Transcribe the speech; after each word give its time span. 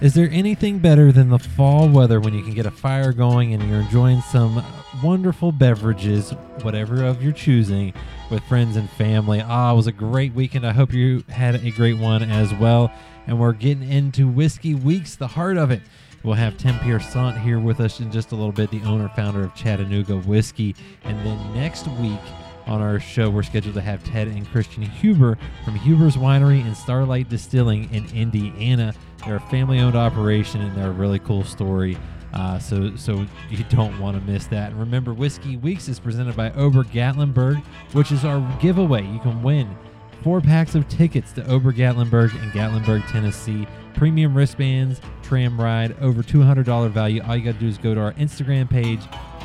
Is 0.00 0.14
there 0.14 0.28
anything 0.30 0.78
better 0.78 1.10
than 1.10 1.28
the 1.28 1.40
fall 1.40 1.88
weather 1.88 2.20
when 2.20 2.32
you 2.32 2.44
can 2.44 2.54
get 2.54 2.66
a 2.66 2.70
fire 2.70 3.12
going 3.12 3.52
and 3.52 3.68
you're 3.68 3.80
enjoying 3.80 4.20
some 4.20 4.64
wonderful 5.02 5.50
beverages, 5.50 6.30
whatever 6.62 7.04
of 7.04 7.20
your 7.20 7.32
choosing, 7.32 7.92
with 8.30 8.44
friends 8.44 8.76
and 8.76 8.88
family? 8.90 9.42
Ah, 9.44 9.72
it 9.72 9.76
was 9.76 9.88
a 9.88 9.92
great 9.92 10.32
weekend. 10.34 10.64
I 10.64 10.70
hope 10.70 10.92
you 10.92 11.24
had 11.28 11.56
a 11.56 11.72
great 11.72 11.98
one 11.98 12.22
as 12.22 12.54
well. 12.54 12.92
And 13.26 13.40
we're 13.40 13.52
getting 13.52 13.90
into 13.90 14.28
Whiskey 14.28 14.76
Weeks, 14.76 15.16
the 15.16 15.26
heart 15.26 15.56
of 15.56 15.72
it. 15.72 15.82
We'll 16.22 16.34
have 16.34 16.56
Tim 16.56 16.76
Piersant 16.76 17.42
here 17.42 17.58
with 17.58 17.80
us 17.80 17.98
in 17.98 18.12
just 18.12 18.30
a 18.30 18.36
little 18.36 18.52
bit, 18.52 18.70
the 18.70 18.82
owner 18.82 19.08
founder 19.16 19.42
of 19.42 19.54
Chattanooga 19.56 20.18
Whiskey. 20.18 20.76
And 21.02 21.18
then 21.26 21.54
next 21.54 21.88
week, 21.88 22.20
on 22.68 22.80
our 22.80 23.00
show, 23.00 23.30
we're 23.30 23.42
scheduled 23.42 23.74
to 23.74 23.80
have 23.80 24.04
Ted 24.04 24.28
and 24.28 24.48
Christian 24.48 24.82
Huber 24.82 25.38
from 25.64 25.74
Huber's 25.74 26.16
Winery 26.16 26.64
and 26.64 26.76
Starlight 26.76 27.28
Distilling 27.28 27.92
in 27.92 28.06
Indiana. 28.14 28.94
They're 29.24 29.36
a 29.36 29.40
family-owned 29.40 29.96
operation, 29.96 30.60
and 30.60 30.76
they're 30.76 30.88
a 30.88 30.92
really 30.92 31.18
cool 31.18 31.44
story. 31.44 31.96
Uh, 32.32 32.58
so, 32.58 32.94
so 32.96 33.26
you 33.50 33.64
don't 33.70 33.98
want 33.98 34.16
to 34.16 34.30
miss 34.30 34.46
that. 34.48 34.70
And 34.70 34.80
remember, 34.80 35.14
Whiskey 35.14 35.56
Weeks 35.56 35.88
is 35.88 35.98
presented 35.98 36.36
by 36.36 36.52
Ober 36.52 36.84
Gatlinburg, 36.84 37.62
which 37.92 38.12
is 38.12 38.24
our 38.24 38.40
giveaway. 38.60 39.06
You 39.06 39.18
can 39.20 39.42
win 39.42 39.76
four 40.22 40.40
packs 40.40 40.74
of 40.74 40.88
tickets 40.88 41.32
to 41.32 41.46
Ober 41.46 41.72
Gatlinburg 41.72 42.34
in 42.42 42.50
Gatlinburg, 42.50 43.10
Tennessee. 43.10 43.66
Premium 43.94 44.36
wristbands, 44.36 45.00
tram 45.22 45.60
ride, 45.60 45.96
over 46.00 46.22
$200 46.22 46.90
value. 46.90 47.20
All 47.26 47.36
you 47.36 47.44
got 47.44 47.54
to 47.54 47.60
do 47.60 47.66
is 47.66 47.78
go 47.78 47.94
to 47.94 48.00
our 48.00 48.12
Instagram 48.12 48.70
page, 48.70 49.00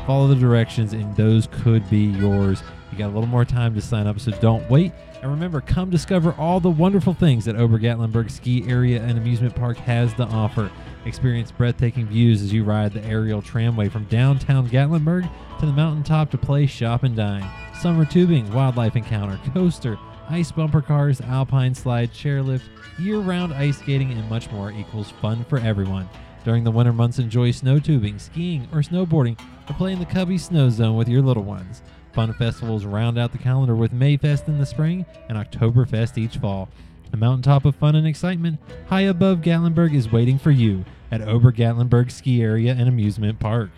follow 0.05 0.27
the 0.27 0.35
directions, 0.35 0.93
and 0.93 1.15
those 1.15 1.47
could 1.51 1.89
be 1.89 2.05
yours. 2.05 2.61
You 2.91 2.97
got 2.99 3.05
a 3.05 3.13
little 3.13 3.25
more 3.25 3.45
time 3.45 3.73
to 3.73 3.81
sign 3.81 4.05
up, 4.05 4.19
so 4.19 4.31
don't 4.33 4.69
wait. 4.69 4.91
And 5.23 5.31
remember, 5.31 5.61
come 5.61 5.89
discover 5.89 6.33
all 6.37 6.59
the 6.59 6.69
wonderful 6.69 7.13
things 7.13 7.45
that 7.45 7.55
Ober 7.55 7.79
Gatlinburg 7.79 8.29
Ski 8.29 8.65
Area 8.67 9.01
and 9.01 9.17
Amusement 9.17 9.55
Park 9.55 9.77
has 9.77 10.13
to 10.15 10.23
offer. 10.25 10.69
Experience 11.05 11.49
breathtaking 11.49 12.07
views 12.07 12.41
as 12.41 12.51
you 12.51 12.65
ride 12.65 12.91
the 12.91 13.05
aerial 13.05 13.41
tramway 13.41 13.87
from 13.87 14.03
downtown 14.05 14.67
Gatlinburg 14.67 15.31
to 15.61 15.65
the 15.65 15.71
mountaintop 15.71 16.29
to 16.31 16.37
play, 16.37 16.65
shop, 16.65 17.03
and 17.03 17.15
dine. 17.15 17.49
Summer 17.79 18.03
tubing, 18.03 18.51
wildlife 18.51 18.97
encounter, 18.97 19.39
coaster, 19.53 19.97
ice 20.27 20.51
bumper 20.51 20.81
cars, 20.81 21.21
alpine 21.21 21.73
slide, 21.73 22.11
chairlift, 22.11 22.63
year 22.99 23.19
round 23.19 23.53
ice 23.53 23.77
skating, 23.77 24.11
and 24.11 24.29
much 24.29 24.51
more 24.51 24.73
equals 24.73 25.11
fun 25.21 25.45
for 25.45 25.57
everyone. 25.59 26.09
During 26.43 26.65
the 26.65 26.71
winter 26.71 26.91
months, 26.91 27.19
enjoy 27.19 27.51
snow 27.51 27.79
tubing, 27.79 28.19
skiing, 28.19 28.67
or 28.73 28.81
snowboarding, 28.81 29.39
or 29.69 29.73
play 29.75 29.93
in 29.93 29.99
the 29.99 30.05
Cubby 30.05 30.37
Snow 30.37 30.69
Zone 30.69 30.97
with 30.97 31.07
your 31.07 31.21
little 31.21 31.43
ones. 31.43 31.81
Fun 32.13 32.33
festivals 32.33 32.85
round 32.85 33.17
out 33.17 33.31
the 33.31 33.37
calendar 33.37 33.75
with 33.75 33.91
Mayfest 33.91 34.47
in 34.47 34.59
the 34.59 34.65
spring 34.65 35.05
and 35.29 35.37
Oktoberfest 35.37 36.17
each 36.17 36.37
fall. 36.37 36.69
The 37.11 37.17
mountaintop 37.17 37.65
of 37.65 37.75
fun 37.75 37.95
and 37.95 38.07
excitement 38.07 38.59
high 38.87 39.01
above 39.01 39.39
Gatlinburg 39.39 39.93
is 39.95 40.11
waiting 40.11 40.37
for 40.37 40.51
you 40.51 40.85
at 41.11 41.21
Ober 41.21 41.51
Gatlinburg 41.51 42.11
Ski 42.11 42.41
Area 42.41 42.71
and 42.71 42.87
Amusement 42.87 43.39
Park. 43.39 43.69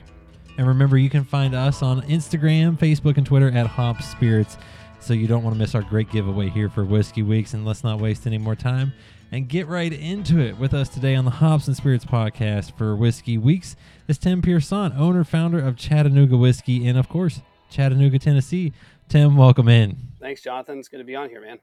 And 0.58 0.68
remember, 0.68 0.98
you 0.98 1.10
can 1.10 1.24
find 1.24 1.56
us 1.56 1.82
on 1.82 2.02
Instagram, 2.04 2.78
Facebook, 2.78 3.18
and 3.18 3.26
Twitter 3.26 3.50
at 3.52 3.68
Hop 3.68 4.02
Spirits. 4.02 4.58
So 5.00 5.14
you 5.14 5.28
don't 5.28 5.44
want 5.44 5.56
to 5.56 5.60
miss 5.60 5.76
our 5.76 5.82
great 5.82 6.10
giveaway 6.12 6.50
here 6.50 6.70
for 6.70 6.84
Whiskey 6.84 7.24
Weeks. 7.24 7.54
And 7.54 7.66
let's 7.66 7.84
not 7.84 8.00
waste 8.00 8.26
any 8.26 8.38
more 8.38 8.56
time 8.56 8.94
and 9.32 9.48
get 9.50 9.68
right 9.68 9.92
into 9.92 10.40
it 10.40 10.58
with 10.58 10.74
us 10.74 10.90
today 10.90 11.16
on 11.16 11.26
the 11.26 11.32
Hops 11.32 11.68
and 11.68 11.76
Spirits 11.76 12.06
podcast 12.06 12.78
for 12.78 12.96
Whiskey 12.96 13.38
Weeks 13.38 13.76
is 14.08 14.18
Tim 14.18 14.42
Piersant, 14.42 14.98
owner, 14.98 15.24
founder 15.24 15.60
of 15.60 15.76
Chattanooga 15.76 16.38
Whiskey, 16.38 16.88
and 16.88 16.98
of 16.98 17.10
course, 17.10 17.42
Chattanooga, 17.76 18.18
Tennessee. 18.18 18.72
Tim, 19.10 19.36
welcome 19.36 19.68
in. 19.68 19.98
Thanks, 20.22 20.42
Jonathan. 20.42 20.80
It's 20.80 20.88
good 20.88 21.00
to 21.00 21.04
be 21.04 21.14
on 21.14 21.28
here, 21.28 21.42
man. 21.42 21.60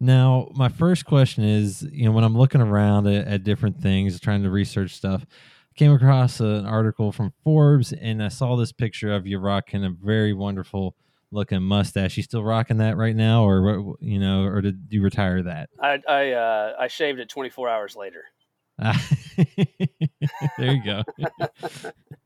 Now, 0.00 0.48
my 0.56 0.68
first 0.68 1.04
question 1.04 1.44
is, 1.44 1.86
you 1.92 2.04
know, 2.04 2.10
when 2.10 2.24
I'm 2.24 2.36
looking 2.36 2.60
around 2.60 3.06
at, 3.06 3.28
at 3.28 3.44
different 3.44 3.80
things, 3.80 4.18
trying 4.18 4.42
to 4.42 4.50
research 4.50 4.96
stuff, 4.96 5.24
I 5.24 5.78
came 5.78 5.92
across 5.92 6.40
an 6.40 6.66
article 6.66 7.12
from 7.12 7.32
Forbes, 7.44 7.92
and 7.92 8.20
I 8.20 8.26
saw 8.26 8.56
this 8.56 8.72
picture 8.72 9.12
of 9.12 9.24
you 9.24 9.38
rocking 9.38 9.84
a 9.84 9.90
very 9.90 10.32
wonderful 10.32 10.96
looking 11.30 11.62
mustache. 11.62 12.16
You 12.16 12.24
still 12.24 12.42
rocking 12.42 12.78
that 12.78 12.96
right 12.96 13.14
now, 13.14 13.44
or 13.44 13.94
you 14.00 14.18
know, 14.18 14.42
or 14.42 14.60
did 14.60 14.88
you 14.90 15.00
retire 15.00 15.44
that? 15.44 15.70
I 15.80 16.00
I, 16.08 16.32
uh, 16.32 16.74
I 16.76 16.88
shaved 16.88 17.20
it 17.20 17.28
24 17.28 17.68
hours 17.68 17.94
later. 17.94 18.24
there 18.80 20.72
you 20.72 20.82
go. 20.84 21.04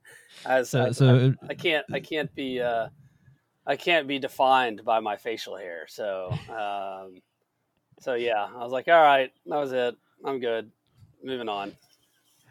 As, 0.47 0.71
so, 0.71 0.87
I, 0.87 0.91
so 0.91 1.35
I, 1.43 1.51
I, 1.51 1.55
can't 1.55 1.87
I 1.93 2.01
can't 2.01 2.35
be 2.35 2.61
uh, 2.61 2.89
I 3.67 3.77
can't 3.77 4.07
be 4.07 4.19
defined 4.19 4.85
by 4.85 5.01
my 5.01 5.17
facial 5.17 5.57
hair. 5.57 5.87
So 5.89 6.31
um, 6.51 7.23
so 8.01 8.15
yeah, 8.15 8.47
I 8.55 8.63
was 8.63 8.73
like, 8.73 8.89
all 8.89 9.03
right, 9.03 9.33
that 9.47 9.57
was 9.57 9.73
it. 9.73 9.97
I'm 10.25 10.41
good. 10.41 10.71
Moving 11.23 11.49
on. 11.49 11.75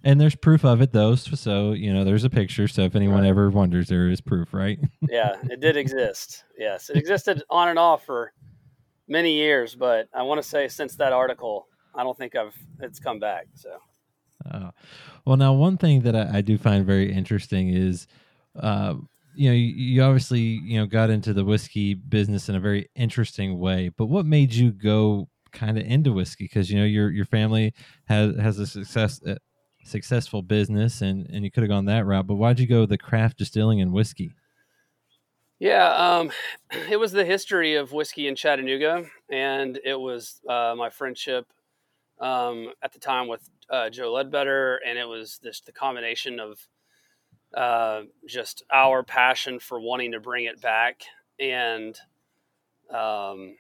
And 0.06 0.20
there's 0.20 0.36
proof 0.36 0.66
of 0.66 0.82
it 0.82 0.92
though, 0.92 1.16
so 1.16 1.72
you 1.72 1.94
know 1.94 2.04
there's 2.04 2.26
a 2.26 2.30
picture. 2.30 2.68
So 2.68 2.82
if 2.82 2.96
anyone 2.96 3.22
right. 3.22 3.30
ever 3.30 3.50
wonders, 3.50 3.88
there 3.88 4.10
is 4.10 4.20
proof, 4.20 4.54
right? 4.54 4.80
yeah, 5.10 5.36
it 5.50 5.62
did 5.62 5.78
exist. 5.78 6.44
Yes, 6.58 6.90
it 6.90 6.98
existed 6.98 7.44
on 7.50 7.70
and 7.70 7.80
off 7.80 8.06
for 8.06 8.34
many 9.08 9.34
years, 9.34 9.76
but 9.76 10.10
I 10.14 10.24
want 10.24 10.42
to 10.42 10.48
say 10.48 10.68
since 10.68 10.96
that 10.98 11.14
article, 11.14 11.68
I 11.96 12.04
don't 12.04 12.18
think 12.18 12.36
I've 12.36 12.56
it's 12.80 13.00
come 13.00 13.20
back. 13.20 13.48
So. 13.54 13.78
Uh, 14.50 14.72
well, 15.26 15.38
now 15.38 15.54
one 15.54 15.78
thing 15.78 16.02
that 16.02 16.16
I, 16.16 16.38
I 16.38 16.42
do 16.42 16.58
find 16.58 16.86
very 16.86 17.12
interesting 17.12 17.70
is, 17.70 18.08
uh, 18.60 18.96
you 19.36 19.50
know, 19.50 19.56
you, 19.56 19.74
you, 19.76 20.04
obviously 20.04 20.42
you 20.42 20.80
know 20.80 20.86
got 20.86 21.10
into 21.10 21.34
the 21.34 21.46
whiskey 21.46 21.94
business 21.94 22.50
in 22.50 22.56
a 22.56 22.60
very 22.60 22.90
interesting 22.96 23.58
way. 23.60 23.90
But 23.90 24.06
what 24.06 24.26
made 24.26 24.54
you 24.54 24.72
go 24.72 25.30
kind 25.52 25.78
of 25.78 25.86
into 25.86 26.14
whiskey? 26.14 26.46
Because 26.46 26.70
you 26.70 26.80
know 26.80 26.86
your 26.86 27.10
your 27.10 27.26
family 27.26 27.74
has 28.06 28.36
has 28.36 28.60
a 28.60 28.68
success 28.68 29.22
uh, 29.24 29.36
successful 29.84 30.42
business, 30.42 31.02
and 31.02 31.28
and 31.30 31.44
you 31.44 31.52
could 31.52 31.64
have 31.64 31.70
gone 31.70 31.86
that 31.86 32.06
route. 32.06 32.28
But 32.28 32.36
why'd 32.36 32.60
you 32.60 32.68
go 32.68 32.86
the 32.86 32.98
craft 32.98 33.38
distilling 33.38 33.82
and 33.82 33.92
whiskey? 33.92 34.36
Yeah, 35.60 35.94
um, 35.96 36.32
it 36.90 37.00
was 37.00 37.12
the 37.12 37.26
history 37.26 37.76
of 37.76 37.92
whiskey 37.92 38.28
in 38.28 38.36
Chattanooga, 38.36 39.06
and 39.32 39.80
it 39.84 40.00
was 40.00 40.42
uh, 40.48 40.76
my 40.78 40.90
friendship 40.90 41.48
um, 42.20 42.70
at 42.82 42.94
the 42.94 43.00
time 43.00 43.28
with 43.28 43.50
uh, 43.70 43.90
Joe 43.90 44.14
Ledbetter, 44.14 44.80
and 44.86 44.98
it 44.98 45.08
was 45.08 45.40
this 45.42 45.62
the 45.62 45.72
combination 45.72 46.40
of 46.40 46.68
uh, 47.56 48.04
just 48.28 48.64
our 48.72 49.04
passion 49.04 49.60
for 49.60 49.80
wanting 49.80 50.12
to 50.12 50.20
bring 50.20 50.46
it 50.46 50.62
back, 50.62 51.04
and 51.40 51.98
um, 52.94 53.56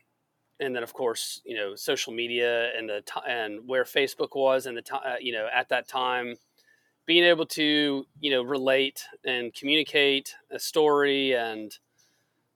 and 0.59 0.75
then 0.75 0.83
of 0.83 0.93
course 0.93 1.41
you 1.45 1.55
know 1.55 1.75
social 1.75 2.13
media 2.13 2.69
and 2.77 2.89
the 2.89 3.01
t- 3.05 3.27
and 3.27 3.67
where 3.67 3.83
Facebook 3.83 4.35
was 4.35 4.65
and 4.65 4.77
the 4.77 4.81
time 4.81 5.01
uh, 5.05 5.15
you 5.19 5.33
know 5.33 5.47
at 5.53 5.69
that 5.69 5.87
time 5.87 6.35
being 7.05 7.23
able 7.23 7.45
to 7.45 8.05
you 8.19 8.31
know 8.31 8.41
relate 8.41 9.03
and 9.25 9.53
communicate 9.53 10.35
a 10.51 10.59
story 10.59 11.35
and 11.35 11.77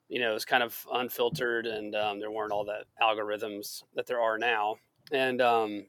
you 0.09 0.19
know 0.19 0.31
it 0.31 0.33
was 0.33 0.45
kind 0.45 0.63
of 0.63 0.85
unfiltered 0.93 1.65
and 1.65 1.95
um, 1.95 2.19
there 2.19 2.31
weren't 2.31 2.51
all 2.51 2.65
the 2.65 2.83
algorithms 3.01 3.83
that 3.95 4.07
there 4.07 4.21
are 4.21 4.37
now 4.37 4.75
and 5.11 5.41
um, 5.41 5.85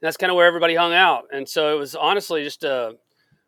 that's 0.00 0.16
kind 0.16 0.30
of 0.30 0.36
where 0.36 0.46
everybody 0.46 0.74
hung 0.74 0.94
out. 0.94 1.24
And 1.32 1.48
so 1.48 1.74
it 1.74 1.78
was 1.78 1.94
honestly 1.94 2.42
just 2.42 2.64
a, 2.64 2.96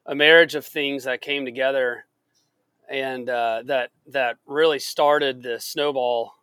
a 0.06 0.14
marriage 0.14 0.54
of 0.54 0.66
things 0.66 1.04
that 1.04 1.20
came 1.20 1.44
together 1.44 2.04
and 2.88 3.28
uh, 3.28 3.62
that 3.66 3.90
that 4.08 4.36
really 4.46 4.78
started 4.78 5.42
the 5.42 5.58
snowball 5.58 6.34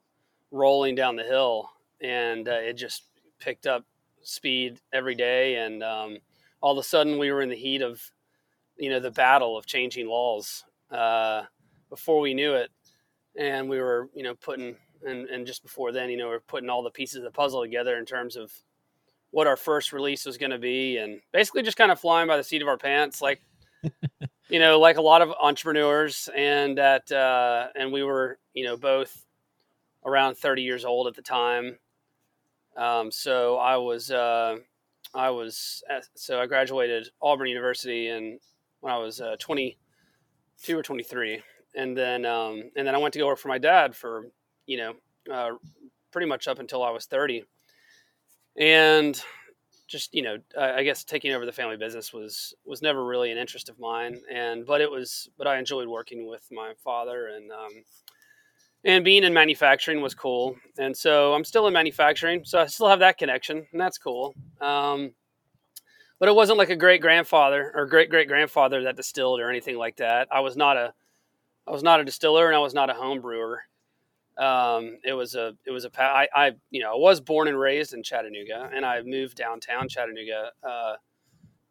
rolling 0.51 0.95
down 0.95 1.15
the 1.15 1.23
hill. 1.23 1.69
And 2.01 2.47
uh, 2.47 2.53
it 2.53 2.73
just 2.73 3.03
picked 3.39 3.67
up 3.67 3.85
speed 4.21 4.79
every 4.93 5.15
day. 5.15 5.55
And 5.55 5.83
um, 5.83 6.17
all 6.61 6.71
of 6.71 6.77
a 6.77 6.87
sudden, 6.87 7.19
we 7.19 7.31
were 7.31 7.41
in 7.41 7.49
the 7.49 7.55
heat 7.55 7.81
of, 7.81 8.01
you 8.77 8.89
know, 8.89 8.99
the 8.99 9.11
battle 9.11 9.57
of 9.57 9.65
changing 9.65 10.07
laws 10.07 10.63
uh, 10.91 11.43
before 11.89 12.19
we 12.19 12.33
knew 12.33 12.53
it. 12.53 12.71
And 13.37 13.69
we 13.69 13.79
were, 13.79 14.09
you 14.13 14.23
know, 14.23 14.35
putting, 14.35 14.75
and, 15.05 15.27
and 15.29 15.45
just 15.45 15.63
before 15.63 15.91
then, 15.91 16.09
you 16.09 16.17
know, 16.17 16.29
we 16.29 16.35
are 16.35 16.39
putting 16.41 16.69
all 16.69 16.83
the 16.83 16.91
pieces 16.91 17.17
of 17.17 17.23
the 17.23 17.31
puzzle 17.31 17.61
together 17.61 17.97
in 17.97 18.05
terms 18.05 18.35
of 18.35 18.51
what 19.31 19.47
our 19.47 19.57
first 19.57 19.93
release 19.93 20.25
was 20.25 20.37
going 20.37 20.51
to 20.51 20.57
be 20.57 20.97
and 20.97 21.21
basically 21.31 21.61
just 21.61 21.77
kind 21.77 21.91
of 21.91 21.99
flying 21.99 22.27
by 22.27 22.37
the 22.37 22.43
seat 22.43 22.61
of 22.61 22.67
our 22.67 22.77
pants 22.77 23.21
like 23.21 23.41
you 24.49 24.59
know 24.59 24.79
like 24.79 24.97
a 24.97 25.01
lot 25.01 25.21
of 25.21 25.31
entrepreneurs 25.41 26.29
and 26.35 26.77
that 26.77 27.11
uh, 27.11 27.67
and 27.75 27.91
we 27.91 28.03
were 28.03 28.39
you 28.53 28.65
know 28.65 28.75
both 28.75 29.25
around 30.05 30.35
30 30.35 30.61
years 30.61 30.85
old 30.85 31.07
at 31.07 31.15
the 31.15 31.21
time. 31.21 31.77
Um, 32.77 33.11
so 33.11 33.57
i 33.57 33.75
was 33.75 34.09
uh, 34.09 34.57
i 35.13 35.29
was 35.29 35.83
so 36.15 36.39
i 36.39 36.45
graduated 36.45 37.09
auburn 37.21 37.47
university 37.47 38.07
and 38.07 38.39
when 38.79 38.93
i 38.93 38.97
was 38.97 39.19
uh, 39.19 39.35
22 39.39 40.77
or 40.77 40.83
23 40.83 41.41
and 41.75 41.97
then 41.97 42.25
um, 42.25 42.71
and 42.75 42.87
then 42.87 42.95
i 42.95 42.97
went 42.97 43.13
to 43.13 43.19
go 43.19 43.27
work 43.27 43.39
for 43.39 43.49
my 43.49 43.57
dad 43.57 43.95
for 43.95 44.27
you 44.69 44.77
know 44.77 44.93
uh, 45.33 45.51
pretty 46.11 46.27
much 46.27 46.47
up 46.47 46.59
until 46.59 46.83
i 46.83 46.89
was 46.89 47.05
30 47.05 47.43
and 48.57 49.21
just 49.87 50.13
you 50.13 50.21
know 50.21 50.37
I, 50.59 50.83
guess 50.83 51.03
taking 51.03 51.33
over 51.33 51.45
the 51.45 51.51
family 51.51 51.77
business 51.77 52.13
was 52.13 52.53
was 52.65 52.81
never 52.81 53.03
really 53.03 53.31
an 53.31 53.37
interest 53.37 53.69
of 53.69 53.79
mine 53.79 54.21
and 54.31 54.65
but 54.65 54.81
it 54.81 54.91
was 54.91 55.29
but 55.37 55.47
i 55.47 55.57
enjoyed 55.57 55.87
working 55.87 56.27
with 56.27 56.47
my 56.51 56.73
father 56.83 57.27
and 57.27 57.51
um, 57.51 57.83
and 58.85 59.03
being 59.03 59.23
in 59.23 59.33
manufacturing 59.33 60.01
was 60.01 60.13
cool 60.13 60.55
and 60.77 60.95
so 60.95 61.33
i'm 61.33 61.43
still 61.43 61.65
in 61.67 61.73
manufacturing 61.73 62.43
so 62.45 62.59
i 62.59 62.65
still 62.67 62.87
have 62.87 62.99
that 62.99 63.17
connection 63.17 63.65
and 63.71 63.81
that's 63.81 63.97
cool 63.97 64.35
um, 64.61 65.11
but 66.19 66.27
it 66.27 66.35
wasn't 66.35 66.57
like 66.57 66.69
a 66.69 66.75
great 66.75 67.01
grandfather 67.01 67.71
or 67.73 67.85
great 67.85 68.09
great 68.09 68.27
grandfather 68.27 68.83
that 68.83 68.97
distilled 68.97 69.39
or 69.39 69.49
anything 69.49 69.77
like 69.77 69.95
that. 69.97 70.27
I 70.31 70.41
was 70.41 70.55
not 70.57 70.77
a 70.77 70.93
I 71.67 71.71
was 71.71 71.83
not 71.83 72.01
a 72.01 72.03
distiller 72.03 72.47
and 72.47 72.55
I 72.55 72.59
was 72.59 72.73
not 72.73 72.89
a 72.89 72.93
home 72.93 73.21
brewer. 73.21 73.61
Um, 74.39 74.99
it 75.03 75.13
was 75.13 75.35
a 75.35 75.53
it 75.65 75.71
was 75.71 75.85
a 75.85 75.91
I, 76.01 76.27
I 76.33 76.51
you 76.71 76.81
know 76.81 76.93
I 76.93 76.97
was 76.97 77.19
born 77.19 77.47
and 77.47 77.59
raised 77.59 77.93
in 77.93 78.03
Chattanooga 78.03 78.69
and 78.73 78.85
I 78.85 79.01
moved 79.01 79.35
downtown 79.35 79.89
Chattanooga 79.89 80.51
uh, 80.63 80.93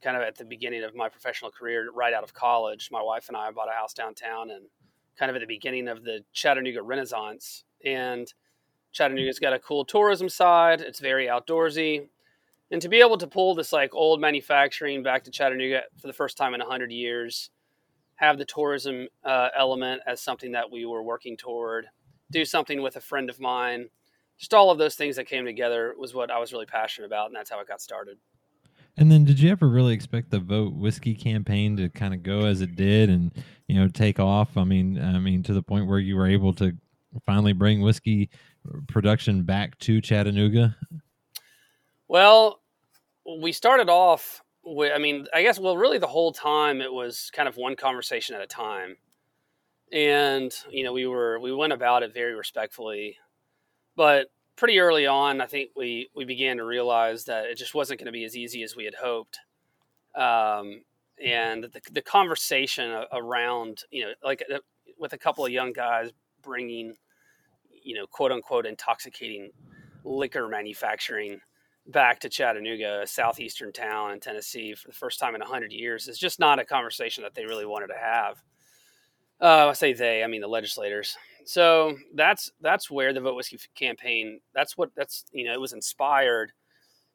kind 0.02 0.16
of 0.16 0.22
at 0.22 0.36
the 0.36 0.44
beginning 0.44 0.84
of 0.84 0.94
my 0.94 1.08
professional 1.08 1.50
career 1.50 1.90
right 1.94 2.12
out 2.12 2.24
of 2.24 2.34
college. 2.34 2.90
My 2.92 3.02
wife 3.02 3.28
and 3.28 3.36
I 3.36 3.50
bought 3.50 3.68
a 3.68 3.76
house 3.76 3.94
downtown 3.94 4.50
and 4.50 4.66
kind 5.18 5.30
of 5.30 5.36
at 5.36 5.40
the 5.40 5.46
beginning 5.46 5.88
of 5.88 6.04
the 6.04 6.24
Chattanooga 6.32 6.82
Renaissance 6.82 7.64
and 7.84 8.32
Chattanooga's 8.92 9.38
got 9.38 9.52
a 9.52 9.58
cool 9.58 9.84
tourism 9.84 10.28
side. 10.28 10.80
It's 10.80 11.00
very 11.00 11.26
outdoorsy 11.26 12.08
and 12.70 12.82
to 12.82 12.88
be 12.88 13.00
able 13.00 13.16
to 13.18 13.26
pull 13.26 13.54
this 13.54 13.72
like 13.72 13.94
old 13.94 14.20
manufacturing 14.20 15.02
back 15.02 15.24
to 15.24 15.30
Chattanooga 15.30 15.82
for 16.00 16.06
the 16.06 16.12
first 16.12 16.36
time 16.36 16.54
in 16.54 16.60
100 16.60 16.92
years, 16.92 17.50
have 18.16 18.36
the 18.36 18.44
tourism 18.44 19.08
uh, 19.24 19.48
element 19.56 20.02
as 20.06 20.20
something 20.20 20.52
that 20.52 20.70
we 20.70 20.84
were 20.84 21.02
working 21.02 21.36
toward, 21.36 21.86
do 22.30 22.44
something 22.44 22.82
with 22.82 22.96
a 22.96 23.00
friend 23.00 23.30
of 23.30 23.40
mine, 23.40 23.88
just 24.38 24.54
all 24.54 24.70
of 24.70 24.78
those 24.78 24.94
things 24.94 25.16
that 25.16 25.24
came 25.24 25.44
together 25.44 25.94
was 25.98 26.14
what 26.14 26.30
I 26.30 26.38
was 26.38 26.52
really 26.52 26.66
passionate 26.66 27.06
about, 27.06 27.26
and 27.26 27.36
that's 27.36 27.50
how 27.50 27.60
it 27.60 27.68
got 27.68 27.80
started. 27.80 28.18
And 28.96 29.10
then, 29.12 29.24
did 29.24 29.38
you 29.38 29.50
ever 29.50 29.68
really 29.68 29.94
expect 29.94 30.30
the 30.30 30.40
vote 30.40 30.74
whiskey 30.74 31.14
campaign 31.14 31.76
to 31.76 31.88
kind 31.88 32.12
of 32.12 32.22
go 32.22 32.46
as 32.46 32.60
it 32.60 32.74
did, 32.74 33.10
and 33.10 33.32
you 33.68 33.76
know, 33.76 33.88
take 33.88 34.18
off? 34.18 34.56
I 34.56 34.64
mean, 34.64 35.00
I 35.00 35.18
mean, 35.18 35.42
to 35.44 35.52
the 35.52 35.62
point 35.62 35.86
where 35.86 36.00
you 36.00 36.16
were 36.16 36.26
able 36.26 36.52
to 36.54 36.76
finally 37.24 37.52
bring 37.52 37.80
whiskey 37.80 38.28
production 38.88 39.42
back 39.42 39.78
to 39.78 40.00
Chattanooga. 40.00 40.76
Well, 42.08 42.60
we 43.40 43.52
started 43.52 43.88
off 43.88 44.42
with, 44.64 44.92
I 44.94 44.98
mean, 44.98 45.26
I 45.34 45.42
guess, 45.42 45.58
well, 45.58 45.76
really 45.76 45.98
the 45.98 46.06
whole 46.06 46.32
time 46.32 46.80
it 46.80 46.92
was 46.92 47.30
kind 47.32 47.48
of 47.48 47.56
one 47.56 47.76
conversation 47.76 48.34
at 48.34 48.42
a 48.42 48.46
time. 48.46 48.96
And, 49.92 50.52
you 50.70 50.84
know, 50.84 50.92
we 50.92 51.06
were, 51.06 51.38
we 51.40 51.52
went 51.52 51.72
about 51.72 52.02
it 52.02 52.12
very 52.12 52.34
respectfully. 52.34 53.16
But 53.96 54.26
pretty 54.56 54.78
early 54.80 55.06
on, 55.06 55.40
I 55.40 55.46
think 55.46 55.70
we, 55.76 56.10
we 56.14 56.24
began 56.24 56.58
to 56.58 56.64
realize 56.64 57.24
that 57.24 57.46
it 57.46 57.56
just 57.56 57.74
wasn't 57.74 58.00
going 58.00 58.06
to 58.06 58.12
be 58.12 58.24
as 58.24 58.36
easy 58.36 58.62
as 58.62 58.76
we 58.76 58.84
had 58.84 58.94
hoped. 58.94 59.38
Um, 60.14 60.82
and 61.24 61.64
the, 61.64 61.80
the 61.92 62.02
conversation 62.02 63.04
around, 63.12 63.82
you 63.90 64.04
know, 64.04 64.12
like 64.22 64.44
uh, 64.52 64.58
with 64.98 65.12
a 65.12 65.18
couple 65.18 65.44
of 65.44 65.52
young 65.52 65.72
guys 65.72 66.10
bringing, 66.42 66.94
you 67.82 67.94
know, 67.94 68.06
quote 68.06 68.32
unquote 68.32 68.66
intoxicating 68.66 69.50
liquor 70.04 70.48
manufacturing 70.48 71.40
back 71.88 72.20
to 72.20 72.28
Chattanooga, 72.28 73.02
a 73.02 73.06
southeastern 73.06 73.72
town 73.72 74.12
in 74.12 74.20
Tennessee, 74.20 74.74
for 74.74 74.88
the 74.88 74.94
first 74.94 75.18
time 75.18 75.34
in 75.34 75.40
100 75.40 75.72
years 75.72 76.06
is 76.06 76.18
just 76.18 76.38
not 76.38 76.58
a 76.58 76.64
conversation 76.64 77.22
that 77.22 77.34
they 77.34 77.46
really 77.46 77.66
wanted 77.66 77.88
to 77.88 77.98
have. 78.00 78.42
Uh, 79.40 79.68
I 79.68 79.72
say 79.72 79.92
they, 79.92 80.24
I 80.24 80.26
mean 80.26 80.40
the 80.40 80.48
legislators. 80.48 81.16
So 81.44 81.96
that's 82.14 82.50
that's 82.60 82.90
where 82.90 83.12
the 83.12 83.20
Vote 83.20 83.36
Whiskey 83.36 83.58
campaign. 83.74 84.40
That's 84.54 84.76
what 84.76 84.90
that's 84.96 85.24
you 85.32 85.44
know 85.44 85.52
it 85.52 85.60
was 85.60 85.72
inspired 85.72 86.52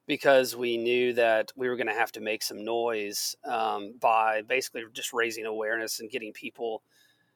because 0.07 0.55
we 0.55 0.77
knew 0.77 1.13
that 1.13 1.51
we 1.55 1.69
were 1.69 1.77
going 1.77 1.87
to 1.87 1.93
have 1.93 2.11
to 2.11 2.19
make 2.19 2.43
some 2.43 2.63
noise 2.65 3.35
um, 3.45 3.93
by 4.01 4.41
basically 4.41 4.83
just 4.91 5.13
raising 5.13 5.45
awareness 5.45 5.99
and 5.99 6.09
getting 6.09 6.33
people 6.33 6.81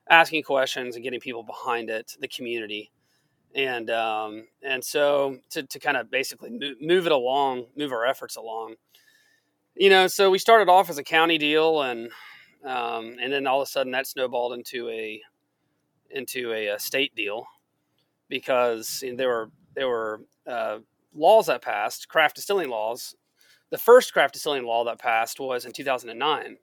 asking 0.09 0.43
questions 0.43 0.95
and 0.95 1.03
getting 1.03 1.19
people 1.19 1.43
behind 1.43 1.89
it, 1.89 2.13
the 2.19 2.27
community 2.27 2.91
and 3.55 3.89
um, 3.89 4.45
and 4.63 4.83
so 4.83 5.37
to, 5.49 5.63
to 5.63 5.79
kind 5.79 5.97
of 5.97 6.09
basically 6.11 6.51
move, 6.51 6.75
move 6.79 7.05
it 7.05 7.11
along, 7.11 7.65
move 7.75 7.91
our 7.91 8.05
efforts 8.05 8.35
along. 8.35 8.75
You 9.75 9.89
know, 9.89 10.07
so 10.07 10.29
we 10.29 10.39
started 10.39 10.69
off 10.69 10.89
as 10.89 10.97
a 10.97 11.03
county 11.03 11.37
deal, 11.37 11.81
and 11.81 12.09
um, 12.65 13.15
and 13.21 13.31
then 13.31 13.47
all 13.47 13.61
of 13.61 13.67
a 13.67 13.69
sudden 13.69 13.91
that 13.91 14.07
snowballed 14.07 14.53
into 14.53 14.89
a 14.89 15.21
into 16.09 16.53
a, 16.53 16.67
a 16.67 16.79
state 16.79 17.13
deal 17.15 17.47
because 18.29 19.01
you 19.03 19.11
know, 19.11 19.17
there 19.17 19.27
were 19.27 19.51
there 19.75 19.87
were 19.87 20.21
uh, 20.47 20.79
laws 21.13 21.47
that 21.47 21.61
passed, 21.61 22.07
craft 22.07 22.35
distilling 22.35 22.69
laws. 22.69 23.15
The 23.69 23.77
first 23.77 24.13
craft 24.13 24.33
distilling 24.33 24.63
law 24.63 24.85
that 24.85 24.99
passed 24.99 25.39
was 25.39 25.65
in 25.65 25.73
2009, 25.73 26.57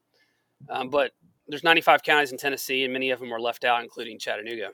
um, 0.71 0.89
but 0.89 1.13
there's 1.47 1.63
95 1.63 2.03
counties 2.03 2.33
in 2.33 2.39
Tennessee, 2.39 2.85
and 2.85 2.93
many 2.93 3.11
of 3.11 3.21
them 3.21 3.29
were 3.29 3.41
left 3.41 3.65
out, 3.65 3.83
including 3.83 4.19
Chattanooga. 4.19 4.71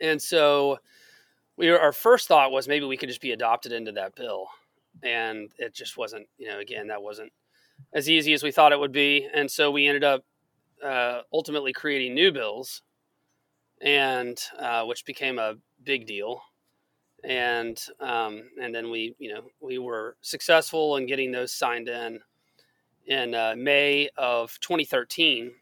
And 0.00 0.20
so 0.20 0.78
we 1.56 1.70
were, 1.70 1.80
our 1.80 1.92
first 1.92 2.28
thought 2.28 2.52
was 2.52 2.68
maybe 2.68 2.84
we 2.84 2.98
could 2.98 3.08
just 3.08 3.22
be 3.22 3.32
adopted 3.32 3.72
into 3.72 3.92
that 3.92 4.14
bill, 4.14 4.48
and 5.02 5.50
it 5.58 5.74
just 5.74 5.96
wasn't. 5.96 6.26
You 6.38 6.48
know, 6.48 6.58
again, 6.58 6.88
that 6.88 7.02
wasn't 7.02 7.32
as 7.92 8.08
easy 8.08 8.32
as 8.32 8.42
we 8.42 8.52
thought 8.52 8.72
it 8.72 8.78
would 8.78 8.92
be, 8.92 9.28
and 9.34 9.50
so 9.50 9.70
we 9.70 9.86
ended 9.86 10.04
up 10.04 10.24
uh, 10.84 11.22
ultimately 11.32 11.72
creating 11.72 12.14
new 12.14 12.32
bills, 12.32 12.82
and 13.80 14.38
uh, 14.58 14.84
which 14.84 15.04
became 15.04 15.38
a 15.38 15.54
big 15.84 16.06
deal. 16.06 16.42
And 17.24 17.80
um, 18.00 18.42
and 18.60 18.74
then 18.74 18.90
we 18.90 19.14
you 19.18 19.32
know 19.32 19.42
we 19.60 19.78
were 19.78 20.16
successful 20.22 20.96
in 20.96 21.06
getting 21.06 21.30
those 21.30 21.52
signed 21.52 21.88
in 21.88 22.20
in 23.06 23.34
uh, 23.34 23.54
May 23.56 24.08
of 24.16 24.58
2013 24.60 25.52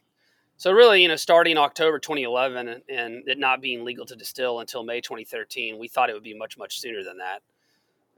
so 0.60 0.72
really, 0.72 1.00
you 1.00 1.08
know, 1.08 1.16
starting 1.16 1.56
October 1.56 1.98
2011 1.98 2.68
and, 2.68 2.82
and, 2.86 3.26
it 3.26 3.38
not 3.38 3.62
being 3.62 3.82
legal 3.82 4.04
to 4.04 4.14
distill 4.14 4.60
until 4.60 4.84
May 4.84 5.00
2013, 5.00 5.78
we 5.78 5.88
thought 5.88 6.10
it 6.10 6.12
would 6.12 6.22
be 6.22 6.36
much 6.36 6.58
much 6.58 6.78
sooner 6.80 7.02
than 7.02 7.16
that. 7.16 7.40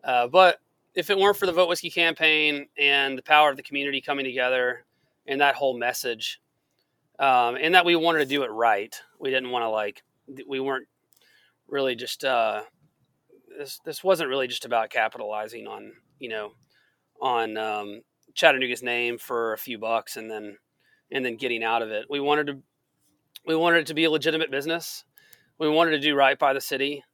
Uh, 0.03 0.27
but 0.27 0.59
if 0.95 1.11
it 1.11 1.19
weren't 1.19 1.37
for 1.37 1.47
the 1.47 1.53
Vote 1.53 1.69
Whiskey 1.69 1.91
campaign 1.91 2.67
and 2.79 3.17
the 3.17 3.23
power 3.23 3.51
of 3.51 3.57
the 3.57 3.63
community 3.63 4.01
coming 4.01 4.25
together 4.25 4.85
and 5.27 5.41
that 5.41 5.55
whole 5.55 5.79
message, 5.79 6.41
um, 7.19 7.57
and 7.61 7.75
that 7.75 7.85
we 7.85 7.97
wanted 7.97 8.21
to 8.21 8.27
do 8.27 8.43
it 8.43 8.51
right, 8.51 8.95
we 9.19 9.31
didn't 9.31 9.51
want 9.51 9.63
to 9.63 9.69
like 9.69 10.03
we 10.49 10.61
weren't 10.61 10.89
really 11.69 11.95
just 11.95 12.25
uh, 12.25 12.63
this 13.59 13.81
this 13.85 14.05
wasn't 14.05 14.29
really 14.29 14.47
just 14.47 14.65
about 14.65 14.91
capitalizing 14.91 15.67
on 15.67 15.93
you 16.19 16.29
know 16.29 16.53
on 17.21 17.57
um, 17.57 18.03
Chattanooga's 18.35 18.83
name 18.83 19.19
for 19.19 19.53
a 19.53 19.59
few 19.59 19.79
bucks 19.79 20.17
and 20.17 20.31
then 20.31 20.57
and 21.11 21.25
then 21.25 21.37
getting 21.37 21.63
out 21.63 21.83
of 21.83 21.91
it. 21.91 22.07
We 22.11 22.21
wanted 22.21 22.47
to 22.49 22.59
we 23.47 23.57
wanted 23.57 23.81
it 23.81 23.87
to 23.87 23.95
be 23.95 24.05
a 24.05 24.11
legitimate 24.11 24.51
business. 24.51 25.05
We 25.59 25.69
wanted 25.69 25.93
to 25.93 26.01
do 26.01 26.15
right 26.15 26.39
by 26.39 26.53
the 26.53 26.61
city. 26.61 27.05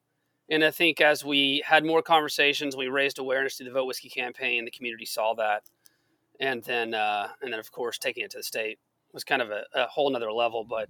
And 0.50 0.64
I 0.64 0.70
think 0.70 1.00
as 1.00 1.24
we 1.24 1.62
had 1.66 1.84
more 1.84 2.02
conversations, 2.02 2.76
we 2.76 2.88
raised 2.88 3.18
awareness 3.18 3.56
through 3.56 3.66
the 3.66 3.72
Vote 3.72 3.86
Whiskey 3.86 4.08
campaign. 4.08 4.64
The 4.64 4.70
community 4.70 5.04
saw 5.04 5.34
that, 5.34 5.64
and 6.40 6.62
then 6.64 6.94
uh, 6.94 7.28
and 7.42 7.52
then 7.52 7.60
of 7.60 7.70
course 7.70 7.98
taking 7.98 8.24
it 8.24 8.30
to 8.32 8.38
the 8.38 8.42
state 8.42 8.78
was 9.12 9.24
kind 9.24 9.42
of 9.42 9.50
a, 9.50 9.64
a 9.74 9.86
whole 9.86 10.10
nother 10.10 10.32
level. 10.32 10.64
But 10.64 10.88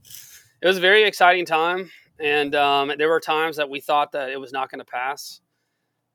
it 0.60 0.66
was 0.66 0.78
a 0.78 0.80
very 0.80 1.04
exciting 1.04 1.44
time, 1.44 1.90
and 2.20 2.54
um, 2.54 2.92
there 2.98 3.08
were 3.08 3.20
times 3.20 3.56
that 3.56 3.68
we 3.68 3.80
thought 3.80 4.12
that 4.12 4.30
it 4.30 4.40
was 4.40 4.52
not 4.52 4.70
going 4.70 4.80
to 4.80 4.84
pass 4.84 5.40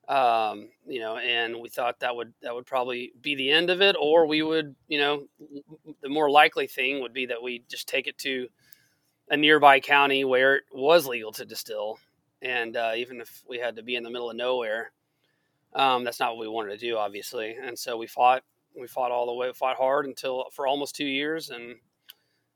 um, 0.08 0.68
you 0.86 1.00
know, 1.00 1.16
and 1.16 1.60
we 1.60 1.68
thought 1.68 2.00
that 2.00 2.14
would 2.14 2.32
that 2.42 2.54
would 2.54 2.66
probably 2.66 3.12
be 3.20 3.34
the 3.34 3.50
end 3.50 3.70
of 3.70 3.80
it, 3.80 3.96
or 3.98 4.26
we 4.26 4.42
would, 4.42 4.74
you 4.88 4.98
know, 4.98 5.26
the 6.02 6.08
more 6.08 6.30
likely 6.30 6.66
thing 6.66 7.00
would 7.00 7.12
be 7.12 7.26
that 7.26 7.42
we 7.42 7.64
just 7.70 7.88
take 7.88 8.06
it 8.06 8.18
to 8.18 8.48
a 9.30 9.36
nearby 9.36 9.80
county 9.80 10.24
where 10.24 10.56
it 10.56 10.64
was 10.72 11.06
legal 11.06 11.32
to 11.32 11.44
distill, 11.46 11.98
and 12.44 12.76
uh, 12.76 12.92
even 12.96 13.20
if 13.20 13.42
we 13.48 13.58
had 13.58 13.76
to 13.76 13.82
be 13.82 13.96
in 13.96 14.02
the 14.02 14.10
middle 14.10 14.30
of 14.30 14.36
nowhere, 14.36 14.92
um, 15.74 16.04
that's 16.04 16.20
not 16.20 16.36
what 16.36 16.40
we 16.40 16.48
wanted 16.48 16.78
to 16.78 16.86
do, 16.86 16.96
obviously. 16.96 17.56
And 17.60 17.76
so 17.76 17.96
we 17.96 18.06
fought, 18.06 18.44
we 18.78 18.86
fought 18.86 19.10
all 19.10 19.26
the 19.26 19.32
way, 19.32 19.50
fought 19.52 19.76
hard 19.76 20.06
until 20.06 20.44
for 20.52 20.66
almost 20.66 20.94
two 20.94 21.06
years, 21.06 21.50
and 21.50 21.76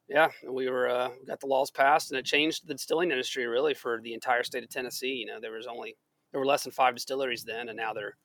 yeah, 0.09 0.29
we 0.49 0.71
were 0.71 0.89
uh, 0.89 1.11
got 1.27 1.41
the 1.41 1.47
laws 1.47 1.71
passed, 1.71 2.11
and 2.11 2.19
it 2.19 2.25
changed 2.25 2.67
the 2.67 2.75
distilling 2.75 3.11
industry 3.11 3.47
really 3.47 3.75
for 3.75 4.01
the 4.01 4.15
entire 4.15 4.43
state 4.43 4.63
of 4.63 4.71
Tennessee. 4.71 5.13
You 5.15 5.27
know, 5.27 5.41
there 5.41 5.53
was 5.53 5.67
only 5.67 5.97
there 6.31 6.41
were 6.41 6.47
less 6.47 6.63
than 6.63 6.73
five 6.73 6.95
distilleries 6.95 7.45
then, 7.45 7.69
and 7.69 7.77
now 7.77 7.93
there 7.93 8.07
are 8.07 8.17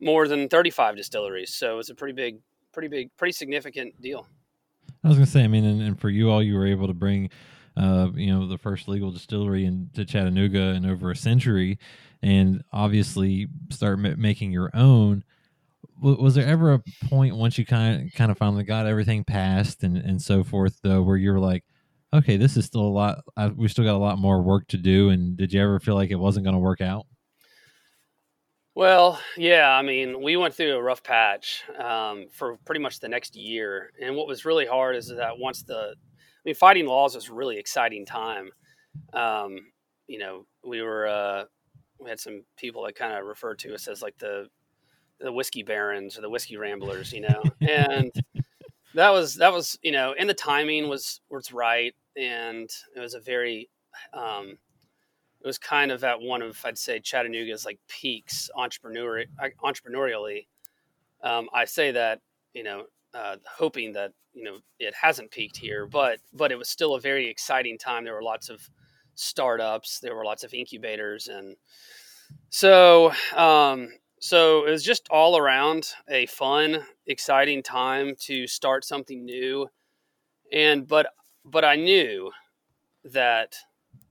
more 0.00 0.26
than 0.26 0.48
35 0.48 0.96
distilleries. 0.96 1.54
So 1.54 1.78
it's 1.78 1.90
a 1.90 1.94
pretty 1.94 2.14
big, 2.14 2.38
pretty 2.72 2.88
big, 2.88 3.10
pretty 3.16 3.32
significant 3.32 4.00
deal. 4.00 4.26
I 5.04 5.08
was 5.08 5.18
to 5.18 5.26
say, 5.26 5.44
I 5.44 5.48
mean, 5.48 5.64
and, 5.64 5.82
and, 5.82 6.00
for 6.00 6.10
you 6.10 6.30
all, 6.30 6.42
you 6.42 6.54
were 6.54 6.66
able 6.66 6.86
to 6.86 6.94
bring, 6.94 7.30
uh, 7.76 8.08
you 8.14 8.32
know, 8.32 8.46
the 8.46 8.58
first 8.58 8.88
legal 8.88 9.10
distillery 9.10 9.64
into 9.64 10.04
Chattanooga 10.04 10.74
in 10.74 10.86
over 10.86 11.10
a 11.10 11.16
century, 11.16 11.78
and 12.22 12.62
obviously 12.72 13.48
start 13.70 13.98
m- 14.04 14.20
making 14.20 14.52
your 14.52 14.70
own. 14.74 15.24
W- 15.96 16.22
was 16.22 16.34
there 16.34 16.46
ever 16.46 16.74
a 16.74 16.82
point 17.08 17.36
once 17.36 17.58
you 17.58 17.66
kind 17.66 18.06
of 18.06 18.12
kind 18.14 18.30
of 18.30 18.38
finally 18.38 18.64
got 18.64 18.86
everything 18.86 19.24
passed 19.24 19.82
and 19.82 19.96
and 19.96 20.20
so 20.20 20.44
forth, 20.44 20.78
though, 20.82 21.02
where 21.02 21.16
you 21.16 21.32
were 21.32 21.40
like, 21.40 21.64
okay, 22.14 22.36
this 22.36 22.56
is 22.56 22.64
still 22.64 22.82
a 22.82 22.88
lot. 22.92 23.22
I, 23.36 23.48
we 23.48 23.68
still 23.68 23.84
got 23.84 23.94
a 23.94 23.98
lot 23.98 24.18
more 24.18 24.42
work 24.42 24.68
to 24.68 24.76
do. 24.76 25.10
And 25.10 25.36
did 25.36 25.52
you 25.52 25.62
ever 25.62 25.80
feel 25.80 25.94
like 25.94 26.10
it 26.10 26.16
wasn't 26.16 26.44
going 26.44 26.54
to 26.54 26.60
work 26.60 26.80
out? 26.80 27.06
Well, 28.74 29.20
yeah, 29.36 29.70
I 29.70 29.82
mean, 29.82 30.22
we 30.22 30.36
went 30.36 30.54
through 30.54 30.76
a 30.76 30.82
rough 30.82 31.02
patch 31.02 31.62
um, 31.78 32.26
for 32.32 32.56
pretty 32.64 32.80
much 32.80 33.00
the 33.00 33.08
next 33.08 33.36
year, 33.36 33.92
and 34.00 34.16
what 34.16 34.26
was 34.26 34.46
really 34.46 34.64
hard 34.64 34.96
is 34.96 35.08
that 35.08 35.36
once 35.38 35.62
the, 35.62 35.94
I 36.44 36.48
mean, 36.48 36.54
fighting 36.56 36.86
laws 36.86 37.14
was 37.14 37.28
a 37.28 37.34
really 37.34 37.56
exciting 37.56 38.04
time. 38.04 38.50
Um, 39.12 39.58
you 40.08 40.18
know, 40.18 40.46
we 40.64 40.82
were 40.82 41.06
uh, 41.06 41.44
we 42.00 42.10
had 42.10 42.18
some 42.18 42.42
people 42.56 42.84
that 42.84 42.96
kind 42.96 43.12
of 43.12 43.24
referred 43.24 43.58
to 43.60 43.74
us 43.74 43.86
as 43.86 44.02
like 44.02 44.18
the 44.18 44.48
the 45.20 45.32
whiskey 45.32 45.62
barons 45.62 46.18
or 46.18 46.20
the 46.20 46.28
whiskey 46.28 46.56
ramblers, 46.56 47.12
you 47.12 47.20
know, 47.20 47.42
and 47.60 48.10
that 48.94 49.10
was 49.10 49.36
that 49.36 49.52
was 49.52 49.78
you 49.82 49.92
know, 49.92 50.14
and 50.18 50.28
the 50.28 50.34
timing 50.34 50.88
was 50.88 51.20
was 51.30 51.52
right, 51.52 51.94
and 52.16 52.68
it 52.96 53.00
was 53.00 53.14
a 53.14 53.20
very 53.20 53.70
um, 54.12 54.58
it 55.40 55.46
was 55.46 55.58
kind 55.58 55.90
of 55.92 56.02
at 56.04 56.20
one 56.20 56.42
of 56.42 56.58
I'd 56.64 56.78
say 56.78 57.00
Chattanooga's 57.00 57.64
like 57.64 57.78
peaks 57.88 58.50
entrepreneur 58.56 59.24
entrepreneurially. 59.64 60.46
Um, 61.22 61.48
I 61.54 61.64
say 61.66 61.92
that 61.92 62.20
you 62.52 62.64
know, 62.64 62.84
uh, 63.14 63.36
hoping 63.56 63.92
that 63.92 64.12
you 64.32 64.44
know 64.44 64.58
it 64.78 64.94
hasn't 64.94 65.30
peaked 65.30 65.56
here, 65.56 65.86
but 65.86 66.18
but 66.32 66.52
it 66.52 66.58
was 66.58 66.68
still 66.68 66.94
a 66.94 67.00
very 67.00 67.28
exciting 67.28 67.78
time. 67.78 68.04
There 68.04 68.14
were 68.14 68.22
lots 68.22 68.48
of 68.48 68.68
startups, 69.14 70.00
there 70.00 70.14
were 70.14 70.24
lots 70.24 70.44
of 70.44 70.54
incubators, 70.54 71.28
and 71.28 71.56
so 72.50 73.12
um, 73.36 73.88
so 74.20 74.66
it 74.66 74.70
was 74.70 74.84
just 74.84 75.08
all 75.10 75.36
around 75.36 75.88
a 76.08 76.26
fun, 76.26 76.84
exciting 77.06 77.62
time 77.62 78.14
to 78.20 78.46
start 78.46 78.84
something 78.84 79.24
new. 79.24 79.68
And 80.52 80.86
but 80.86 81.08
but 81.44 81.64
I 81.64 81.76
knew 81.76 82.30
that 83.04 83.56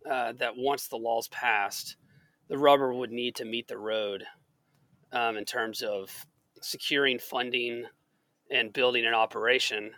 uh, 0.10 0.34
that 0.34 0.54
once 0.58 0.88
the 0.88 0.98
laws 0.98 1.28
passed, 1.30 1.96
the 2.50 2.58
rubber 2.58 2.94
would 2.94 3.12
need 3.12 3.36
to 3.36 3.46
meet 3.46 3.68
the 3.68 3.78
road 3.78 4.26
um, 5.12 5.38
in 5.38 5.46
terms 5.46 5.82
of 5.82 6.26
securing 6.62 7.18
funding 7.18 7.86
and 8.52 8.74
building 8.74 9.06
an 9.06 9.14
operation, 9.14 9.92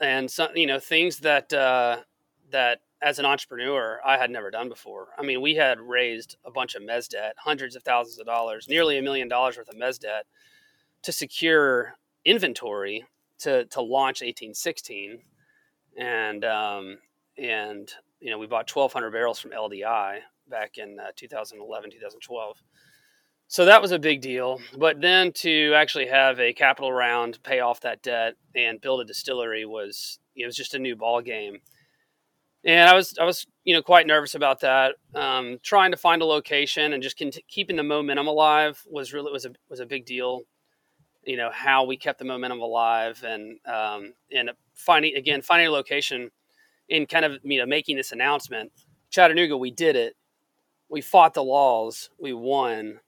and 0.00 0.30
some 0.30 0.54
you 0.54 0.66
know 0.66 0.78
things 0.78 1.18
that 1.20 1.52
uh, 1.52 1.98
that 2.50 2.80
as 3.02 3.18
an 3.18 3.24
entrepreneur 3.24 4.00
I 4.04 4.18
had 4.18 4.30
never 4.30 4.50
done 4.50 4.68
before. 4.68 5.08
I 5.18 5.22
mean, 5.22 5.40
we 5.40 5.54
had 5.54 5.80
raised 5.80 6.36
a 6.44 6.50
bunch 6.50 6.74
of 6.74 6.82
mez 6.82 7.08
debt, 7.08 7.34
hundreds 7.38 7.74
of 7.76 7.82
thousands 7.82 8.18
of 8.18 8.26
dollars, 8.26 8.68
nearly 8.68 8.98
a 8.98 9.02
million 9.02 9.28
dollars 9.28 9.56
worth 9.56 9.68
of 9.68 9.76
mez 9.76 9.98
debt, 9.98 10.26
to 11.02 11.12
secure 11.12 11.94
inventory 12.24 13.06
to 13.40 13.64
to 13.66 13.80
launch 13.80 14.20
1816, 14.20 15.20
and 15.96 16.44
um, 16.44 16.98
and 17.38 17.90
you 18.20 18.30
know 18.30 18.38
we 18.38 18.46
bought 18.46 18.70
1,200 18.70 19.10
barrels 19.10 19.40
from 19.40 19.52
LDI 19.52 20.20
back 20.48 20.78
in 20.78 20.98
uh, 20.98 21.12
2011, 21.16 21.90
2012 21.90 22.62
so 23.50 23.64
that 23.64 23.82
was 23.82 23.90
a 23.90 23.98
big 23.98 24.20
deal. 24.20 24.60
But 24.78 25.00
then 25.00 25.32
to 25.32 25.72
actually 25.74 26.06
have 26.06 26.38
a 26.38 26.52
capital 26.52 26.92
round, 26.92 27.42
pay 27.42 27.58
off 27.58 27.80
that 27.80 28.00
debt, 28.00 28.34
and 28.54 28.80
build 28.80 29.00
a 29.00 29.04
distillery 29.04 29.66
was 29.66 30.20
it 30.36 30.46
was 30.46 30.54
just 30.54 30.74
a 30.74 30.78
new 30.78 30.94
ball 30.94 31.20
game. 31.20 31.58
And 32.64 32.88
I 32.88 32.94
was 32.94 33.18
I 33.18 33.24
was 33.24 33.48
you 33.64 33.74
know 33.74 33.82
quite 33.82 34.06
nervous 34.06 34.36
about 34.36 34.60
that. 34.60 34.94
Um, 35.16 35.58
trying 35.64 35.90
to 35.90 35.96
find 35.96 36.22
a 36.22 36.26
location 36.26 36.92
and 36.92 37.02
just 37.02 37.18
cont- 37.18 37.40
keeping 37.48 37.74
the 37.74 37.82
momentum 37.82 38.28
alive 38.28 38.80
was 38.88 39.12
really 39.12 39.32
was 39.32 39.46
a 39.46 39.50
was 39.68 39.80
a 39.80 39.86
big 39.86 40.06
deal. 40.06 40.42
You 41.24 41.36
know 41.36 41.50
how 41.52 41.84
we 41.84 41.96
kept 41.96 42.20
the 42.20 42.24
momentum 42.24 42.60
alive 42.60 43.24
and 43.26 43.58
um, 43.66 44.12
and 44.30 44.52
finding 44.74 45.16
again 45.16 45.42
finding 45.42 45.66
a 45.66 45.72
location 45.72 46.30
in 46.88 47.04
kind 47.04 47.24
of 47.24 47.38
you 47.42 47.58
know 47.58 47.66
making 47.66 47.96
this 47.96 48.12
announcement. 48.12 48.70
Chattanooga, 49.10 49.56
we 49.56 49.72
did 49.72 49.96
it. 49.96 50.14
We 50.88 51.00
fought 51.00 51.34
the 51.34 51.42
laws. 51.42 52.10
We 52.16 52.32
won 52.32 53.00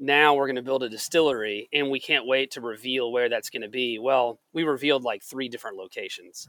now 0.00 0.34
we're 0.34 0.46
going 0.46 0.56
to 0.56 0.62
build 0.62 0.82
a 0.82 0.88
distillery 0.88 1.68
and 1.72 1.90
we 1.90 2.00
can't 2.00 2.26
wait 2.26 2.52
to 2.52 2.62
reveal 2.62 3.12
where 3.12 3.28
that's 3.28 3.50
going 3.50 3.62
to 3.62 3.68
be. 3.68 3.98
Well, 3.98 4.40
we 4.54 4.64
revealed 4.64 5.04
like 5.04 5.22
three 5.22 5.48
different 5.48 5.76
locations, 5.76 6.48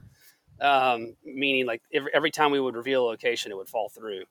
um, 0.61 1.15
meaning 1.23 1.65
like 1.65 1.81
every, 1.93 2.11
every 2.13 2.31
time 2.31 2.51
we 2.51 2.61
would 2.61 2.75
reveal 2.75 3.03
a 3.03 3.07
location, 3.07 3.51
it 3.51 3.57
would 3.57 3.67
fall 3.67 3.89
through. 3.89 4.23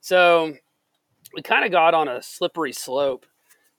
So 0.00 0.52
we 1.32 1.42
kind 1.42 1.64
of 1.64 1.70
got 1.70 1.94
on 1.94 2.08
a 2.08 2.20
slippery 2.20 2.72
slope 2.72 3.24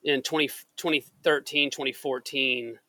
in 0.03 0.21
20, 0.21 0.47
2013, 0.77 1.69
2014. 1.69 2.79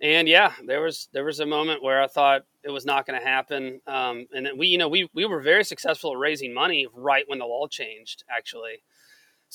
And 0.00 0.28
yeah, 0.28 0.52
there 0.64 0.82
was 0.82 1.08
there 1.12 1.24
was 1.24 1.40
a 1.40 1.46
moment 1.46 1.82
where 1.82 2.02
I 2.02 2.06
thought 2.06 2.42
it 2.62 2.70
was 2.70 2.84
not 2.84 3.06
going 3.06 3.18
to 3.18 3.26
happen. 3.26 3.80
Um, 3.86 4.26
and 4.32 4.50
we, 4.56 4.68
you 4.68 4.78
know, 4.78 4.88
we 4.88 5.08
we 5.14 5.24
were 5.24 5.40
very 5.40 5.64
successful 5.64 6.12
at 6.12 6.18
raising 6.18 6.54
money 6.54 6.86
right 6.94 7.24
when 7.26 7.38
the 7.38 7.46
law 7.46 7.66
changed, 7.66 8.22
actually 8.30 8.82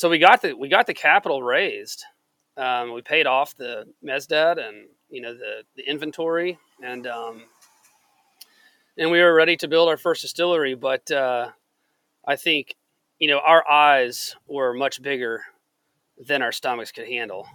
so 0.02 0.10
we 0.10 0.18
got 0.18 0.42
the 0.42 0.58
we 0.58 0.68
got 0.68 0.88
the 0.88 0.96
capital 0.96 1.44
raised. 1.44 2.04
Um, 2.58 2.92
we 2.92 3.04
paid 3.04 3.28
off 3.28 3.56
the 3.56 3.86
mez 4.04 4.28
debt 4.28 4.58
and 4.58 4.88
you 5.10 5.22
know 5.22 5.36
the 5.36 5.62
the 5.76 5.88
inventory 5.88 6.58
and 6.84 7.06
um, 7.06 7.44
and 8.98 9.12
we 9.12 9.20
were 9.22 9.36
ready 9.36 9.56
to 9.58 9.68
build 9.68 9.90
our 9.90 9.98
first 9.98 10.24
distillery. 10.24 10.74
But 10.74 11.12
uh, 11.12 11.52
I 12.28 12.36
think 12.36 12.76
you 13.20 13.28
know 13.28 13.42
our 13.46 13.64
eyes 13.70 14.36
were 14.48 14.74
much 14.74 15.04
bigger 15.04 15.44
than 16.18 16.42
our 16.42 16.52
stomachs 16.52 16.92
could 16.92 17.08
handle, 17.08 17.48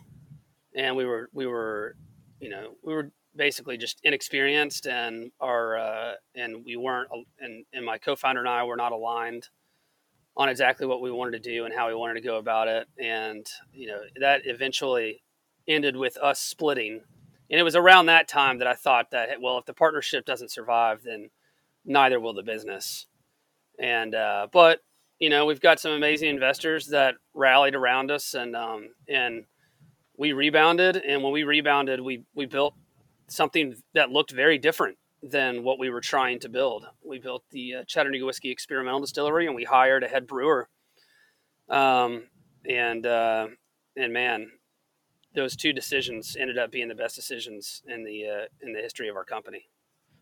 and 0.72 0.94
we 0.94 1.04
were 1.04 1.28
we 1.32 1.48
were 1.48 1.96
you 2.38 2.48
know 2.48 2.76
we 2.84 2.94
were 2.94 3.10
basically 3.34 3.76
just 3.76 3.98
inexperienced 4.04 4.86
and 4.86 5.32
our 5.40 5.78
uh, 5.78 6.12
and 6.36 6.64
we 6.64 6.76
weren't 6.76 7.10
and, 7.40 7.64
and 7.72 7.84
my 7.84 7.98
co-founder 7.98 8.40
and 8.40 8.48
I 8.48 8.62
were 8.62 8.76
not 8.76 8.92
aligned 8.92 9.48
on 10.36 10.48
exactly 10.48 10.86
what 10.86 11.00
we 11.00 11.10
wanted 11.10 11.42
to 11.42 11.50
do 11.50 11.64
and 11.64 11.74
how 11.74 11.88
we 11.88 11.94
wanted 11.94 12.14
to 12.14 12.20
go 12.20 12.36
about 12.36 12.68
it. 12.68 12.86
And, 12.98 13.46
you 13.72 13.86
know, 13.86 14.00
that 14.20 14.42
eventually 14.44 15.22
ended 15.66 15.96
with 15.96 16.16
us 16.18 16.38
splitting. 16.38 17.00
And 17.50 17.58
it 17.58 17.62
was 17.62 17.76
around 17.76 18.06
that 18.06 18.28
time 18.28 18.58
that 18.58 18.66
I 18.68 18.74
thought 18.74 19.10
that, 19.12 19.28
well, 19.40 19.58
if 19.58 19.64
the 19.64 19.72
partnership 19.72 20.26
doesn't 20.26 20.50
survive, 20.50 21.02
then 21.04 21.30
neither 21.84 22.20
will 22.20 22.34
the 22.34 22.42
business. 22.42 23.06
And, 23.78 24.14
uh, 24.14 24.48
but, 24.52 24.80
you 25.18 25.30
know, 25.30 25.46
we've 25.46 25.60
got 25.60 25.80
some 25.80 25.92
amazing 25.92 26.28
investors 26.28 26.88
that 26.88 27.14
rallied 27.32 27.74
around 27.74 28.10
us 28.10 28.34
and, 28.34 28.54
um, 28.54 28.90
and 29.08 29.44
we 30.18 30.32
rebounded. 30.32 30.96
And 30.96 31.22
when 31.22 31.32
we 31.32 31.44
rebounded, 31.44 32.00
we, 32.00 32.24
we 32.34 32.46
built 32.46 32.74
something 33.28 33.76
that 33.94 34.10
looked 34.10 34.32
very 34.32 34.58
different 34.58 34.98
than 35.22 35.62
what 35.62 35.78
we 35.78 35.90
were 35.90 36.00
trying 36.00 36.38
to 36.40 36.48
build. 36.48 36.86
We 37.04 37.18
built 37.18 37.44
the 37.50 37.76
uh, 37.76 37.84
Chattanooga 37.86 38.24
Whiskey 38.24 38.50
Experimental 38.50 39.00
Distillery, 39.00 39.46
and 39.46 39.54
we 39.54 39.64
hired 39.64 40.04
a 40.04 40.08
head 40.08 40.26
brewer. 40.26 40.68
Um, 41.68 42.24
and 42.68 43.06
uh, 43.06 43.48
and 43.96 44.12
man, 44.12 44.50
those 45.34 45.56
two 45.56 45.72
decisions 45.72 46.36
ended 46.38 46.58
up 46.58 46.70
being 46.70 46.88
the 46.88 46.94
best 46.94 47.16
decisions 47.16 47.82
in 47.86 48.04
the 48.04 48.26
uh, 48.26 48.46
in 48.62 48.72
the 48.72 48.80
history 48.80 49.08
of 49.08 49.16
our 49.16 49.24
company. 49.24 49.68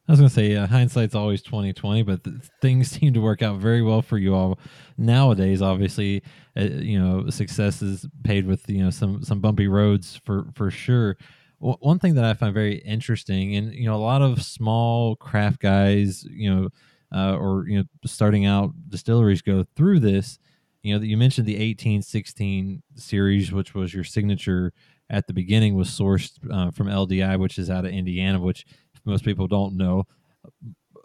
I 0.07 0.13
was 0.13 0.21
going 0.21 0.29
to 0.29 0.35
say 0.35 0.55
uh, 0.55 0.67
hindsight's 0.67 1.15
always 1.15 1.43
twenty 1.43 1.73
twenty, 1.73 2.03
but 2.03 2.21
things 2.61 2.91
seem 2.99 3.15
to 3.15 3.21
work 3.21 3.43
out 3.43 3.59
very 3.59 3.83
well 3.83 4.03
for 4.03 4.19
you 4.19 4.35
all 4.35 4.59
nowadays. 4.97 5.61
Obviously, 5.63 6.23
uh, 6.57 6.63
you 6.63 7.01
know 7.01 7.29
success 7.31 7.83
is 7.83 8.07
paid 8.23 8.47
with 8.47 8.69
you 8.69 8.83
know 8.83 8.91
some 8.91 9.23
some 9.23 9.41
bumpy 9.41 9.69
roads 9.69 10.21
for 10.25 10.47
for 10.55 10.71
sure 10.71 11.17
one 11.58 11.99
thing 11.99 12.14
that 12.16 12.25
I 12.25 12.34
find 12.34 12.52
very 12.52 12.76
interesting, 12.78 13.56
and 13.56 13.73
you 13.73 13.87
know, 13.87 13.94
a 13.94 13.96
lot 13.96 14.23
of 14.23 14.42
small 14.42 15.16
craft 15.16 15.61
guys, 15.61 16.25
you 16.25 16.54
know, 16.54 16.68
uh, 17.14 17.37
or 17.37 17.66
you 17.68 17.78
know, 17.78 17.84
starting 18.04 18.44
out 18.44 18.73
distilleries 18.88 19.42
go 19.42 19.64
through 19.76 20.00
this. 20.00 20.38
You 20.82 20.92
know, 20.92 20.99
that 20.99 21.06
you 21.06 21.16
mentioned 21.16 21.46
the 21.46 21.54
1816 21.54 22.82
series, 22.96 23.50
which 23.50 23.75
was 23.75 23.94
your 23.94 24.04
signature 24.04 24.73
at 25.08 25.26
the 25.26 25.32
beginning, 25.32 25.75
was 25.75 25.88
sourced 25.88 26.32
uh, 26.52 26.70
from 26.73 26.88
LDI, 26.88 27.38
which 27.38 27.58
is 27.58 27.70
out 27.70 27.87
of 27.87 27.92
Indiana, 27.92 28.38
which 28.38 28.66
most 29.06 29.25
people 29.25 29.46
don't 29.46 29.76
know. 29.76 30.04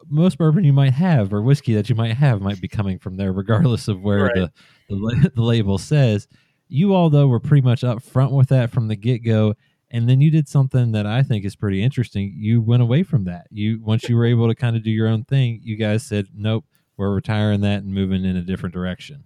Most 0.10 0.38
bourbon 0.38 0.66
you 0.66 0.74
might 0.74 0.94
have, 0.94 1.32
or 1.34 1.42
whiskey 1.42 1.74
that 1.76 1.90
you 1.90 1.96
might 1.96 2.16
have, 2.16 2.42
might 2.42 2.60
be 2.60 2.68
coming 2.68 3.00
from 3.00 3.16
there, 3.16 3.32
regardless 3.32 3.88
of 3.88 4.02
where 4.02 4.26
right. 4.26 4.36
the, 4.36 4.52
the 4.90 5.32
the 5.36 5.42
label 5.42 5.78
says. 5.78 6.28
You 6.68 6.94
all 6.94 7.10
though 7.10 7.28
were 7.28 7.40
pretty 7.40 7.62
much 7.62 7.84
up 7.84 8.04
front 8.04 8.32
with 8.32 8.50
that 8.50 8.72
from 8.72 8.88
the 8.88 8.96
get 8.96 9.24
go 9.24 9.56
and 9.92 10.08
then 10.08 10.22
you 10.22 10.30
did 10.30 10.48
something 10.48 10.92
that 10.92 11.06
I 11.06 11.24
think 11.24 11.46
is 11.46 11.56
pretty 11.56 11.82
interesting. 11.84 12.34
You 12.36 12.62
went 12.62 12.82
away 12.82 13.04
from 13.04 13.26
that. 13.26 13.48
You 13.50 13.82
once 13.82 14.08
you 14.08 14.16
were 14.16 14.26
able 14.26 14.48
to 14.48 14.56
kind 14.56 14.76
of 14.76 14.84
do 14.84 14.92
your 14.92 15.08
own 15.08 15.24
thing, 15.24 15.62
you 15.64 15.76
guys 15.76 16.04
said, 16.04 16.28
"Nope, 16.34 16.66
we're 16.98 17.14
retiring 17.14 17.62
that 17.62 17.84
and 17.84 17.94
moving 17.94 18.26
in 18.26 18.36
a 18.36 18.42
different 18.42 18.74
direction." 18.74 19.24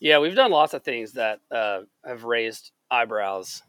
Yeah, 0.00 0.18
we've 0.18 0.34
done 0.34 0.52
lots 0.52 0.74
of 0.74 0.84
things 0.84 1.12
that 1.14 1.40
uh, 1.50 1.80
have 2.04 2.24
raised 2.24 2.70
eyebrows 2.90 3.62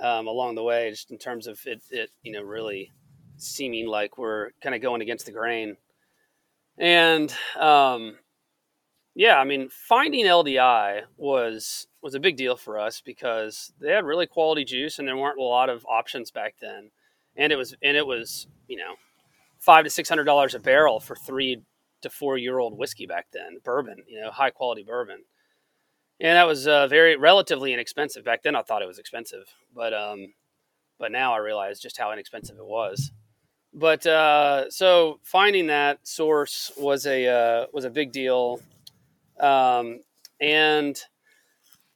um, 0.00 0.26
along 0.26 0.54
the 0.54 0.62
way, 0.62 0.90
just 0.90 1.10
in 1.10 1.18
terms 1.18 1.46
of 1.46 1.60
it, 1.66 1.82
it, 1.90 2.10
you 2.22 2.32
know, 2.32 2.42
really 2.42 2.92
seeming 3.36 3.86
like 3.86 4.16
we're 4.16 4.50
kind 4.62 4.74
of 4.74 4.80
going 4.80 5.02
against 5.02 5.26
the 5.26 5.32
grain. 5.32 5.76
And 6.78 7.32
um, 7.58 8.16
yeah, 9.16 9.38
I 9.38 9.44
mean, 9.44 9.70
finding 9.70 10.26
LDI 10.26 11.04
was 11.16 11.86
was 12.02 12.14
a 12.14 12.20
big 12.20 12.36
deal 12.36 12.54
for 12.54 12.78
us 12.78 13.00
because 13.00 13.72
they 13.80 13.90
had 13.90 14.04
really 14.04 14.26
quality 14.26 14.62
juice 14.62 14.98
and 14.98 15.08
there 15.08 15.16
weren't 15.16 15.38
a 15.38 15.42
lot 15.42 15.70
of 15.70 15.86
options 15.86 16.30
back 16.30 16.56
then, 16.60 16.90
and 17.34 17.50
it 17.50 17.56
was 17.56 17.74
and 17.82 17.96
it 17.96 18.06
was 18.06 18.46
you 18.68 18.76
know 18.76 18.96
five 19.58 19.84
to 19.84 19.90
six 19.90 20.10
hundred 20.10 20.24
dollars 20.24 20.54
a 20.54 20.58
barrel 20.58 21.00
for 21.00 21.16
three 21.16 21.62
to 22.02 22.10
four 22.10 22.36
year 22.36 22.58
old 22.58 22.76
whiskey 22.76 23.06
back 23.06 23.28
then, 23.32 23.56
bourbon, 23.64 24.04
you 24.06 24.20
know, 24.20 24.30
high 24.30 24.50
quality 24.50 24.84
bourbon, 24.86 25.24
and 26.20 26.36
that 26.36 26.46
was 26.46 26.68
uh, 26.68 26.86
very 26.86 27.16
relatively 27.16 27.72
inexpensive 27.72 28.22
back 28.22 28.42
then. 28.42 28.54
I 28.54 28.60
thought 28.60 28.82
it 28.82 28.88
was 28.88 28.98
expensive, 28.98 29.46
but 29.74 29.94
um, 29.94 30.34
but 30.98 31.10
now 31.10 31.32
I 31.32 31.38
realize 31.38 31.80
just 31.80 31.96
how 31.96 32.12
inexpensive 32.12 32.58
it 32.58 32.66
was. 32.66 33.12
But 33.72 34.06
uh, 34.06 34.68
so 34.68 35.20
finding 35.22 35.68
that 35.68 36.06
source 36.06 36.70
was 36.76 37.06
a 37.06 37.26
uh, 37.26 37.66
was 37.72 37.86
a 37.86 37.90
big 37.90 38.12
deal 38.12 38.60
um, 39.40 40.00
and 40.40 41.00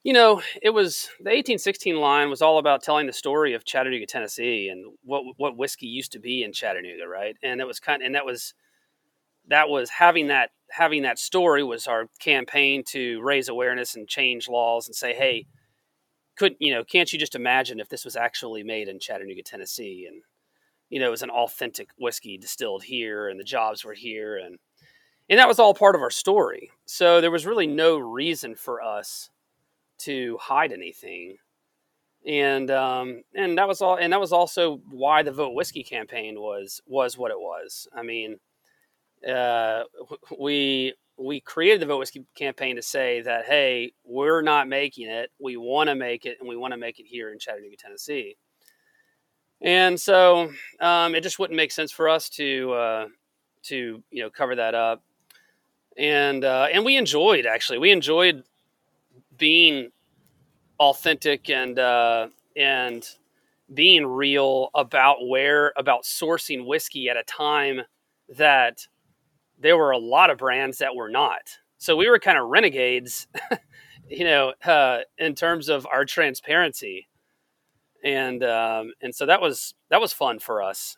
you 0.03 0.15
know, 0.15 0.41
it 0.63 0.71
was 0.71 1.11
the 1.19 1.31
1816 1.31 1.97
line 1.97 2.31
was 2.31 2.41
all 2.41 2.59
about 2.59 2.83
telling 2.83 3.07
the 3.07 3.13
story 3.13 3.53
of 3.53 3.67
Chattanooga, 3.67 4.07
Tennessee, 4.07 4.69
and 4.69 4.95
what 5.03 5.25
what 5.37 5.57
whiskey 5.57 5.87
used 5.87 6.13
to 6.13 6.19
be 6.19 6.43
in 6.43 6.53
Chattanooga, 6.53 7.07
right? 7.07 7.37
And 7.43 7.61
it 7.61 7.67
was 7.67 7.81
kind, 7.81 8.03
and 8.03 8.15
that 8.15 8.25
was 8.25 8.55
that 9.49 9.69
was 9.69 9.91
having 9.91 10.29
that 10.29 10.51
having 10.71 11.03
that 11.03 11.19
story 11.19 11.63
was 11.63 11.87
our 11.87 12.07
campaign 12.19 12.83
to 12.89 13.21
raise 13.21 13.49
awareness 13.49 13.95
and 13.95 14.09
change 14.09 14.49
laws 14.49 14.87
and 14.87 14.95
say, 14.95 15.13
hey, 15.13 15.47
could 16.37 16.55
you 16.59 16.73
know, 16.73 16.83
can't 16.83 17.13
you 17.13 17.19
just 17.19 17.35
imagine 17.35 17.79
if 17.79 17.91
this 17.91 18.05
was 18.05 18.17
actually 18.17 18.63
made 18.63 18.89
in 18.89 19.01
Chattanooga, 19.01 19.43
Tennessee, 19.43 20.07
and 20.09 20.23
you 20.89 20.99
know, 20.99 21.09
it 21.09 21.11
was 21.11 21.23
an 21.23 21.31
authentic 21.31 21.91
whiskey 21.99 22.39
distilled 22.39 22.85
here, 22.85 23.29
and 23.29 23.39
the 23.39 23.45
jobs 23.45 23.85
were 23.85 23.95
here, 23.95 24.39
and 24.39 24.59
and 25.31 25.39
that 25.39 25.49
was 25.49 25.61
all 25.61 25.73
part 25.73 25.95
of 25.95 26.03
our 26.03 26.11
story. 26.11 26.73
So 26.87 27.21
there 27.21 27.31
was 27.31 27.47
really 27.47 27.69
no 27.69 27.99
reason 27.99 28.57
for 28.57 28.83
us 28.83 29.31
to 29.99 30.37
hide 30.41 30.73
anything. 30.73 31.37
And 32.27 32.71
um, 32.71 33.23
and 33.35 33.57
that 33.57 33.67
was 33.69 33.81
all, 33.81 33.97
and 33.97 34.13
that 34.13 34.21
was 34.21 34.33
also 34.33 34.83
why 34.91 35.23
the 35.23 35.33
Vote 35.33 35.55
Whiskey 35.55 35.83
campaign 35.83 36.39
was 36.39 36.83
was 36.87 37.17
what 37.17 37.31
it 37.31 37.39
was. 37.39 37.89
I 37.95 38.03
mean, 38.03 38.39
uh, 39.27 39.85
we 40.39 40.95
we 41.17 41.41
created 41.41 41.81
the 41.81 41.87
Vote 41.87 41.99
Whiskey 41.99 42.27
campaign 42.35 42.77
to 42.77 42.83
say 42.83 43.23
that 43.23 43.47
hey, 43.47 43.93
we're 44.05 44.43
not 44.43 44.69
making 44.69 45.09
it, 45.09 45.31
we 45.41 45.57
want 45.57 45.89
to 45.89 45.95
make 45.95 46.27
it, 46.27 46.37
and 46.41 46.49
we 46.49 46.57
want 46.57 46.73
to 46.73 46.79
make 46.79 46.99
it 47.01 47.07
here 47.07 47.33
in 47.33 47.39
Chattanooga, 47.39 47.77
Tennessee. 47.77 48.37
And 49.63 49.99
so 49.99 50.51
um, 50.81 51.15
it 51.15 51.23
just 51.23 51.39
wouldn't 51.39 51.57
make 51.57 51.73
sense 51.73 51.93
for 51.93 52.09
us 52.09 52.29
to 52.31 52.73
uh, 52.73 53.07
to 53.65 54.03
you 54.11 54.23
know 54.23 54.29
cover 54.29 54.57
that 54.57 54.75
up. 54.75 55.03
And 55.99 56.45
uh, 56.45 56.69
and 56.73 56.85
we 56.85 56.97
enjoyed 56.97 57.47
actually 57.47 57.79
we 57.79 57.91
enjoyed 57.91 58.45
being 59.37 59.91
authentic 60.79 61.51
and 61.51 61.79
uh, 61.79 62.29
and 62.57 63.07
being 63.73 64.07
real 64.07 64.71
about 64.75 65.27
where 65.29 65.73
about 65.77 66.05
sourcing 66.05 66.67
whiskey 66.67 67.09
at 67.09 67.17
a 67.17 67.23
time 67.25 67.83
that 68.37 68.87
there 69.59 69.77
were 69.77 69.91
a 69.91 69.99
lot 69.99 70.31
of 70.31 70.39
brands 70.39 70.79
that 70.79 70.95
were 70.95 71.11
not. 71.11 71.59
So 71.79 71.97
we 71.97 72.09
were 72.09 72.19
kind 72.19 72.39
of 72.39 72.49
renegades, 72.49 73.27
you 74.09 74.25
know, 74.25 74.55
uh, 74.65 75.01
in 75.19 75.35
terms 75.35 75.69
of 75.69 75.87
our 75.87 76.05
transparency, 76.05 77.09
and 78.03 78.43
um, 78.43 78.93
and 79.01 79.15
so 79.15 79.27
that 79.27 79.41
was 79.41 79.75
that 79.91 80.01
was 80.01 80.13
fun 80.13 80.39
for 80.39 80.63
us. 80.63 80.97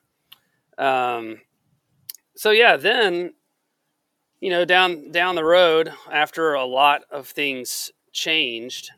Um, 0.78 1.40
so 2.34 2.50
yeah, 2.50 2.76
then 2.76 3.34
you 4.42 4.50
know 4.50 4.64
down 4.64 5.12
down 5.12 5.36
the 5.36 5.44
road 5.44 5.92
after 6.10 6.54
a 6.54 6.64
lot 6.64 7.04
of 7.12 7.28
things 7.28 7.92
changed 8.12 8.90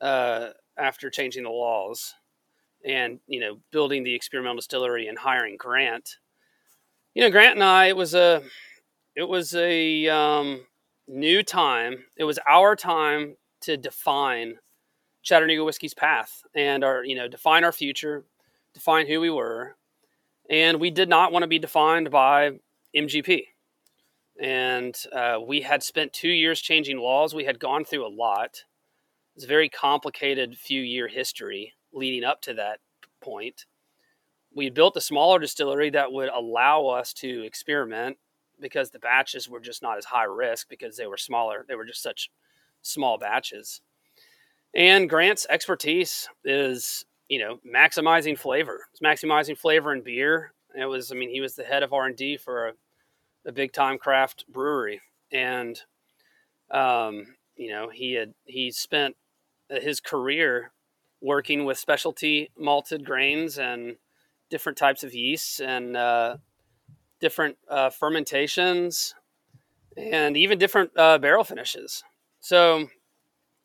uh, 0.00 0.48
after 0.76 1.08
changing 1.08 1.44
the 1.44 1.48
laws 1.48 2.12
and 2.84 3.20
you 3.28 3.38
know 3.38 3.60
building 3.70 4.02
the 4.02 4.12
experimental 4.12 4.56
distillery 4.56 5.06
and 5.06 5.16
hiring 5.16 5.56
Grant. 5.56 6.18
You 7.14 7.22
know, 7.22 7.30
Grant 7.30 7.54
and 7.54 7.62
I 7.62 7.86
it 7.86 7.96
was 7.96 8.14
a 8.14 8.42
it 9.14 9.28
was 9.28 9.54
a 9.54 10.08
um, 10.08 10.66
new 11.06 11.44
time. 11.44 12.06
It 12.16 12.24
was 12.24 12.40
our 12.48 12.74
time 12.74 13.36
to 13.60 13.76
define 13.76 14.56
Chattanooga 15.22 15.62
whiskey's 15.62 15.94
path 15.94 16.42
and 16.52 16.82
our 16.82 17.04
you 17.04 17.14
know 17.14 17.28
define 17.28 17.62
our 17.62 17.70
future, 17.72 18.24
define 18.74 19.06
who 19.06 19.20
we 19.20 19.30
were, 19.30 19.76
and 20.50 20.80
we 20.80 20.90
did 20.90 21.08
not 21.08 21.30
want 21.30 21.44
to 21.44 21.48
be 21.48 21.60
defined 21.60 22.10
by 22.10 22.58
MGP 22.96 23.44
and 24.40 24.96
uh, 25.12 25.38
we 25.46 25.60
had 25.60 25.82
spent 25.82 26.12
two 26.12 26.28
years 26.28 26.60
changing 26.60 26.98
laws. 26.98 27.34
We 27.34 27.44
had 27.44 27.58
gone 27.58 27.84
through 27.84 28.06
a 28.06 28.08
lot. 28.08 28.64
It's 29.36 29.44
a 29.44 29.48
very 29.48 29.68
complicated 29.68 30.56
few 30.56 30.80
year 30.80 31.08
history 31.08 31.74
leading 31.92 32.24
up 32.24 32.40
to 32.42 32.54
that 32.54 32.80
point. 33.20 33.66
We 34.54 34.70
built 34.70 34.96
a 34.96 35.00
smaller 35.00 35.38
distillery 35.38 35.90
that 35.90 36.12
would 36.12 36.28
allow 36.28 36.86
us 36.86 37.12
to 37.14 37.44
experiment 37.44 38.18
because 38.60 38.90
the 38.90 39.00
batches 39.00 39.48
were 39.48 39.60
just 39.60 39.82
not 39.82 39.98
as 39.98 40.04
high 40.04 40.24
risk 40.24 40.68
because 40.68 40.96
they 40.96 41.06
were 41.06 41.16
smaller. 41.16 41.64
They 41.66 41.74
were 41.74 41.84
just 41.84 42.02
such 42.02 42.30
small 42.82 43.18
batches. 43.18 43.80
And 44.74 45.08
Grant's 45.08 45.46
expertise 45.50 46.28
is, 46.44 47.04
you 47.28 47.38
know, 47.38 47.58
maximizing 47.66 48.38
flavor. 48.38 48.86
It's 48.92 49.00
maximizing 49.00 49.56
flavor 49.56 49.92
in 49.92 50.02
beer. 50.02 50.52
It 50.76 50.86
was, 50.86 51.12
I 51.12 51.14
mean, 51.14 51.30
he 51.30 51.40
was 51.40 51.54
the 51.54 51.64
head 51.64 51.82
of 51.82 51.92
R 51.92 52.06
and 52.06 52.16
D 52.16 52.36
for 52.36 52.68
a 52.68 52.72
a 53.46 53.52
big 53.52 53.72
time 53.72 53.98
craft 53.98 54.44
brewery, 54.48 55.00
and 55.32 55.80
um, 56.70 57.36
you 57.56 57.70
know 57.70 57.88
he 57.88 58.14
had 58.14 58.34
he 58.44 58.70
spent 58.70 59.16
his 59.70 60.00
career 60.00 60.72
working 61.20 61.64
with 61.64 61.78
specialty 61.78 62.50
malted 62.58 63.04
grains 63.04 63.58
and 63.58 63.96
different 64.50 64.76
types 64.76 65.02
of 65.02 65.14
yeasts 65.14 65.58
and 65.58 65.96
uh, 65.96 66.36
different 67.18 67.56
uh, 67.68 67.90
fermentations 67.90 69.14
and 69.96 70.36
even 70.36 70.58
different 70.58 70.90
uh, 70.96 71.18
barrel 71.18 71.44
finishes. 71.44 72.04
So 72.40 72.88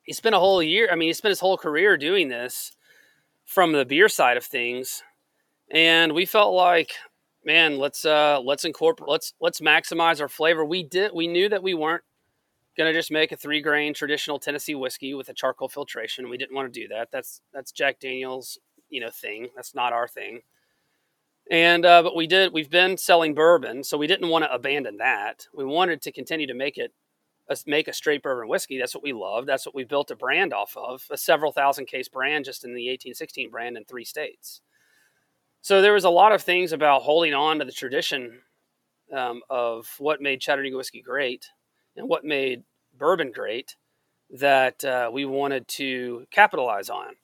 he 0.03 0.13
spent 0.13 0.35
a 0.35 0.39
whole 0.39 0.63
year. 0.63 0.87
I 0.91 0.95
mean, 0.95 1.09
he 1.09 1.13
spent 1.13 1.31
his 1.31 1.41
whole 1.41 1.57
career 1.57 1.97
doing 1.97 2.29
this 2.29 2.71
from 3.45 3.73
the 3.73 3.85
beer 3.85 4.07
side 4.07 4.37
of 4.37 4.45
things, 4.45 5.03
and 5.69 6.13
we 6.13 6.25
felt 6.25 6.53
like 6.53 6.93
man, 7.49 7.79
let's 7.79 8.05
uh 8.05 8.39
let's 8.43 8.63
incorporate 8.63 9.09
let's 9.09 9.33
let's 9.41 9.59
maximize 9.59 10.21
our 10.21 10.29
flavor. 10.29 10.63
We 10.63 10.83
did 10.83 11.11
we 11.15 11.25
knew 11.25 11.49
that 11.49 11.63
we 11.63 11.73
weren't 11.73 12.03
gonna 12.77 12.93
just 12.93 13.09
make 13.09 13.31
a 13.31 13.37
three 13.37 13.59
grain 13.59 13.91
traditional 13.95 14.37
Tennessee 14.37 14.75
whiskey 14.75 15.15
with 15.15 15.29
a 15.29 15.33
charcoal 15.33 15.67
filtration. 15.67 16.29
We 16.29 16.37
didn't 16.37 16.55
want 16.55 16.71
to 16.71 16.79
do 16.79 16.87
that. 16.89 17.09
That's 17.11 17.41
that's 17.51 17.71
Jack 17.71 17.99
Daniels, 17.99 18.59
you 18.89 19.01
know, 19.01 19.09
thing. 19.09 19.47
That's 19.55 19.73
not 19.73 19.93
our 19.93 20.07
thing. 20.07 20.41
And 21.49 21.87
uh, 21.87 22.03
but 22.03 22.15
we 22.15 22.27
did. 22.27 22.53
We've 22.53 22.69
been 22.69 22.97
selling 22.97 23.33
bourbon, 23.33 23.83
so 23.83 23.97
we 23.97 24.05
didn't 24.05 24.29
want 24.29 24.45
to 24.45 24.53
abandon 24.53 24.97
that. 24.97 25.47
We 25.51 25.65
wanted 25.65 26.03
to 26.03 26.11
continue 26.11 26.45
to 26.45 26.53
make 26.53 26.77
it 26.77 26.93
make 27.65 27.87
a 27.87 27.93
straight 27.93 28.21
bourbon 28.21 28.47
whiskey. 28.47 28.77
That's 28.77 28.93
what 28.93 29.03
we 29.03 29.11
love. 29.11 29.47
That's 29.47 29.65
what 29.65 29.73
we 29.73 29.85
built 29.85 30.11
a 30.11 30.15
brand 30.15 30.53
off 30.53 30.77
of, 30.77 31.07
a 31.09 31.17
several 31.17 31.51
thousand 31.51 31.87
case 31.87 32.07
brand 32.07 32.45
just 32.45 32.63
in 32.63 32.75
the 32.75 32.89
1816 32.89 33.49
brand 33.49 33.75
in 33.75 33.85
three 33.85 34.05
states. 34.05 34.61
So 35.61 35.81
there 35.81 35.93
was 35.93 36.05
a 36.05 36.09
lot 36.09 36.31
of 36.31 36.41
things 36.41 36.71
about 36.71 37.03
holding 37.03 37.33
on 37.33 37.59
to 37.59 37.65
the 37.65 37.71
tradition 37.71 38.41
um, 39.13 39.41
of 39.49 39.87
what 39.99 40.21
made 40.21 40.41
Chattanooga 40.41 40.77
whiskey 40.77 41.01
great 41.01 41.45
and 41.95 42.07
what 42.07 42.23
made 42.23 42.63
bourbon 42.97 43.31
great 43.31 43.75
that 44.31 44.83
uh, 44.85 45.09
we 45.11 45.25
wanted 45.25 45.67
to 45.67 46.25
capitalize 46.31 46.89
on. 46.89 47.15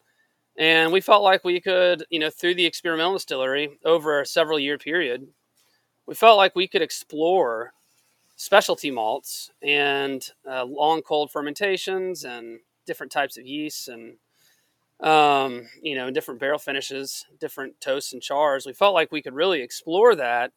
And 0.58 0.92
we 0.92 1.02
felt 1.02 1.24
like 1.24 1.44
we 1.44 1.62
could, 1.62 2.06
you 2.10 2.20
know, 2.20 2.30
through 2.30 2.56
the 2.56 2.66
experimental 2.66 3.14
distillery 3.14 3.80
over 3.86 4.22
a 4.22 4.26
several 4.26 4.60
year 4.60 4.78
period, 4.78 5.28
we 6.08 6.16
felt 6.16 6.38
like 6.38 6.56
we 6.56 6.68
could 6.68 6.82
explore 6.82 7.74
specialty 8.38 8.92
malts 8.92 9.52
and 9.62 10.30
uh, 10.50 10.66
long 10.66 11.02
cold 11.02 11.32
fermentations 11.32 12.26
and 12.26 12.60
different 12.86 13.12
types 13.12 13.38
of 13.38 13.46
yeasts 13.46 13.88
and 13.88 14.18
um, 15.02 15.68
you 15.82 15.96
know, 15.96 16.10
different 16.10 16.40
barrel 16.40 16.60
finishes, 16.60 17.26
different 17.40 17.80
toasts 17.82 18.14
and 18.14 18.22
chars. 18.22 18.66
We 18.66 18.74
felt 18.74 18.94
like 18.94 19.12
we 19.12 19.22
could 19.22 19.34
really 19.34 19.62
explore 19.62 20.16
that 20.16 20.52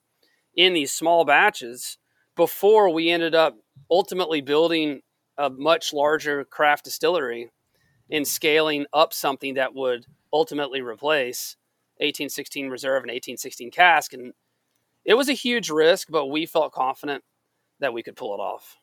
in 0.55 0.73
these 0.73 0.93
small 0.93 1.25
batches 1.25 1.99
before 2.37 2.91
we 2.91 3.11
ended 3.11 3.35
up 3.35 3.57
ultimately 3.91 4.41
building 4.41 5.01
a 5.37 5.51
much 5.51 5.93
larger 5.93 6.45
craft 6.45 6.85
distillery 6.85 7.51
and 8.11 8.27
scaling 8.27 8.87
up 8.93 9.13
something 9.13 9.55
that 9.55 9.75
would 9.75 10.07
ultimately 10.33 10.81
replace 10.81 11.57
1816 11.97 12.69
reserve 12.69 13.03
and 13.03 13.11
1816 13.11 13.71
cask. 13.71 14.13
And 14.13 14.33
it 15.05 15.15
was 15.15 15.29
a 15.29 15.33
huge 15.33 15.71
risk, 15.71 16.09
but 16.11 16.27
we 16.27 16.47
felt 16.47 16.73
confident 16.73 17.25
that 17.81 17.93
we 17.93 18.03
could 18.03 18.17
pull 18.17 18.35
it 18.35 18.41
off. 18.41 18.77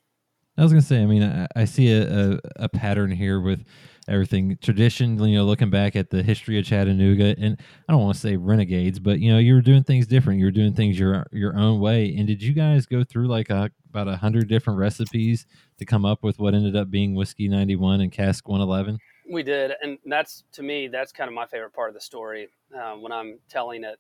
I 0.57 0.63
was 0.63 0.71
gonna 0.71 0.81
say, 0.81 1.01
I 1.01 1.05
mean, 1.05 1.23
I, 1.23 1.47
I 1.55 1.65
see 1.65 1.91
a, 1.91 2.33
a, 2.33 2.39
a, 2.57 2.69
pattern 2.69 3.11
here 3.11 3.41
with 3.41 3.65
everything 4.07 4.57
tradition. 4.61 5.17
You 5.19 5.37
know, 5.37 5.45
looking 5.45 5.69
back 5.69 5.95
at 5.95 6.09
the 6.09 6.23
history 6.23 6.59
of 6.59 6.65
Chattanooga, 6.65 7.35
and 7.39 7.57
I 7.87 7.93
don't 7.93 8.01
want 8.01 8.15
to 8.15 8.21
say 8.21 8.35
renegades, 8.37 8.99
but 8.99 9.19
you 9.19 9.31
know, 9.31 9.39
you 9.39 9.53
were 9.53 9.61
doing 9.61 9.83
things 9.83 10.07
different. 10.07 10.39
You 10.39 10.45
were 10.45 10.51
doing 10.51 10.73
things 10.73 10.99
your 10.99 11.25
your 11.31 11.57
own 11.57 11.79
way. 11.79 12.15
And 12.17 12.27
did 12.27 12.41
you 12.41 12.53
guys 12.53 12.85
go 12.85 13.03
through 13.03 13.27
like 13.27 13.49
a, 13.49 13.71
about 13.89 14.07
a 14.07 14.17
hundred 14.17 14.47
different 14.47 14.79
recipes 14.79 15.45
to 15.77 15.85
come 15.85 16.05
up 16.05 16.23
with 16.23 16.39
what 16.39 16.53
ended 16.53 16.75
up 16.75 16.89
being 16.89 17.15
whiskey 17.15 17.47
ninety 17.47 17.75
one 17.75 18.01
and 18.01 18.11
cask 18.11 18.47
one 18.47 18.61
eleven? 18.61 18.99
We 19.31 19.43
did, 19.43 19.73
and 19.81 19.97
that's 20.05 20.43
to 20.53 20.63
me, 20.63 20.87
that's 20.87 21.11
kind 21.11 21.27
of 21.27 21.33
my 21.33 21.47
favorite 21.47 21.73
part 21.73 21.89
of 21.89 21.95
the 21.95 22.01
story 22.01 22.47
uh, 22.77 22.93
when 22.93 23.11
I'm 23.11 23.39
telling 23.49 23.83
it. 23.83 23.99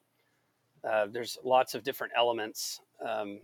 Uh, 0.83 1.07
there's 1.11 1.37
lots 1.43 1.73
of 1.73 1.83
different 1.83 2.13
elements 2.15 2.79
um, 3.03 3.39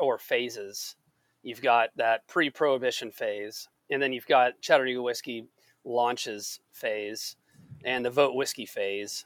or 0.00 0.18
phases 0.18 0.96
You've 1.42 1.62
got 1.62 1.90
that 1.96 2.26
pre-prohibition 2.28 3.10
phase, 3.10 3.68
and 3.90 4.00
then 4.00 4.12
you've 4.12 4.26
got 4.26 4.60
Chattanooga 4.60 5.02
whiskey 5.02 5.46
launches 5.84 6.60
phase, 6.72 7.36
and 7.84 8.04
the 8.04 8.10
vote 8.10 8.34
whiskey 8.34 8.66
phase, 8.66 9.24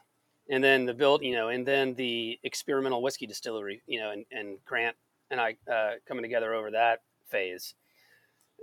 and 0.49 0.63
then 0.63 0.85
the 0.85 0.93
build, 0.93 1.21
you 1.23 1.33
know, 1.33 1.49
and 1.49 1.65
then 1.65 1.93
the 1.93 2.39
experimental 2.43 3.01
whiskey 3.01 3.27
distillery, 3.27 3.81
you 3.87 3.99
know, 3.99 4.11
and, 4.11 4.25
and 4.31 4.57
Grant 4.65 4.95
and 5.29 5.39
I 5.39 5.57
uh, 5.71 5.91
coming 6.07 6.23
together 6.23 6.53
over 6.53 6.71
that 6.71 7.01
phase, 7.25 7.73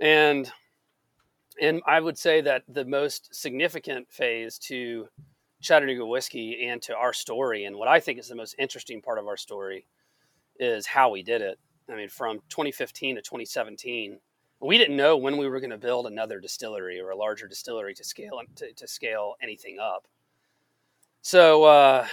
and 0.01 0.51
and 1.61 1.81
I 1.85 2.01
would 2.01 2.17
say 2.17 2.41
that 2.41 2.63
the 2.67 2.85
most 2.85 3.33
significant 3.33 4.11
phase 4.11 4.57
to 4.59 5.07
Chattanooga 5.61 6.05
whiskey 6.05 6.67
and 6.67 6.81
to 6.83 6.95
our 6.95 7.13
story, 7.13 7.65
and 7.65 7.75
what 7.75 7.87
I 7.87 7.99
think 7.99 8.19
is 8.19 8.27
the 8.27 8.35
most 8.35 8.55
interesting 8.59 9.01
part 9.01 9.19
of 9.19 9.27
our 9.27 9.37
story, 9.37 9.87
is 10.59 10.85
how 10.85 11.09
we 11.09 11.23
did 11.23 11.41
it. 11.41 11.59
I 11.89 11.95
mean, 11.95 12.09
from 12.09 12.39
2015 12.49 13.15
to 13.15 13.21
2017, 13.21 14.19
we 14.61 14.77
didn't 14.77 14.97
know 14.97 15.17
when 15.17 15.37
we 15.37 15.47
were 15.47 15.59
going 15.59 15.71
to 15.71 15.77
build 15.77 16.07
another 16.07 16.39
distillery 16.39 16.99
or 16.99 17.09
a 17.09 17.15
larger 17.15 17.47
distillery 17.47 17.93
to 17.95 18.03
scale 18.03 18.41
to, 18.55 18.71
to 18.73 18.87
scale 18.87 19.35
anything 19.41 19.77
up. 19.79 20.07
So, 21.21 21.63
uh, 21.63 22.07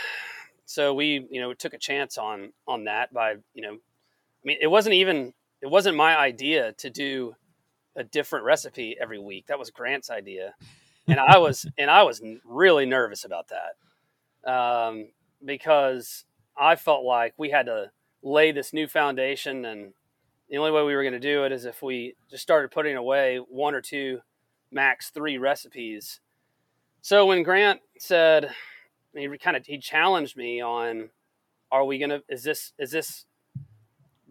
so 0.65 0.95
we, 0.95 1.27
you 1.31 1.41
know, 1.41 1.53
took 1.55 1.75
a 1.75 1.79
chance 1.79 2.19
on 2.19 2.53
on 2.67 2.85
that 2.85 3.13
by, 3.13 3.37
you 3.55 3.63
know, 3.63 3.75
I 3.75 4.45
mean, 4.45 4.59
it 4.61 4.69
wasn't 4.69 4.95
even 4.95 5.33
it 5.61 5.71
wasn't 5.71 5.97
my 5.97 6.17
idea 6.17 6.73
to 6.79 6.91
do 6.91 7.35
a 7.95 8.03
different 8.03 8.45
recipe 8.45 8.97
every 9.01 9.19
week. 9.19 9.47
That 9.47 9.59
was 9.59 9.71
Grant's 9.71 10.11
idea, 10.11 10.55
and 11.07 11.21
I 11.21 11.39
was 11.39 11.67
and 11.79 11.91
I 11.91 12.03
was 12.03 12.23
really 12.45 12.87
nervous 12.87 13.25
about 13.25 13.49
that 13.49 14.51
um, 14.51 15.09
because 15.45 16.25
I 16.57 16.77
felt 16.77 17.05
like 17.05 17.35
we 17.37 17.51
had 17.51 17.67
to 17.67 17.91
lay 18.23 18.53
this 18.53 18.73
new 18.73 18.89
foundation, 18.89 19.65
and 19.65 19.93
the 20.53 20.59
only 20.59 20.71
way 20.71 20.83
we 20.83 20.95
were 20.95 21.03
going 21.03 21.15
to 21.15 21.19
do 21.19 21.45
it 21.45 21.51
is 21.51 21.65
if 21.65 21.81
we 21.83 22.15
just 22.31 22.43
started 22.43 22.71
putting 22.71 22.95
away 22.95 23.39
one 23.39 23.75
or 23.75 23.81
two, 23.81 24.21
max 24.71 25.09
three 25.09 25.39
recipes. 25.39 26.21
So 27.01 27.25
when 27.25 27.43
Grant 27.43 27.81
said, 27.99 28.51
he 29.15 29.27
kind 29.39 29.57
of 29.57 29.65
he 29.65 29.79
challenged 29.79 30.37
me 30.37 30.61
on, 30.61 31.09
are 31.71 31.87
we 31.87 31.99
gonna 31.99 32.21
is 32.29 32.45
this 32.45 32.75
is 32.79 32.91
this 32.91 33.25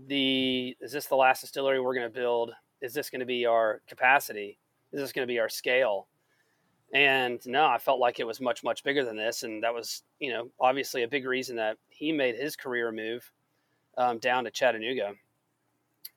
the 0.08 0.78
is 0.80 0.92
this 0.92 1.08
the 1.08 1.16
last 1.16 1.42
distillery 1.42 1.82
we're 1.82 1.96
going 1.96 2.08
to 2.08 2.20
build? 2.20 2.52
Is 2.82 2.94
this 2.94 3.10
going 3.10 3.22
to 3.22 3.26
be 3.26 3.48
our 3.48 3.82
capacity? 3.88 4.60
Is 4.92 5.02
this 5.02 5.12
going 5.12 5.28
to 5.28 5.32
be 5.32 5.40
our 5.40 5.50
scale? 5.50 6.08
And 6.94 7.44
no, 7.48 7.66
I 7.66 7.80
felt 7.80 8.00
like 8.00 8.20
it 8.20 8.28
was 8.28 8.40
much 8.40 8.64
much 8.64 8.84
bigger 8.84 9.04
than 9.04 9.18
this, 9.18 9.42
and 9.42 9.64
that 9.64 9.74
was 9.74 10.04
you 10.20 10.32
know 10.32 10.52
obviously 10.60 11.02
a 11.02 11.08
big 11.08 11.26
reason 11.26 11.56
that 11.56 11.78
he 11.90 12.12
made 12.12 12.36
his 12.36 12.56
career 12.56 12.92
move 12.92 13.32
um, 13.98 14.20
down 14.20 14.44
to 14.44 14.52
Chattanooga 14.52 15.16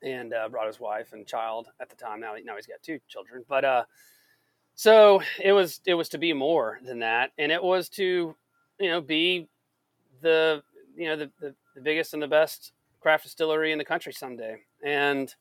and 0.01 0.33
uh, 0.33 0.49
brought 0.49 0.67
his 0.67 0.79
wife 0.79 1.13
and 1.13 1.25
child 1.25 1.67
at 1.79 1.89
the 1.89 1.95
time. 1.95 2.19
Now, 2.19 2.35
now 2.43 2.55
he's 2.55 2.67
got 2.67 2.81
two 2.83 2.99
children, 3.07 3.43
but 3.47 3.65
uh, 3.65 3.83
so 4.75 5.21
it 5.41 5.51
was 5.51 5.81
it 5.85 5.93
was 5.93 6.09
to 6.09 6.17
be 6.17 6.33
more 6.33 6.79
than 6.83 6.99
that, 6.99 7.31
and 7.37 7.51
it 7.51 7.63
was 7.63 7.89
to 7.89 8.35
you 8.79 8.89
know 8.89 9.01
be 9.01 9.47
the 10.21 10.63
you 10.95 11.07
know 11.07 11.15
the, 11.15 11.31
the, 11.39 11.55
the 11.75 11.81
biggest 11.81 12.13
and 12.13 12.21
the 12.21 12.27
best 12.27 12.71
craft 13.05 13.23
distillery 13.23 13.71
in 13.71 13.77
the 13.77 13.85
country 13.85 14.11
someday. 14.11 14.57
And 14.83 15.33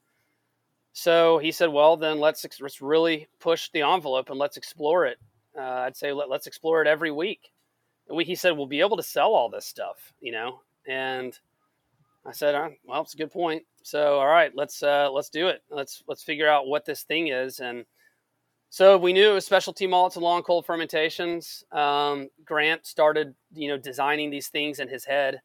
so 0.93 1.39
he 1.39 1.51
said, 1.51 1.71
well, 1.71 1.97
then 1.97 2.21
let's, 2.21 2.45
let's 2.61 2.83
really 2.83 3.27
push 3.41 3.71
the 3.71 3.81
envelope 3.81 4.29
and 4.29 4.39
let's 4.39 4.59
explore 4.59 5.07
it. 5.07 5.19
Uh, 5.59 5.63
I'd 5.63 5.97
say 5.97 6.13
let, 6.13 6.31
us 6.31 6.47
explore 6.47 6.83
it 6.83 6.89
every 6.89 7.11
week. 7.11 7.53
We, 8.09 8.25
he 8.25 8.35
said, 8.35 8.51
we'll 8.51 8.67
be 8.67 8.81
able 8.81 8.99
to 8.99 9.03
sell 9.03 9.33
all 9.33 9.49
this 9.49 9.65
stuff, 9.65 10.13
you 10.21 10.31
know? 10.31 10.61
And 10.87 11.39
I 12.27 12.33
said, 12.33 12.55
oh, 12.55 12.75
well, 12.85 13.01
it's 13.01 13.15
a 13.15 13.17
good 13.17 13.33
point. 13.33 13.65
So, 13.85 14.19
all 14.19 14.27
right, 14.27 14.51
let's, 14.57 14.83
uh, 14.83 15.11
let's 15.13 15.29
do 15.31 15.49
it. 15.49 15.63
Let's, 15.71 16.03
let's 16.09 16.25
figure 16.25 16.49
out 16.49 16.67
what 16.67 16.87
this 16.87 17.05
thing 17.05 17.29
is. 17.29 17.61
And 17.61 17.85
so 18.71 18.99
we 18.99 19.13
knew 19.13 19.31
it 19.31 19.35
was 19.35 19.47
specialty 19.47 19.87
malts 19.87 20.17
and 20.17 20.25
long 20.25 20.43
cold 20.43 20.67
fermentations. 20.67 21.63
Um, 21.71 22.29
Grant 22.45 22.87
started, 22.87 23.35
you 23.55 23.69
know, 23.69 23.79
designing 23.79 24.31
these 24.31 24.49
things 24.49 24.81
in 24.81 24.89
his 24.89 25.05
head 25.05 25.41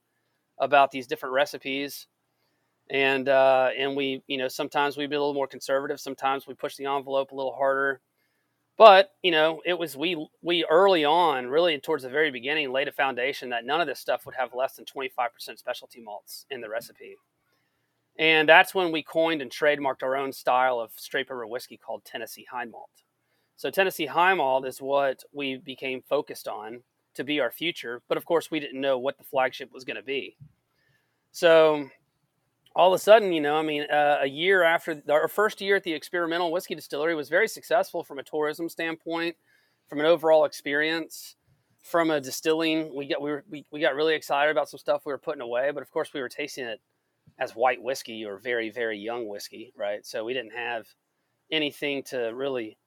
about 0.58 0.90
these 0.90 1.06
different 1.06 1.34
recipes 1.34 2.08
and 2.90 3.30
uh, 3.30 3.70
and 3.78 3.96
we 3.96 4.24
you 4.28 4.38
know 4.38 4.48
sometimes 4.48 4.98
we'd 4.98 5.10
be 5.10 5.16
a 5.16 5.20
little 5.20 5.34
more 5.34 5.48
conservative 5.48 6.00
sometimes 6.00 6.48
we 6.48 6.54
push 6.54 6.76
the 6.76 6.86
envelope 6.86 7.32
a 7.32 7.36
little 7.36 7.54
harder 7.54 8.02
but 8.78 9.12
you 9.24 9.32
know 9.32 9.62
it 9.66 9.78
was 9.78 9.96
we 9.96 10.28
we 10.42 10.66
early 10.66 11.06
on 11.06 11.48
really 11.48 11.78
towards 11.80 12.04
the 12.04 12.10
very 12.10 12.32
beginning 12.32 12.72
laid 12.72 12.88
a 12.88 12.92
foundation 12.92 13.50
that 13.50 13.66
none 13.66 13.82
of 13.82 13.88
this 13.88 14.00
stuff 14.00 14.26
would 14.26 14.36
have 14.36 14.54
less 14.54 14.76
than 14.76 14.86
25% 14.86 15.10
specialty 15.58 16.02
malts 16.02 16.46
in 16.50 16.62
the 16.62 16.70
recipe 16.70 17.16
and 18.20 18.48
that's 18.48 18.76
when 18.76 18.92
we 18.92 19.02
coined 19.02 19.42
and 19.42 19.50
trademarked 19.50 20.04
our 20.04 20.16
own 20.16 20.32
style 20.32 20.80
of 20.80 20.92
straight 20.96 21.30
river 21.30 21.48
whiskey 21.48 21.78
called 21.78 22.04
tennessee 22.06 22.46
high 22.52 22.66
malt 22.66 22.92
so 23.56 23.72
tennessee 23.72 24.06
high 24.06 24.34
malt 24.36 24.68
is 24.68 24.80
what 24.80 25.24
we 25.34 25.58
became 25.58 26.02
focused 26.02 26.48
on 26.48 26.84
to 27.16 27.24
be 27.24 27.40
our 27.40 27.52
future 27.52 28.02
but 28.08 28.18
of 28.18 28.26
course 28.26 28.52
we 28.52 28.60
didn't 28.60 28.82
know 28.82 29.00
what 29.00 29.18
the 29.18 29.24
flagship 29.24 29.72
was 29.74 29.84
going 29.84 29.98
to 29.98 30.04
be 30.04 30.38
so 31.32 31.90
all 32.76 32.94
of 32.94 32.98
a 32.98 33.02
sudden, 33.02 33.34
you 33.34 33.42
know, 33.42 33.58
I 33.58 33.62
mean, 33.62 33.84
uh, 33.92 34.20
a 34.22 34.28
year 34.28 34.64
after 34.64 35.02
our 35.10 35.28
first 35.28 35.60
year 35.60 35.76
at 35.76 35.84
the 35.84 35.94
experimental 35.94 36.52
whiskey 36.52 36.76
distillery 36.76 37.16
was 37.16 37.28
very 37.28 37.48
successful 37.48 38.04
from 38.04 38.20
a 38.20 38.24
tourism 38.24 38.70
standpoint, 38.70 39.36
from 39.88 40.00
an 40.00 40.06
overall 40.06 40.46
experience, 40.46 41.36
from 41.82 42.12
a 42.12 42.22
distilling. 42.22 42.96
We 42.96 43.08
got 43.08 43.22
we 43.22 43.32
were 43.32 43.44
we, 43.50 43.66
we 43.72 43.80
got 43.80 43.96
really 43.96 44.16
excited 44.16 44.52
about 44.52 44.70
some 44.70 44.78
stuff 44.78 45.02
we 45.06 45.12
were 45.12 45.18
putting 45.18 45.42
away, 45.42 45.72
but 45.72 45.82
of 45.82 45.92
course 45.92 46.14
we 46.14 46.22
were 46.22 46.30
tasting 46.30 46.66
it 46.66 46.80
as 47.40 47.56
white 47.56 47.82
whiskey 47.82 48.26
or 48.26 48.38
very 48.38 48.70
very 48.70 48.98
young 48.98 49.28
whiskey, 49.28 49.74
right? 49.76 50.06
So 50.06 50.26
we 50.26 50.34
didn't 50.34 50.54
have 50.54 50.86
anything 51.52 52.04
to 52.04 52.32
really 52.34 52.78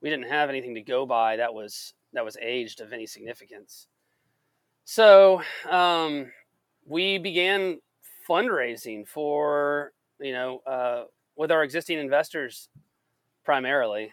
we 0.00 0.10
didn't 0.10 0.28
have 0.28 0.48
anything 0.48 0.74
to 0.74 0.82
go 0.82 1.06
by 1.06 1.36
that 1.36 1.54
was 1.54 1.94
that 2.12 2.24
was 2.24 2.36
aged 2.40 2.80
of 2.80 2.92
any 2.92 3.06
significance. 3.06 3.86
So 4.84 5.42
um, 5.70 6.32
we 6.86 7.18
began 7.18 7.80
fundraising 8.28 9.06
for 9.06 9.92
you 10.20 10.32
know 10.32 10.60
uh, 10.66 11.04
with 11.36 11.50
our 11.50 11.62
existing 11.62 11.98
investors 11.98 12.68
primarily 13.44 14.12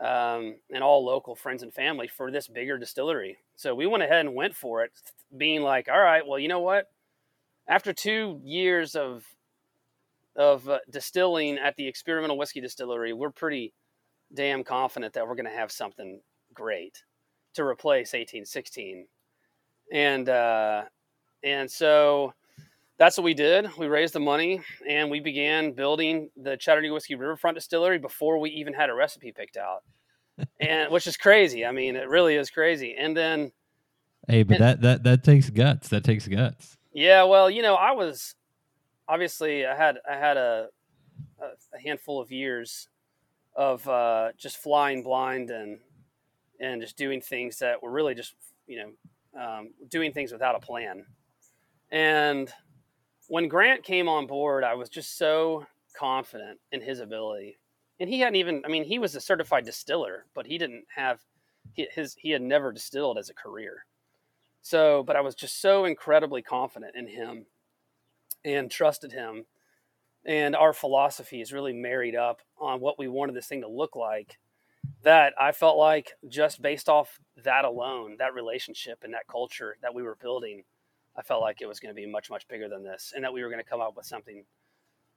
um, 0.00 0.56
and 0.72 0.82
all 0.82 1.04
local 1.04 1.34
friends 1.34 1.62
and 1.62 1.72
family 1.72 2.08
for 2.08 2.30
this 2.30 2.48
bigger 2.48 2.78
distillery 2.78 3.38
so 3.56 3.74
we 3.74 3.86
went 3.86 4.02
ahead 4.02 4.26
and 4.26 4.34
went 4.34 4.54
for 4.54 4.84
it 4.84 4.92
being 5.36 5.62
like 5.62 5.88
all 5.88 6.00
right 6.00 6.26
well 6.26 6.38
you 6.38 6.48
know 6.48 6.60
what 6.60 6.86
after 7.70 7.92
two 7.92 8.38
years 8.44 8.94
of 8.94 9.24
of 10.36 10.68
uh, 10.68 10.78
distilling 10.90 11.58
at 11.58 11.74
the 11.76 11.88
experimental 11.88 12.36
whiskey 12.36 12.60
distillery 12.60 13.12
we're 13.12 13.30
pretty 13.30 13.72
damn 14.34 14.62
confident 14.62 15.14
that 15.14 15.26
we're 15.26 15.34
going 15.34 15.46
to 15.46 15.50
have 15.50 15.72
something 15.72 16.20
great 16.52 17.02
to 17.54 17.64
replace 17.64 18.12
1816 18.12 19.06
and 19.92 20.28
uh, 20.28 20.82
and 21.42 21.70
so 21.70 22.32
that's 22.98 23.16
what 23.16 23.24
we 23.24 23.34
did. 23.34 23.76
We 23.78 23.86
raised 23.86 24.12
the 24.12 24.20
money 24.20 24.60
and 24.86 25.10
we 25.10 25.20
began 25.20 25.72
building 25.72 26.30
the 26.36 26.56
Chattanooga 26.56 26.92
Whiskey 26.92 27.14
Riverfront 27.14 27.56
Distillery 27.56 27.98
before 27.98 28.38
we 28.38 28.50
even 28.50 28.74
had 28.74 28.90
a 28.90 28.94
recipe 28.94 29.32
picked 29.32 29.56
out, 29.56 29.82
and 30.60 30.92
which 30.92 31.06
is 31.06 31.16
crazy. 31.16 31.64
I 31.64 31.72
mean, 31.72 31.96
it 31.96 32.08
really 32.08 32.36
is 32.36 32.50
crazy. 32.50 32.94
And 32.98 33.16
then, 33.16 33.52
hey, 34.28 34.42
but 34.42 34.60
and, 34.60 34.64
that 34.64 34.80
that 34.82 35.02
that 35.04 35.24
takes 35.24 35.50
guts. 35.50 35.88
That 35.88 36.04
takes 36.04 36.28
guts. 36.28 36.76
Yeah, 36.92 37.24
well, 37.24 37.50
you 37.50 37.62
know, 37.62 37.74
I 37.74 37.92
was 37.92 38.34
obviously 39.08 39.66
I 39.66 39.76
had 39.76 39.98
I 40.10 40.16
had 40.16 40.36
a 40.36 40.68
a 41.40 41.80
handful 41.80 42.20
of 42.20 42.30
years 42.30 42.88
of 43.56 43.86
uh, 43.88 44.30
just 44.38 44.58
flying 44.58 45.02
blind 45.02 45.50
and 45.50 45.78
and 46.60 46.80
just 46.82 46.96
doing 46.96 47.20
things 47.20 47.58
that 47.60 47.82
were 47.82 47.90
really 47.90 48.14
just 48.14 48.34
you 48.66 48.78
know 49.34 49.42
um, 49.42 49.70
doing 49.88 50.12
things 50.12 50.32
without 50.32 50.56
a 50.56 50.60
plan 50.60 51.06
and 51.90 52.52
when 53.28 53.48
Grant 53.48 53.84
came 53.84 54.08
on 54.08 54.26
board, 54.26 54.64
I 54.64 54.74
was 54.74 54.88
just 54.88 55.16
so 55.16 55.66
confident 55.96 56.58
in 56.72 56.80
his 56.82 57.00
ability. 57.00 57.58
And 58.00 58.08
he 58.08 58.20
hadn't 58.20 58.36
even, 58.36 58.62
I 58.64 58.68
mean, 58.68 58.84
he 58.84 58.98
was 58.98 59.14
a 59.14 59.20
certified 59.20 59.64
distiller, 59.64 60.26
but 60.34 60.46
he 60.46 60.58
didn't 60.58 60.84
have, 60.96 61.20
his, 61.74 62.14
he 62.18 62.30
had 62.30 62.42
never 62.42 62.72
distilled 62.72 63.18
as 63.18 63.30
a 63.30 63.34
career. 63.34 63.84
So, 64.62 65.02
but 65.02 65.16
I 65.16 65.20
was 65.20 65.34
just 65.34 65.60
so 65.60 65.84
incredibly 65.84 66.42
confident 66.42 66.94
in 66.94 67.06
him 67.06 67.46
and 68.44 68.70
trusted 68.70 69.12
him. 69.12 69.46
And 70.24 70.54
our 70.54 70.72
philosophies 70.72 71.52
really 71.52 71.72
married 71.72 72.14
up 72.14 72.40
on 72.58 72.80
what 72.80 72.98
we 72.98 73.08
wanted 73.08 73.34
this 73.34 73.46
thing 73.46 73.62
to 73.62 73.68
look 73.68 73.96
like 73.96 74.38
that 75.02 75.32
I 75.40 75.52
felt 75.52 75.78
like 75.78 76.12
just 76.28 76.60
based 76.60 76.88
off 76.88 77.18
that 77.42 77.64
alone, 77.64 78.16
that 78.18 78.34
relationship 78.34 78.98
and 79.02 79.14
that 79.14 79.26
culture 79.28 79.76
that 79.82 79.94
we 79.94 80.02
were 80.02 80.16
building, 80.20 80.64
I 81.16 81.22
felt 81.22 81.40
like 81.40 81.62
it 81.62 81.66
was 81.66 81.80
going 81.80 81.94
to 81.94 82.00
be 82.00 82.06
much, 82.06 82.30
much 82.30 82.46
bigger 82.48 82.68
than 82.68 82.84
this, 82.84 83.12
and 83.14 83.24
that 83.24 83.32
we 83.32 83.42
were 83.42 83.48
going 83.48 83.62
to 83.62 83.68
come 83.68 83.80
up 83.80 83.96
with 83.96 84.06
something 84.06 84.44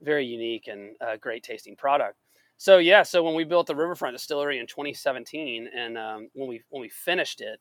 very 0.01 0.25
unique 0.25 0.67
and 0.67 0.95
a 1.01 1.17
great 1.17 1.43
tasting 1.43 1.75
product. 1.75 2.17
So 2.57 2.77
yeah, 2.77 3.03
so 3.03 3.23
when 3.23 3.35
we 3.35 3.43
built 3.43 3.67
the 3.67 3.75
Riverfront 3.75 4.15
Distillery 4.15 4.59
in 4.59 4.67
2017, 4.67 5.69
and 5.75 5.97
um, 5.97 6.29
when 6.33 6.47
we 6.47 6.61
when 6.69 6.81
we 6.81 6.89
finished 6.89 7.41
it 7.41 7.59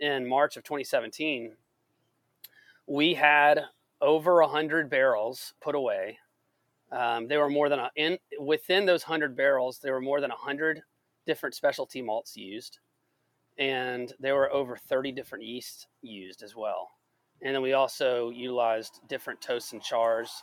in 0.00 0.26
March 0.26 0.56
of 0.56 0.64
2017, 0.64 1.52
we 2.86 3.14
had 3.14 3.60
over 4.00 4.42
hundred 4.42 4.90
barrels 4.90 5.54
put 5.60 5.74
away. 5.74 6.18
Um, 6.92 7.26
there 7.26 7.40
were 7.40 7.50
more 7.50 7.68
than 7.68 7.78
a, 7.78 7.90
in 7.96 8.18
within 8.38 8.86
those 8.86 9.02
hundred 9.02 9.36
barrels, 9.36 9.78
there 9.78 9.94
were 9.94 10.00
more 10.00 10.20
than 10.20 10.30
hundred 10.30 10.82
different 11.26 11.54
specialty 11.54 12.02
malts 12.02 12.36
used, 12.36 12.78
and 13.58 14.12
there 14.20 14.34
were 14.34 14.52
over 14.52 14.76
30 14.76 15.12
different 15.12 15.44
yeasts 15.44 15.86
used 16.02 16.42
as 16.42 16.54
well. 16.54 16.90
And 17.42 17.54
then 17.54 17.62
we 17.62 17.72
also 17.72 18.30
utilized 18.30 19.00
different 19.08 19.40
toasts 19.40 19.72
and 19.72 19.82
chars. 19.82 20.42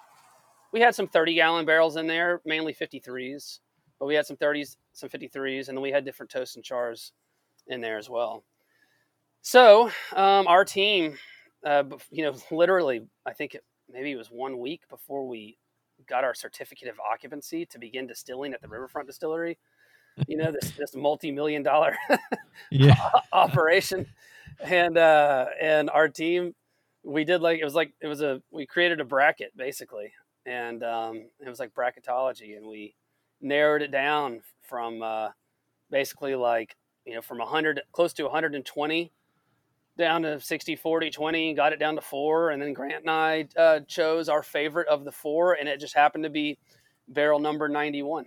We 0.72 0.82
had 0.82 0.96
some 0.96 1.08
30 1.08 1.36
gallon 1.36 1.66
barrels 1.66 1.96
in 1.96 2.08
there, 2.08 2.42
mainly 2.46 2.74
53s, 2.74 3.60
but 4.00 4.06
we 4.06 4.16
had 4.16 4.26
some 4.26 4.38
30s, 4.38 4.78
some 4.94 5.10
53s, 5.10 5.68
and 5.68 5.78
then 5.78 5.82
we 5.82 5.92
had 5.92 6.06
different 6.06 6.32
toasts 6.32 6.56
and 6.56 6.66
chars 6.66 7.14
in 7.68 7.82
there 7.82 7.98
as 7.98 8.10
well. 8.10 8.44
So 9.42 9.88
um, 10.16 10.48
our 10.48 10.64
team, 10.64 11.18
uh, 11.66 11.84
you 12.12 12.24
know, 12.24 12.36
literally, 12.52 13.02
I 13.26 13.34
think 13.34 13.56
it, 13.56 13.64
maybe 13.92 14.12
it 14.12 14.18
was 14.18 14.30
one 14.30 14.60
week 14.60 14.82
before 14.90 15.28
we 15.28 15.58
got 16.08 16.24
our 16.24 16.34
certificate 16.34 16.88
of 16.88 17.00
occupancy 17.00 17.66
to 17.68 17.80
begin 17.80 18.08
distilling 18.08 18.54
at 18.54 18.62
the 18.62 18.68
Riverfront 18.68 19.08
Distillery. 19.08 19.58
You 20.28 20.38
know, 20.38 20.52
this 20.52 20.72
this 20.72 20.96
multi 20.96 21.32
million 21.32 21.64
dollar 21.64 21.96
operation, 23.34 24.06
and 24.60 24.98
uh, 24.98 25.46
and 25.60 25.90
our 25.90 26.10
team, 26.10 26.54
we 27.04 27.24
did 27.24 27.42
like 27.42 27.60
it 27.60 27.64
was 27.64 27.76
like 27.76 27.94
it 28.02 28.08
was 28.08 28.22
a 28.22 28.42
we 28.52 28.66
created 28.66 29.00
a 29.00 29.06
bracket 29.06 29.56
basically, 29.56 30.12
and 30.46 30.84
um, 30.84 31.30
it 31.40 31.48
was 31.50 31.60
like 31.60 31.74
bracketology, 31.74 32.58
and 32.58 32.68
we 32.68 32.94
narrowed 33.40 33.82
it 33.82 33.92
down 33.92 34.42
from 34.62 35.02
uh, 35.02 35.30
basically 35.90 36.36
like 36.36 36.76
you 37.06 37.16
know 37.16 37.22
from 37.22 37.38
100 37.38 37.82
close 37.94 38.14
to 38.14 38.24
120 38.24 39.12
down 39.98 40.22
to 40.24 40.40
60 40.40 40.76
40 40.76 41.12
20 41.12 41.54
got 41.54 41.74
it 41.74 41.80
down 41.80 41.96
to 41.96 42.02
four 42.02 42.52
and 42.52 42.62
then 42.62 42.74
grant 42.74 43.02
and 43.02 43.10
i 43.10 43.48
uh, 43.58 43.80
chose 43.88 44.30
our 44.30 44.42
favorite 44.42 44.88
of 44.88 45.04
the 45.04 45.12
four 45.12 45.54
and 45.54 45.68
it 45.68 45.80
just 45.80 45.96
happened 45.96 46.24
to 46.24 46.30
be 46.30 46.58
barrel 47.08 47.40
number 47.40 47.68
91 47.68 48.26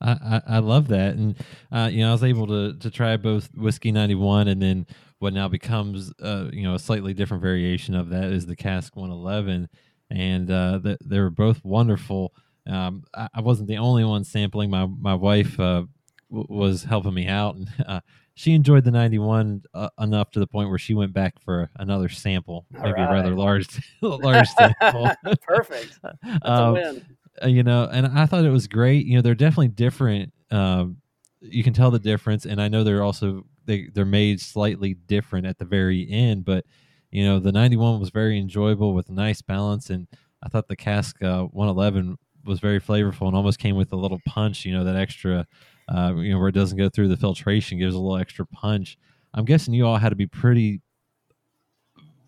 I, 0.00 0.42
I, 0.46 0.58
love 0.58 0.88
that, 0.88 1.14
and 1.14 1.36
uh, 1.72 1.88
you 1.90 2.00
know 2.00 2.10
I 2.10 2.12
was 2.12 2.22
able 2.22 2.46
to 2.48 2.74
to 2.78 2.90
try 2.90 3.16
both 3.16 3.48
whiskey 3.54 3.90
ninety 3.90 4.14
one, 4.14 4.46
and 4.46 4.60
then 4.60 4.86
what 5.20 5.32
now 5.32 5.48
becomes 5.48 6.12
uh, 6.22 6.50
you 6.52 6.62
know 6.62 6.74
a 6.74 6.78
slightly 6.78 7.14
different 7.14 7.42
variation 7.42 7.94
of 7.94 8.10
that 8.10 8.24
is 8.24 8.44
the 8.44 8.56
cask 8.56 8.94
one 8.94 9.10
eleven, 9.10 9.68
and 10.10 10.50
uh, 10.50 10.78
the, 10.78 10.98
they 11.04 11.18
were 11.18 11.30
both 11.30 11.64
wonderful. 11.64 12.34
Um, 12.66 13.04
I, 13.14 13.28
I, 13.34 13.40
wasn't 13.40 13.68
the 13.68 13.78
only 13.78 14.04
one 14.04 14.24
sampling. 14.24 14.68
My 14.68 14.86
my 14.86 15.14
wife 15.14 15.58
uh, 15.58 15.84
w- 16.30 16.46
was 16.48 16.84
helping 16.84 17.14
me 17.14 17.26
out, 17.26 17.56
and 17.56 17.68
uh, 17.86 18.00
she 18.36 18.52
enjoyed 18.52 18.84
the 18.84 18.90
91 18.90 19.62
uh, 19.72 19.88
enough 19.98 20.30
to 20.30 20.38
the 20.38 20.46
point 20.46 20.68
where 20.68 20.78
she 20.78 20.92
went 20.92 21.14
back 21.14 21.40
for 21.40 21.70
another 21.76 22.10
sample, 22.10 22.66
All 22.76 22.82
maybe 22.82 23.00
right. 23.00 23.10
a 23.10 23.12
rather 23.12 23.34
large 23.34 23.66
large 24.02 24.48
sample. 24.50 25.10
Perfect. 25.42 25.98
That's 26.02 26.38
um, 26.42 26.68
a 26.68 26.72
win. 26.72 27.06
Uh, 27.42 27.46
you 27.48 27.62
know, 27.62 27.88
and 27.90 28.06
I 28.06 28.26
thought 28.26 28.44
it 28.44 28.50
was 28.50 28.68
great. 28.68 29.06
You 29.06 29.16
know, 29.16 29.22
they're 29.22 29.34
definitely 29.34 29.68
different. 29.68 30.32
Um, 30.50 30.98
you 31.40 31.64
can 31.64 31.72
tell 31.72 31.90
the 31.90 31.98
difference, 31.98 32.44
and 32.44 32.60
I 32.60 32.68
know 32.68 32.84
they're 32.84 33.02
also 33.02 33.46
they 33.64 33.88
they're 33.92 34.04
made 34.04 34.40
slightly 34.40 34.94
different 34.94 35.46
at 35.46 35.58
the 35.58 35.64
very 35.64 36.06
end, 36.10 36.44
but 36.44 36.66
you 37.10 37.24
know, 37.24 37.38
the 37.38 37.52
91 37.52 38.00
was 38.00 38.10
very 38.10 38.38
enjoyable 38.38 38.92
with 38.92 39.08
a 39.08 39.12
nice 39.12 39.40
balance, 39.40 39.88
and 39.88 40.06
I 40.42 40.50
thought 40.50 40.68
the 40.68 40.76
cask 40.76 41.22
uh, 41.22 41.44
111 41.44 42.18
was 42.44 42.60
very 42.60 42.80
flavorful 42.80 43.28
and 43.28 43.36
almost 43.36 43.58
came 43.58 43.76
with 43.76 43.92
a 43.92 43.96
little 43.96 44.20
punch. 44.26 44.66
You 44.66 44.74
know, 44.74 44.84
that 44.84 44.96
extra, 44.96 45.46
uh, 45.88 46.14
you 46.16 46.32
know, 46.32 46.38
where 46.38 46.48
it 46.48 46.54
doesn't 46.54 46.78
go 46.78 46.88
through 46.88 47.08
the 47.08 47.16
filtration 47.16 47.78
gives 47.78 47.94
a 47.94 47.98
little 47.98 48.16
extra 48.18 48.46
punch. 48.46 48.98
I'm 49.34 49.44
guessing 49.44 49.74
you 49.74 49.86
all 49.86 49.98
had 49.98 50.10
to 50.10 50.16
be 50.16 50.26
pretty, 50.26 50.80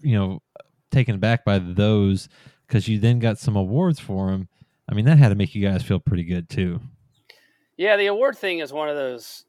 you 0.01 0.15
know, 0.15 0.43
taken 0.91 1.15
aback 1.15 1.45
by 1.45 1.59
those 1.59 2.29
because 2.67 2.87
you 2.87 2.99
then 2.99 3.19
got 3.19 3.39
some 3.39 3.57
awards 3.57 3.99
for 3.99 4.31
them. 4.31 4.49
I 4.89 4.95
mean, 4.95 5.05
that 5.07 5.19
had 5.19 5.31
to 5.31 5.35
make 5.35 5.55
you 5.55 5.67
guys 5.67 5.83
feel 5.83 5.99
pretty 5.99 6.25
good 6.25 6.49
too. 6.49 6.81
Yeah, 7.77 7.97
the 7.97 8.07
award 8.07 8.37
thing 8.37 8.59
is 8.59 8.73
one 8.73 8.89
of 8.89 8.97
those. 8.97 9.45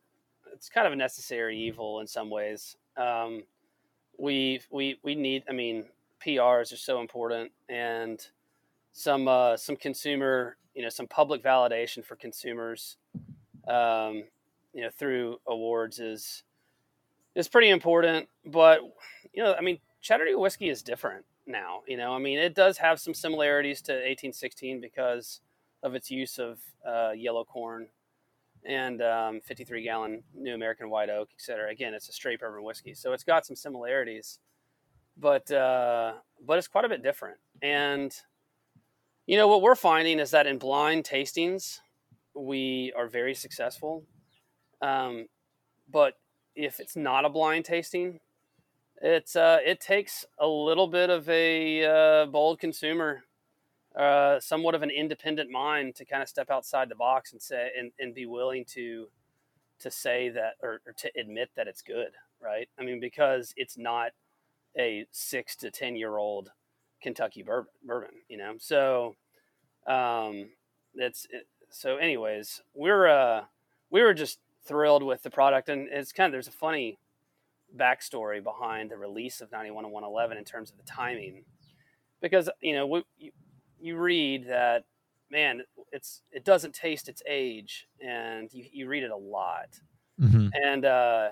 It's 0.53 0.69
kind 0.69 0.85
of 0.85 0.93
a 0.93 0.95
necessary 0.95 1.57
evil 1.57 1.99
in 1.99 2.07
some 2.07 2.29
ways. 2.29 2.75
Um, 2.97 3.43
we 4.17 4.61
we 4.71 4.99
we 5.03 5.15
need. 5.15 5.43
I 5.49 5.53
mean, 5.53 5.85
PRs 6.25 6.73
are 6.73 6.77
so 6.77 6.99
important, 6.99 7.51
and 7.69 8.25
some 8.91 9.27
uh, 9.27 9.55
some 9.57 9.75
consumer, 9.75 10.57
you 10.73 10.83
know, 10.83 10.89
some 10.89 11.07
public 11.07 11.41
validation 11.41 12.03
for 12.03 12.15
consumers, 12.15 12.97
um, 13.69 14.23
you 14.73 14.81
know, 14.81 14.89
through 14.89 15.37
awards 15.47 15.99
is 15.99 16.43
is 17.35 17.47
pretty 17.47 17.69
important. 17.69 18.27
But 18.45 18.81
you 19.33 19.43
know, 19.43 19.53
I 19.53 19.61
mean, 19.61 19.79
Chattanooga 20.01 20.39
whiskey 20.39 20.69
is 20.69 20.81
different 20.81 21.25
now. 21.45 21.81
You 21.87 21.97
know, 21.97 22.13
I 22.13 22.19
mean, 22.19 22.39
it 22.39 22.55
does 22.55 22.77
have 22.77 22.99
some 22.99 23.13
similarities 23.13 23.81
to 23.83 23.93
1816 23.93 24.81
because 24.81 25.41
of 25.83 25.95
its 25.95 26.11
use 26.11 26.39
of 26.39 26.59
uh, 26.85 27.11
yellow 27.11 27.45
corn 27.45 27.87
and 28.65 29.01
um, 29.01 29.41
53 29.41 29.83
gallon 29.83 30.23
New 30.35 30.53
American 30.53 30.89
White 30.89 31.09
Oak, 31.09 31.29
et 31.33 31.41
cetera. 31.41 31.69
Again, 31.71 31.93
it's 31.93 32.09
a 32.09 32.11
straight 32.11 32.39
bourbon 32.39 32.63
whiskey, 32.63 32.93
so 32.93 33.13
it's 33.13 33.23
got 33.23 33.45
some 33.45 33.55
similarities, 33.55 34.39
but 35.17 35.49
uh, 35.51 36.13
but 36.45 36.57
it's 36.57 36.67
quite 36.67 36.85
a 36.85 36.89
bit 36.89 37.03
different. 37.03 37.37
And 37.61 38.13
you 39.25 39.37
know 39.37 39.47
what 39.47 39.61
we're 39.61 39.75
finding 39.75 40.19
is 40.19 40.31
that 40.31 40.47
in 40.47 40.57
blind 40.57 41.05
tastings, 41.05 41.79
we 42.35 42.93
are 42.95 43.07
very 43.07 43.33
successful. 43.35 44.03
Um, 44.81 45.27
but 45.91 46.13
if 46.55 46.79
it's 46.79 46.95
not 46.95 47.25
a 47.25 47.29
blind 47.29 47.65
tasting, 47.65 48.19
it's 49.01 49.35
uh, 49.35 49.59
it 49.65 49.79
takes 49.79 50.25
a 50.39 50.47
little 50.47 50.87
bit 50.87 51.09
of 51.09 51.27
a 51.29 51.85
uh, 51.85 52.25
bold 52.25 52.59
consumer, 52.59 53.23
uh, 53.97 54.39
somewhat 54.39 54.75
of 54.75 54.83
an 54.83 54.89
independent 54.89 55.49
mind 55.49 55.95
to 55.95 56.05
kind 56.05 56.21
of 56.21 56.29
step 56.29 56.49
outside 56.49 56.89
the 56.89 56.95
box 56.95 57.31
and 57.31 57.41
say 57.41 57.69
and, 57.77 57.91
and 57.99 58.13
be 58.13 58.25
willing 58.25 58.65
to 58.65 59.07
to 59.79 59.89
say 59.89 60.29
that 60.29 60.55
or, 60.61 60.81
or 60.85 60.93
to 60.93 61.09
admit 61.17 61.49
that 61.55 61.67
it's 61.67 61.81
good, 61.81 62.11
right? 62.41 62.67
I 62.77 62.83
mean, 62.83 62.99
because 62.99 63.53
it's 63.55 63.77
not 63.77 64.11
a 64.77 65.05
six 65.11 65.55
to 65.57 65.71
ten 65.71 65.95
year 65.95 66.17
old 66.17 66.51
Kentucky 67.01 67.43
bourbon, 67.43 67.71
bourbon, 67.83 68.11
you 68.27 68.37
know. 68.37 68.55
So, 68.59 69.15
um, 69.87 70.49
it, 70.95 71.17
so. 71.69 71.97
Anyways, 71.97 72.61
we're 72.73 73.07
uh, 73.07 73.43
we 73.89 74.01
were 74.01 74.13
just 74.13 74.39
thrilled 74.65 75.03
with 75.03 75.23
the 75.23 75.29
product, 75.29 75.69
and 75.69 75.87
it's 75.91 76.11
kind 76.11 76.27
of 76.27 76.31
there's 76.31 76.47
a 76.47 76.51
funny 76.51 76.99
backstory 77.77 78.43
behind 78.43 78.89
the 78.89 78.97
release 78.97 79.41
of 79.41 79.51
91 79.51 79.85
and 79.85 79.93
111 79.93 80.37
in 80.37 80.43
terms 80.43 80.71
of 80.71 80.77
the 80.77 80.83
timing, 80.83 81.43
because 82.21 82.49
you 82.61 82.73
know 82.73 82.87
we, 82.87 83.03
you, 83.17 83.31
you 83.79 83.97
read 83.97 84.47
that 84.47 84.85
man, 85.31 85.61
it's 85.91 86.21
it 86.31 86.43
doesn't 86.43 86.73
taste 86.73 87.09
its 87.09 87.21
age, 87.27 87.87
and 88.03 88.53
you, 88.53 88.65
you 88.71 88.87
read 88.87 89.03
it 89.03 89.11
a 89.11 89.17
lot, 89.17 89.79
mm-hmm. 90.19 90.47
and 90.53 90.85
uh, 90.85 91.29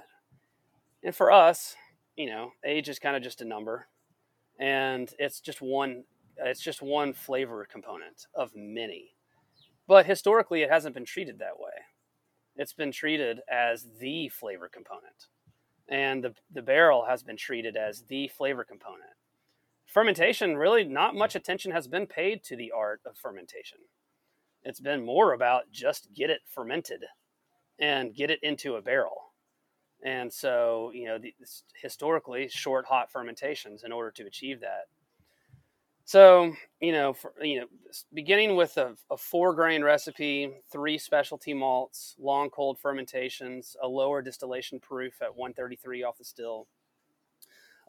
and 1.04 1.16
for 1.16 1.32
us, 1.32 1.76
you 2.16 2.28
know, 2.28 2.52
age 2.66 2.90
is 2.90 3.00
kind 3.00 3.16
of 3.16 3.24
just 3.24 3.42
a 3.42 3.46
number, 3.46 3.88
and 4.60 5.14
it's 5.20 5.40
just 5.40 5.62
one 5.62 6.04
it's 6.40 6.62
just 6.62 6.82
one 6.82 7.14
flavor 7.14 7.66
component 7.70 8.28
of 8.36 8.56
many, 8.56 9.16
but 9.88 10.06
historically 10.06 10.62
it 10.62 10.70
hasn't 10.70 10.96
been 10.96 11.06
treated 11.06 11.40
that 11.40 11.60
way. 11.60 11.72
It's 12.56 12.74
been 12.74 12.92
treated 12.92 13.40
as 13.50 13.86
the 14.00 14.30
flavor 14.30 14.70
component 14.72 15.28
and 15.90 16.24
the, 16.24 16.34
the 16.52 16.62
barrel 16.62 17.06
has 17.06 17.24
been 17.24 17.38
treated 17.38 17.78
as 17.78 18.04
the 18.04 18.28
flavor 18.28 18.64
component. 18.64 19.04
Fermentation, 19.86 20.58
really, 20.58 20.84
not 20.84 21.16
much 21.16 21.36
attention 21.36 21.72
has 21.72 21.88
been 21.88 22.08
paid 22.08 22.44
to 22.44 22.56
the 22.56 22.72
art 22.76 23.02
of 23.06 23.18
fermentation. 23.18 23.78
It's 24.64 24.82
been 24.82 25.06
more 25.06 25.32
about 25.34 25.72
just 25.72 26.10
get 26.14 26.30
it 26.30 26.42
fermented 26.54 27.06
and 27.80 28.14
get 28.14 28.30
it 28.30 28.40
into 28.44 28.76
a 28.76 28.82
barrel. 28.82 29.32
And 30.04 30.32
so, 30.32 30.92
you 30.94 31.06
know, 31.06 31.18
the, 31.18 31.34
historically, 31.82 32.50
short 32.50 32.86
hot 32.86 33.12
fermentations 33.12 33.84
in 33.84 33.92
order 33.92 34.12
to 34.12 34.26
achieve 34.26 34.60
that. 34.60 34.88
So, 36.08 36.54
you 36.80 36.94
know, 36.94 37.12
for, 37.12 37.34
you 37.42 37.60
know, 37.60 37.68
beginning 38.14 38.56
with 38.56 38.78
a, 38.78 38.96
a 39.12 39.18
four 39.18 39.54
grain 39.54 39.84
recipe, 39.84 40.54
three 40.72 40.98
specialty 40.98 41.54
malts, 41.54 42.16
long 42.18 42.50
cold 42.50 42.80
fermentations, 42.80 43.76
a 43.84 43.90
lower 43.90 44.22
distillation 44.22 44.80
proof 44.80 45.22
at 45.22 45.36
133 45.36 46.04
off 46.04 46.18
the 46.18 46.24
still, 46.24 46.68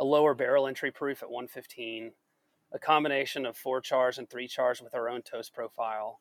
a 0.01 0.05
lower 0.05 0.35
barrel 0.35 0.67
entry 0.67 0.91
proof 0.91 1.23
at 1.23 1.31
115, 1.31 2.11
a 2.73 2.79
combination 2.81 3.47
of 3.47 3.57
four 3.57 3.81
chars 3.81 4.19
and 4.19 4.29
three 4.29 4.49
chars 4.49 4.83
with 4.83 4.97
our 4.97 5.09
own 5.09 5.23
toast 5.23 5.55
profile, 5.55 6.19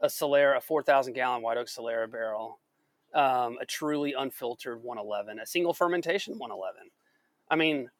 a 0.00 0.06
Solera, 0.06 0.58
a 0.58 0.60
4,000 0.60 1.12
gallon 1.12 1.42
white 1.42 1.56
oak 1.56 1.66
Solera 1.66 2.08
barrel, 2.08 2.60
um, 3.14 3.58
a 3.60 3.66
truly 3.66 4.14
unfiltered 4.16 4.80
111, 4.80 5.40
a 5.40 5.46
single 5.46 5.74
fermentation 5.74 6.38
111. 6.38 6.88
I 7.50 7.56
mean, 7.56 7.90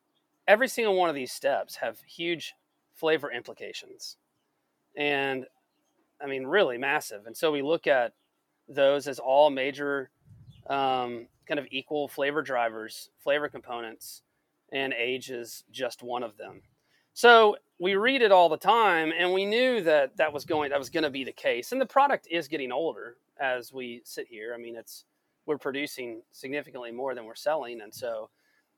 every 0.47 0.69
single 0.69 0.95
one 0.95 1.09
of 1.09 1.17
these 1.17 1.33
steps 1.33 1.75
have 1.75 1.99
huge 2.07 2.55
flavor 3.03 3.33
implications. 3.33 4.17
And 4.97 5.45
I 6.23 6.29
mean, 6.29 6.47
really 6.47 6.79
massive. 6.79 7.27
And 7.27 7.37
so 7.37 7.51
we 7.51 7.61
look 7.61 7.89
at 7.89 8.13
those 8.69 9.09
as 9.09 9.19
all 9.19 9.51
major 9.51 10.11
um, 10.69 11.27
kind 11.49 11.59
of 11.59 11.67
equal 11.73 12.07
flavor 12.07 12.43
drivers, 12.43 13.11
flavor 13.19 13.49
components, 13.49 14.23
and 14.73 14.93
age 14.93 15.31
is 15.31 15.65
just 15.73 16.05
one 16.05 16.23
of 16.23 16.37
them. 16.37 16.63
So 17.13 17.57
we 17.81 17.97
read 17.97 18.23
it 18.23 18.31
all 18.31 18.49
the 18.49 18.57
time, 18.57 19.13
and 19.19 19.33
we 19.33 19.47
knew 19.47 19.83
that 19.83 20.17
that 20.17 20.33
was 20.33 20.45
going 20.45 20.71
that 20.71 20.79
was 20.79 20.89
going 20.89 21.03
to 21.03 21.11
be 21.11 21.25
the 21.25 21.33
case. 21.33 21.73
And 21.73 21.81
the 21.81 21.87
product 21.87 22.29
is 22.31 22.47
getting 22.47 22.71
older 22.71 23.17
as 23.41 23.73
we 23.73 24.01
sit 24.05 24.29
here. 24.29 24.55
I 24.55 24.59
mean, 24.59 24.77
it's 24.77 25.07
we're 25.45 25.59
producing 25.59 26.23
significantly 26.31 26.93
more 26.93 27.17
than 27.17 27.25
we're 27.25 27.35
selling, 27.35 27.81
and 27.81 27.93
so 27.93 28.31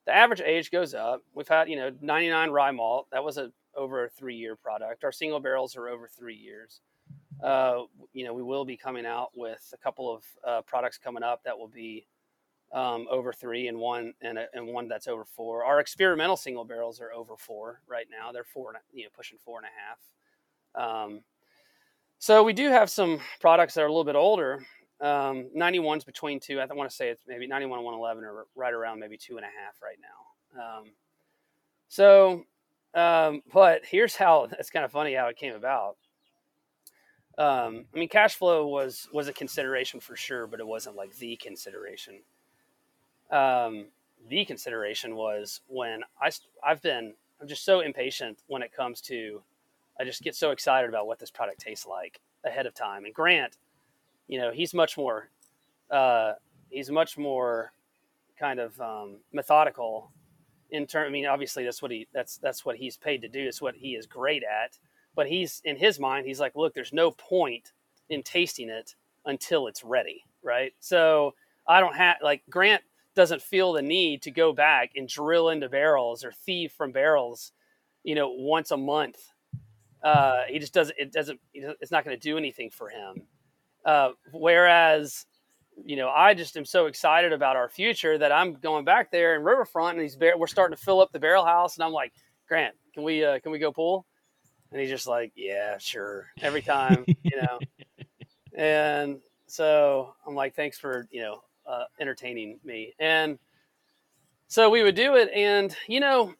the 0.07 0.15
average 0.15 0.41
age 0.41 0.71
goes 0.71 0.95
up. 0.95 1.21
We've 1.35 1.47
had 1.47 1.69
you 1.69 1.75
know 1.75 1.91
99 2.01 2.49
rye 2.49 2.71
malt 2.71 3.07
that 3.11 3.23
was 3.23 3.37
a 3.37 3.51
over 3.75 4.05
a 4.05 4.09
three 4.09 4.35
year 4.35 4.55
product. 4.55 5.03
Our 5.03 5.11
single 5.11 5.39
barrels 5.39 5.75
are 5.75 5.87
over 5.87 6.07
three 6.07 6.35
years. 6.35 6.81
uh, 7.43 7.83
you 8.13 8.25
know, 8.25 8.33
we 8.33 8.43
will 8.43 8.65
be 8.65 8.77
coming 8.77 9.05
out 9.05 9.31
with 9.35 9.73
a 9.73 9.77
couple 9.77 10.13
of 10.13 10.23
uh, 10.47 10.61
products 10.61 10.97
coming 10.97 11.23
up 11.23 11.43
that 11.43 11.57
will 11.57 11.67
be 11.67 12.07
um, 12.73 13.07
over 13.09 13.31
three 13.31 13.67
and 13.67 13.77
one 13.77 14.13
and, 14.21 14.37
a, 14.37 14.47
and 14.53 14.67
one 14.67 14.87
that's 14.87 15.07
over 15.07 15.25
four. 15.25 15.63
Our 15.63 15.79
experimental 15.79 16.37
single 16.37 16.65
barrels 16.65 16.99
are 16.99 17.11
over 17.11 17.35
four 17.37 17.81
right 17.87 18.07
now. 18.09 18.31
They're 18.31 18.43
four, 18.43 18.73
you 18.93 19.03
know, 19.03 19.09
pushing 19.15 19.37
four 19.43 19.59
and 19.59 19.67
a 19.67 20.79
half. 20.81 21.05
Um, 21.05 21.21
so 22.19 22.43
we 22.43 22.53
do 22.53 22.69
have 22.69 22.89
some 22.89 23.19
products 23.39 23.73
that 23.75 23.81
are 23.81 23.87
a 23.87 23.89
little 23.89 24.03
bit 24.03 24.15
older. 24.15 24.65
Um, 25.01 25.49
91's 25.55 26.05
between 26.05 26.39
two. 26.39 26.59
I 26.59 26.65
want 26.65 26.89
to 26.89 26.95
say 26.95 27.09
it's 27.09 27.23
maybe 27.27 27.47
91 27.47 27.79
and 27.79 27.85
111 27.85 28.23
are 28.23 28.45
right 28.55 28.73
around 28.73 28.99
maybe 28.99 29.17
two 29.17 29.37
and 29.37 29.45
a 29.45 29.49
half 29.49 29.75
right 29.83 29.97
now. 30.01 30.61
Um, 30.61 30.91
so, 31.87 32.45
um, 32.95 33.41
but 33.53 33.81
here's 33.85 34.15
how 34.15 34.47
it's 34.59 34.69
kind 34.69 34.85
of 34.85 34.91
funny 34.91 35.13
how 35.13 35.27
it 35.27 35.37
came 35.37 35.53
about. 35.53 35.97
Um, 37.37 37.85
I 37.93 37.99
mean, 37.99 38.07
cash 38.09 38.35
flow 38.35 38.67
was 38.67 39.09
was 39.11 39.27
a 39.27 39.33
consideration 39.33 39.99
for 39.99 40.15
sure, 40.15 40.47
but 40.47 40.59
it 40.59 40.67
wasn't 40.67 40.95
like 40.95 41.15
the 41.17 41.35
consideration. 41.35 42.21
Um, 43.29 43.87
the 44.29 44.45
consideration 44.45 45.15
was 45.15 45.61
when 45.67 46.01
I 46.21 46.31
I've 46.63 46.81
been 46.81 47.13
I'm 47.41 47.47
just 47.47 47.65
so 47.65 47.81
impatient 47.81 48.39
when 48.47 48.61
it 48.61 48.71
comes 48.71 49.01
to 49.01 49.43
I 49.99 50.05
just 50.05 50.21
get 50.21 50.35
so 50.35 50.51
excited 50.51 50.89
about 50.89 51.07
what 51.07 51.19
this 51.19 51.31
product 51.31 51.59
tastes 51.59 51.85
like 51.85 52.21
ahead 52.45 52.65
of 52.65 52.73
time. 52.73 53.05
And 53.05 53.13
Grant, 53.13 53.57
you 54.27 54.39
know, 54.39 54.51
he's 54.51 54.73
much 54.73 54.97
more 54.97 55.29
uh, 55.91 56.33
he's 56.69 56.89
much 56.89 57.17
more 57.17 57.73
kind 58.39 58.59
of 58.59 58.79
um, 58.79 59.17
methodical 59.33 60.11
in 60.75 60.87
term. 60.87 61.07
I 61.07 61.09
mean, 61.09 61.25
obviously 61.25 61.63
that's 61.63 61.81
what 61.81 61.91
he 61.91 62.07
that's 62.13 62.37
that's 62.37 62.65
what 62.65 62.75
he's 62.75 62.97
paid 62.97 63.21
to 63.21 63.27
do. 63.27 63.47
It's 63.47 63.61
what 63.61 63.75
he 63.75 63.95
is 63.95 64.05
great 64.05 64.43
at. 64.43 64.77
But 65.15 65.27
he's 65.27 65.61
in 65.63 65.77
his 65.77 65.99
mind, 65.99 66.25
he's 66.25 66.39
like, 66.39 66.55
look, 66.55 66.73
there's 66.73 66.93
no 66.93 67.11
point 67.11 67.71
in 68.09 68.21
tasting 68.21 68.69
it 68.69 68.95
until 69.25 69.67
it's 69.67 69.83
ready, 69.83 70.23
right? 70.43 70.73
So 70.79 71.33
I 71.67 71.79
don't 71.79 71.95
have 71.95 72.17
like 72.21 72.43
Grant 72.49 72.83
doesn't 73.15 73.41
feel 73.41 73.73
the 73.73 73.81
need 73.81 74.21
to 74.23 74.31
go 74.31 74.51
back 74.53 74.91
and 74.95 75.07
drill 75.07 75.49
into 75.49 75.69
barrels 75.69 76.23
or 76.23 76.31
thieve 76.31 76.71
from 76.71 76.91
barrels, 76.91 77.53
you 78.03 78.13
know, 78.13 78.29
once 78.29 78.71
a 78.71 78.77
month. 78.77 79.17
Uh, 80.03 80.41
he 80.47 80.59
just 80.59 80.73
doesn't. 80.73 80.95
It 80.99 81.11
doesn't. 81.11 81.39
It's 81.53 81.91
not 81.91 82.05
going 82.05 82.15
to 82.15 82.21
do 82.21 82.37
anything 82.37 82.69
for 82.69 82.89
him. 82.89 83.23
Uh, 83.85 84.09
whereas, 84.31 85.25
you 85.83 85.95
know, 85.95 86.09
I 86.09 86.33
just 86.33 86.55
am 86.57 86.65
so 86.65 86.85
excited 86.85 87.33
about 87.33 87.55
our 87.55 87.69
future 87.69 88.17
that 88.17 88.31
I'm 88.31 88.53
going 88.53 88.85
back 88.85 89.11
there 89.11 89.35
in 89.35 89.43
Riverfront, 89.43 89.97
and 89.97 90.01
these 90.01 90.15
bar- 90.15 90.37
we're 90.37 90.47
starting 90.47 90.75
to 90.75 90.83
fill 90.83 91.01
up 91.01 91.11
the 91.11 91.19
barrel 91.19 91.45
house, 91.45 91.75
and 91.75 91.83
I'm 91.83 91.91
like, 91.91 92.13
Grant, 92.47 92.75
can 92.93 93.03
we 93.03 93.25
uh, 93.25 93.39
can 93.39 93.51
we 93.51 93.59
go 93.59 93.71
pool? 93.71 94.05
And 94.71 94.79
he's 94.81 94.89
just 94.89 95.07
like, 95.07 95.31
yeah, 95.35 95.77
sure. 95.77 96.27
Every 96.41 96.61
time, 96.61 97.05
you 97.23 97.41
know. 97.41 97.59
And 98.57 99.19
so 99.47 100.13
I'm 100.25 100.33
like, 100.33 100.55
thanks 100.55 100.79
for, 100.79 101.07
you 101.11 101.21
know, 101.21 101.41
uh, 101.67 101.83
entertaining 101.99 102.59
me. 102.63 102.93
And 102.99 103.37
so 104.47 104.69
we 104.69 104.81
would 104.81 104.95
do 104.95 105.15
it. 105.15 105.29
And, 105.33 105.75
you 105.87 105.99
know, 105.99 106.33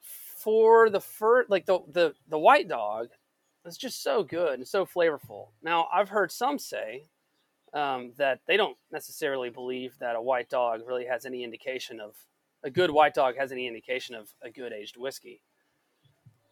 for 0.00 0.88
the 0.88 1.00
first, 1.00 1.50
like 1.50 1.66
the, 1.66 1.80
the, 1.92 2.14
the 2.28 2.38
white 2.38 2.68
dog, 2.68 3.08
it's 3.66 3.76
just 3.76 4.02
so 4.02 4.22
good 4.22 4.54
and 4.58 4.66
so 4.66 4.86
flavorful. 4.86 5.48
Now, 5.62 5.86
I've 5.92 6.08
heard 6.08 6.32
some 6.32 6.58
say 6.58 7.04
um, 7.74 8.12
that 8.16 8.40
they 8.46 8.56
don't 8.56 8.76
necessarily 8.92 9.50
believe 9.50 9.96
that 9.98 10.16
a 10.16 10.22
white 10.22 10.48
dog 10.48 10.80
really 10.86 11.04
has 11.04 11.26
any 11.26 11.44
indication 11.44 12.00
of 12.00 12.16
a 12.62 12.70
good 12.70 12.90
white 12.90 13.14
dog 13.14 13.36
has 13.36 13.52
any 13.52 13.66
indication 13.66 14.14
of 14.14 14.30
a 14.42 14.50
good 14.50 14.72
aged 14.72 14.96
whiskey 14.96 15.42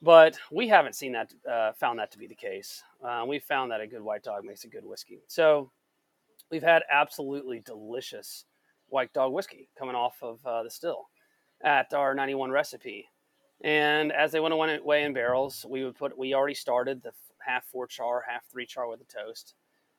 but 0.03 0.37
we 0.51 0.67
haven't 0.67 0.97
seen 0.97 1.13
that 1.13 1.33
uh, 1.49 1.73
found 1.75 2.01
that 2.01 2.11
to 2.11 2.19
be 2.19 2.27
the 2.27 2.35
case. 2.35 2.83
Uh, 3.03 3.25
we 3.27 3.39
found 3.39 3.71
that 3.71 3.81
a 3.81 3.87
good 3.87 4.03
white 4.03 4.25
dog 4.25 4.45
makes 4.45 4.65
a 4.65 4.69
good 4.69 4.85
whiskey. 4.85 5.23
So 5.29 5.71
we've 6.51 6.63
had 6.63 6.83
absolutely 6.91 7.61
delicious 7.61 8.45
white 8.89 9.13
dog 9.13 9.33
whiskey 9.33 9.69
coming 9.79 9.95
off 9.95 10.17
of 10.21 10.45
uh, 10.45 10.65
the 10.65 10.71
still 10.71 11.07
at 11.63 11.95
our 11.95 12.15
91 12.17 12.51
recipe. 12.51 13.07
And 13.63 14.11
as 14.11 14.33
they 14.33 14.41
went 14.41 14.55
away 14.55 15.05
in 15.05 15.13
barrels, 15.13 15.65
we 15.69 15.85
would 15.85 15.95
put 15.95 16.19
we 16.19 16.35
already 16.35 16.55
started 16.55 17.01
the 17.01 17.13
half 17.47 17.65
four 17.67 17.87
char, 17.87 18.25
half 18.29 18.45
three 18.51 18.67
char 18.67 18.89
with 18.89 18.99
the 18.99 19.05
toast. 19.05 19.55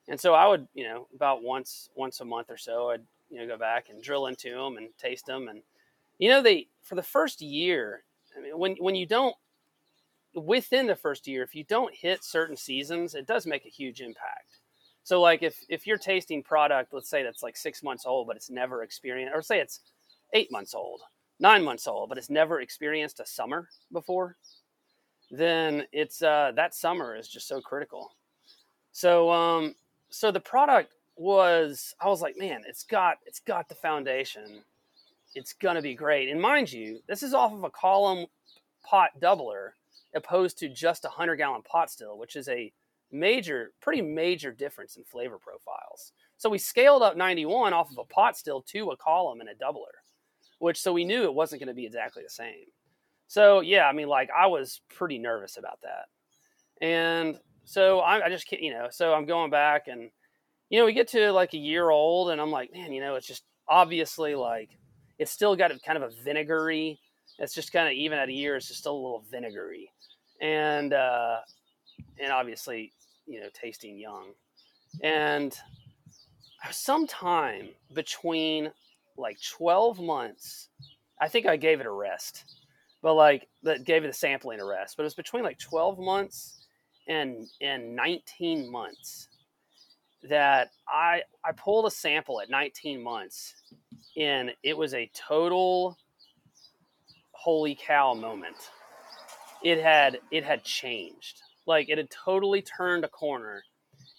And 0.08 0.20
so 0.20 0.34
I 0.34 0.46
would, 0.46 0.66
you 0.74 0.84
know, 0.84 1.08
about 1.14 1.42
once 1.42 1.88
once 1.94 2.20
a 2.20 2.24
month 2.24 2.50
or 2.50 2.56
so, 2.56 2.90
I'd 2.90 3.02
you 3.30 3.38
know 3.38 3.46
go 3.46 3.56
back 3.56 3.88
and 3.88 4.02
drill 4.02 4.26
into 4.26 4.50
them 4.50 4.76
and 4.76 4.88
taste 4.98 5.26
them. 5.26 5.48
And 5.48 5.62
you 6.18 6.28
know, 6.28 6.42
they 6.42 6.68
for 6.82 6.94
the 6.94 7.02
first 7.02 7.40
year, 7.40 8.04
I 8.36 8.42
mean, 8.42 8.58
when 8.58 8.76
when 8.76 8.94
you 8.94 9.06
don't 9.06 9.34
within 10.34 10.86
the 10.86 10.96
first 10.96 11.26
year, 11.26 11.42
if 11.42 11.54
you 11.54 11.64
don't 11.64 11.94
hit 11.94 12.24
certain 12.24 12.56
seasons, 12.56 13.14
it 13.14 13.26
does 13.26 13.46
make 13.46 13.64
a 13.64 13.70
huge 13.70 14.00
impact. 14.00 14.58
So, 15.04 15.20
like 15.20 15.42
if 15.42 15.58
if 15.68 15.86
you're 15.86 15.98
tasting 15.98 16.42
product, 16.42 16.92
let's 16.92 17.08
say 17.08 17.22
that's 17.22 17.42
like 17.42 17.56
six 17.56 17.82
months 17.82 18.06
old, 18.06 18.26
but 18.26 18.36
it's 18.36 18.50
never 18.50 18.82
experienced, 18.82 19.34
or 19.34 19.42
say 19.42 19.60
it's 19.60 19.80
eight 20.32 20.50
months 20.50 20.74
old, 20.74 21.00
nine 21.38 21.62
months 21.62 21.86
old, 21.86 22.08
but 22.08 22.18
it's 22.18 22.30
never 22.30 22.60
experienced 22.60 23.20
a 23.20 23.26
summer 23.26 23.68
before, 23.92 24.36
then 25.30 25.84
it's 25.92 26.22
uh, 26.22 26.52
that 26.56 26.74
summer 26.74 27.16
is 27.16 27.28
just 27.28 27.48
so 27.48 27.60
critical. 27.60 28.12
So, 28.92 29.30
um, 29.30 29.74
so 30.10 30.30
the 30.30 30.40
product 30.40 30.94
was, 31.16 31.94
I 32.00 32.08
was 32.08 32.20
like, 32.20 32.36
man, 32.38 32.62
it's 32.66 32.84
got 32.84 33.18
it's 33.26 33.40
got 33.40 33.68
the 33.68 33.74
foundation. 33.74 34.62
It's 35.34 35.52
gonna 35.52 35.82
be 35.82 35.94
great. 35.94 36.28
And 36.28 36.40
mind 36.40 36.72
you, 36.72 37.00
this 37.06 37.22
is 37.22 37.34
off 37.34 37.52
of 37.52 37.64
a 37.64 37.70
column 37.70 38.26
pot 38.84 39.10
doubler 39.20 39.70
opposed 40.14 40.58
to 40.58 40.68
just 40.68 41.04
a 41.04 41.08
100 41.08 41.36
gallon 41.36 41.62
pot 41.62 41.90
still, 41.90 42.18
which 42.18 42.36
is 42.36 42.48
a 42.48 42.72
major, 43.10 43.72
pretty 43.80 44.02
major 44.02 44.52
difference 44.52 44.96
in 44.96 45.04
flavor 45.04 45.38
profiles. 45.38 46.12
So 46.36 46.50
we 46.50 46.58
scaled 46.58 47.02
up 47.02 47.16
91 47.16 47.72
off 47.72 47.90
of 47.90 47.98
a 47.98 48.04
pot 48.04 48.36
still 48.36 48.62
to 48.62 48.90
a 48.90 48.96
column 48.96 49.40
and 49.40 49.48
a 49.48 49.54
doubler, 49.54 50.02
which 50.58 50.80
so 50.80 50.92
we 50.92 51.04
knew 51.04 51.24
it 51.24 51.34
wasn't 51.34 51.60
going 51.60 51.68
to 51.68 51.74
be 51.74 51.86
exactly 51.86 52.22
the 52.22 52.30
same. 52.30 52.66
So 53.26 53.60
yeah, 53.60 53.86
I 53.86 53.92
mean, 53.92 54.08
like 54.08 54.30
I 54.36 54.46
was 54.46 54.80
pretty 54.94 55.18
nervous 55.18 55.56
about 55.56 55.80
that, 55.82 56.84
and 56.84 57.38
so 57.64 58.00
I, 58.00 58.26
I 58.26 58.28
just 58.28 58.48
can't, 58.48 58.62
you 58.62 58.72
know, 58.72 58.88
so 58.90 59.14
I'm 59.14 59.26
going 59.26 59.50
back 59.50 59.88
and 59.88 60.10
you 60.70 60.78
know 60.78 60.86
we 60.86 60.92
get 60.92 61.08
to 61.08 61.32
like 61.32 61.54
a 61.54 61.58
year 61.58 61.90
old 61.90 62.30
and 62.30 62.40
I'm 62.40 62.50
like, 62.50 62.72
man, 62.72 62.92
you 62.92 63.00
know, 63.00 63.14
it's 63.16 63.26
just 63.26 63.44
obviously 63.68 64.34
like 64.34 64.70
it's 65.18 65.30
still 65.30 65.56
got 65.56 65.70
a 65.70 65.78
kind 65.80 66.02
of 66.02 66.10
a 66.10 66.14
vinegary. 66.24 67.00
It's 67.38 67.54
just 67.54 67.72
kind 67.72 67.88
of 67.88 67.94
even 67.94 68.18
at 68.18 68.28
a 68.28 68.32
year, 68.32 68.56
it's 68.56 68.68
just 68.68 68.80
still 68.80 68.94
a 68.94 69.02
little 69.02 69.24
vinegary 69.30 69.90
and 70.40 70.92
uh, 70.92 71.38
and 72.18 72.32
obviously 72.32 72.92
you 73.26 73.40
know 73.40 73.48
tasting 73.54 73.98
young 73.98 74.32
and 75.02 75.58
sometime 76.70 77.68
between 77.94 78.70
like 79.16 79.38
12 79.56 80.00
months 80.00 80.68
i 81.20 81.28
think 81.28 81.46
i 81.46 81.56
gave 81.56 81.80
it 81.80 81.86
a 81.86 81.90
rest 81.90 82.58
but 83.02 83.14
like 83.14 83.48
that 83.62 83.84
gave 83.84 84.04
it 84.04 84.08
a 84.08 84.12
sampling 84.12 84.60
a 84.60 84.64
rest 84.64 84.96
but 84.96 85.02
it 85.02 85.06
was 85.06 85.14
between 85.14 85.42
like 85.42 85.58
12 85.58 85.98
months 85.98 86.63
and 87.08 87.46
and 87.60 87.94
19 87.94 88.70
months 88.70 89.28
that 90.22 90.70
i 90.88 91.20
i 91.44 91.52
pulled 91.52 91.86
a 91.86 91.90
sample 91.90 92.40
at 92.40 92.48
19 92.48 93.02
months 93.02 93.54
and 94.16 94.50
it 94.62 94.76
was 94.76 94.94
a 94.94 95.10
total 95.14 95.96
holy 97.32 97.78
cow 97.78 98.14
moment 98.14 98.56
it 99.64 99.82
had 99.82 100.20
it 100.30 100.44
had 100.44 100.62
changed. 100.62 101.40
Like 101.66 101.88
it 101.88 101.98
had 101.98 102.10
totally 102.10 102.62
turned 102.62 103.04
a 103.04 103.08
corner. 103.08 103.64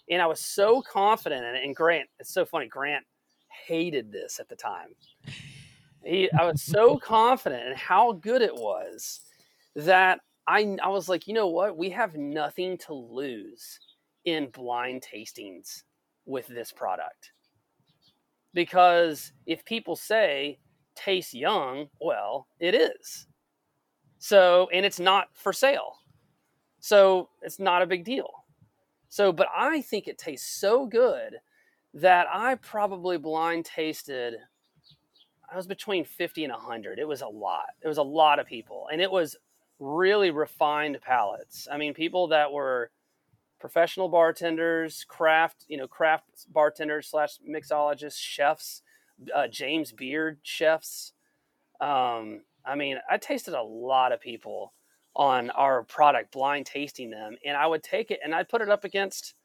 And 0.10 0.22
I 0.22 0.26
was 0.26 0.42
so 0.42 0.82
confident 0.82 1.46
in 1.46 1.56
it. 1.56 1.64
And 1.64 1.76
Grant, 1.76 2.10
it's 2.20 2.34
so 2.34 2.46
funny, 2.46 2.68
Grant 2.68 3.06
hated 3.68 4.12
this 4.12 4.40
at 4.40 4.50
the 4.50 4.56
time. 4.56 4.90
He 6.04 6.30
I 6.38 6.46
was 6.46 6.62
so 6.62 6.98
confident 7.04 7.68
in 7.68 7.76
how 7.76 8.14
good 8.14 8.42
it 8.42 8.54
was 8.54 9.22
that 9.76 10.20
I 10.48 10.78
I 10.82 10.90
was 10.90 11.10
like, 11.10 11.28
you 11.28 11.34
know 11.34 11.48
what? 11.48 11.78
We 11.78 11.90
have 11.92 12.16
nothing 12.16 12.78
to 12.80 12.94
lose 12.94 13.80
in 14.26 14.50
blind 14.50 15.04
tastings 15.04 15.84
with 16.26 16.48
this 16.48 16.72
product. 16.72 17.32
Because 18.54 19.34
if 19.46 19.66
people 19.66 19.96
say 19.96 20.60
tastes 20.96 21.34
young, 21.34 21.88
well, 22.00 22.48
it 22.60 22.74
is. 22.74 23.28
So, 24.18 24.70
and 24.74 24.86
it's 24.86 25.00
not 25.00 25.28
for 25.34 25.54
sale. 25.54 25.98
So 26.80 27.30
it's 27.42 27.60
not 27.60 27.82
a 27.82 27.88
big 27.88 28.06
deal. 28.06 28.30
So, 29.10 29.32
but 29.32 29.48
I 29.56 29.82
think 29.82 30.08
it 30.08 30.18
tastes 30.18 30.60
so 30.60 30.86
good 30.86 31.36
that 31.94 32.28
I 32.34 32.56
probably 32.56 33.18
blind 33.18 33.66
tasted. 33.66 34.36
I 35.52 35.56
was 35.56 35.68
between 35.68 36.06
50 36.06 36.44
and 36.44 36.54
100. 36.54 37.00
It 37.00 37.08
was 37.08 37.22
a 37.22 37.28
lot. 37.28 37.68
It 37.84 37.88
was 37.88 37.98
a 37.98 38.04
lot 38.04 38.40
of 38.40 38.48
people. 38.48 38.88
And 38.92 39.02
it 39.02 39.12
was 39.12 39.36
really 39.80 40.32
refined 40.32 41.00
palates. 41.02 41.68
I 41.72 41.78
mean, 41.78 41.94
people 41.94 42.28
that 42.28 42.52
were 42.52 42.92
professional 43.60 44.10
bartenders, 44.10 45.06
craft, 45.08 45.66
you 45.68 45.78
know, 45.78 45.88
craft 45.88 46.52
bartenders 46.52 47.08
slash 47.08 47.38
mixologists, 47.50 48.18
chefs, 48.18 48.82
uh, 49.34 49.48
James 49.48 49.92
Beard 49.92 50.40
chefs, 50.44 51.14
um, 51.82 52.42
I 52.66 52.76
mean, 52.76 52.98
I 53.10 53.18
tasted 53.18 53.54
a 53.54 53.62
lot 53.62 54.12
of 54.12 54.20
people 54.20 54.74
on 55.16 55.50
our 55.52 55.84
product 55.84 56.34
blind 56.34 56.66
tasting 56.66 57.10
them, 57.10 57.38
and 57.46 57.56
I 57.56 57.68
would 57.68 57.84
take 57.84 58.12
it 58.12 58.20
and 58.24 58.34
I'd 58.34 58.50
put 58.50 58.62
it 58.62 58.70
up 58.70 58.84
against 58.84 59.36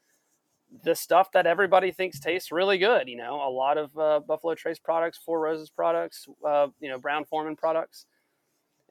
the 0.85 0.95
stuff 0.95 1.33
that 1.33 1.47
everybody 1.47 1.91
thinks 1.91 2.21
tastes 2.21 2.53
really 2.53 2.79
good. 2.79 3.09
You 3.09 3.17
know, 3.17 3.37
a 3.47 3.51
lot 3.51 3.79
of 3.79 3.97
uh, 3.99 4.21
Buffalo 4.21 4.55
Trace 4.55 4.79
products, 4.79 5.19
Four 5.25 5.41
Roses 5.41 5.71
products, 5.71 6.27
uh, 6.47 6.69
you 6.81 6.89
know, 6.89 6.99
Brown 6.99 7.25
Forman 7.25 7.57
products, 7.57 8.07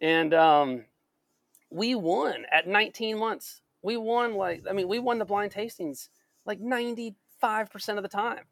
and 0.01 0.33
um, 0.33 0.85
we 1.70 1.95
won 1.95 2.45
at 2.51 2.67
19 2.67 3.17
months. 3.17 3.61
We 3.82 3.97
won 3.97 4.34
like 4.36 4.63
I 4.70 4.74
mean, 4.74 4.88
we 4.88 4.99
won 4.99 5.20
the 5.20 5.26
blind 5.26 5.53
tastings 5.53 6.09
like 6.45 6.59
95 6.59 7.70
percent 7.70 7.97
of 7.97 8.03
the 8.03 8.09
time. 8.09 8.45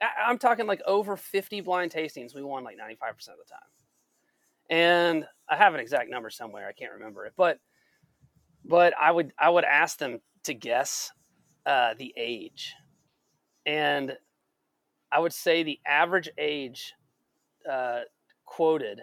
I- 0.00 0.28
I'm 0.28 0.38
talking 0.38 0.66
like 0.66 0.82
over 0.86 1.16
50 1.16 1.60
blind 1.60 1.92
tastings. 1.92 2.34
We 2.34 2.42
won 2.42 2.64
like 2.64 2.76
95 2.76 3.14
percent 3.14 3.38
of 3.40 3.46
the 3.46 3.52
time, 3.52 3.68
and 4.70 5.26
I 5.48 5.56
have 5.56 5.74
an 5.74 5.80
exact 5.80 6.10
number 6.10 6.30
somewhere. 6.30 6.68
I 6.68 6.72
can't 6.72 6.92
remember 6.92 7.26
it, 7.26 7.34
but 7.36 7.58
but 8.64 8.94
I 8.98 9.10
would 9.10 9.32
I 9.38 9.50
would 9.50 9.64
ask 9.64 9.98
them 9.98 10.20
to 10.44 10.54
guess 10.54 11.12
uh, 11.64 11.94
the 11.98 12.14
age, 12.16 12.74
and 13.64 14.16
I 15.10 15.18
would 15.18 15.32
say 15.32 15.62
the 15.62 15.80
average 15.86 16.28
age 16.38 16.94
uh, 17.70 18.00
quoted 18.44 19.00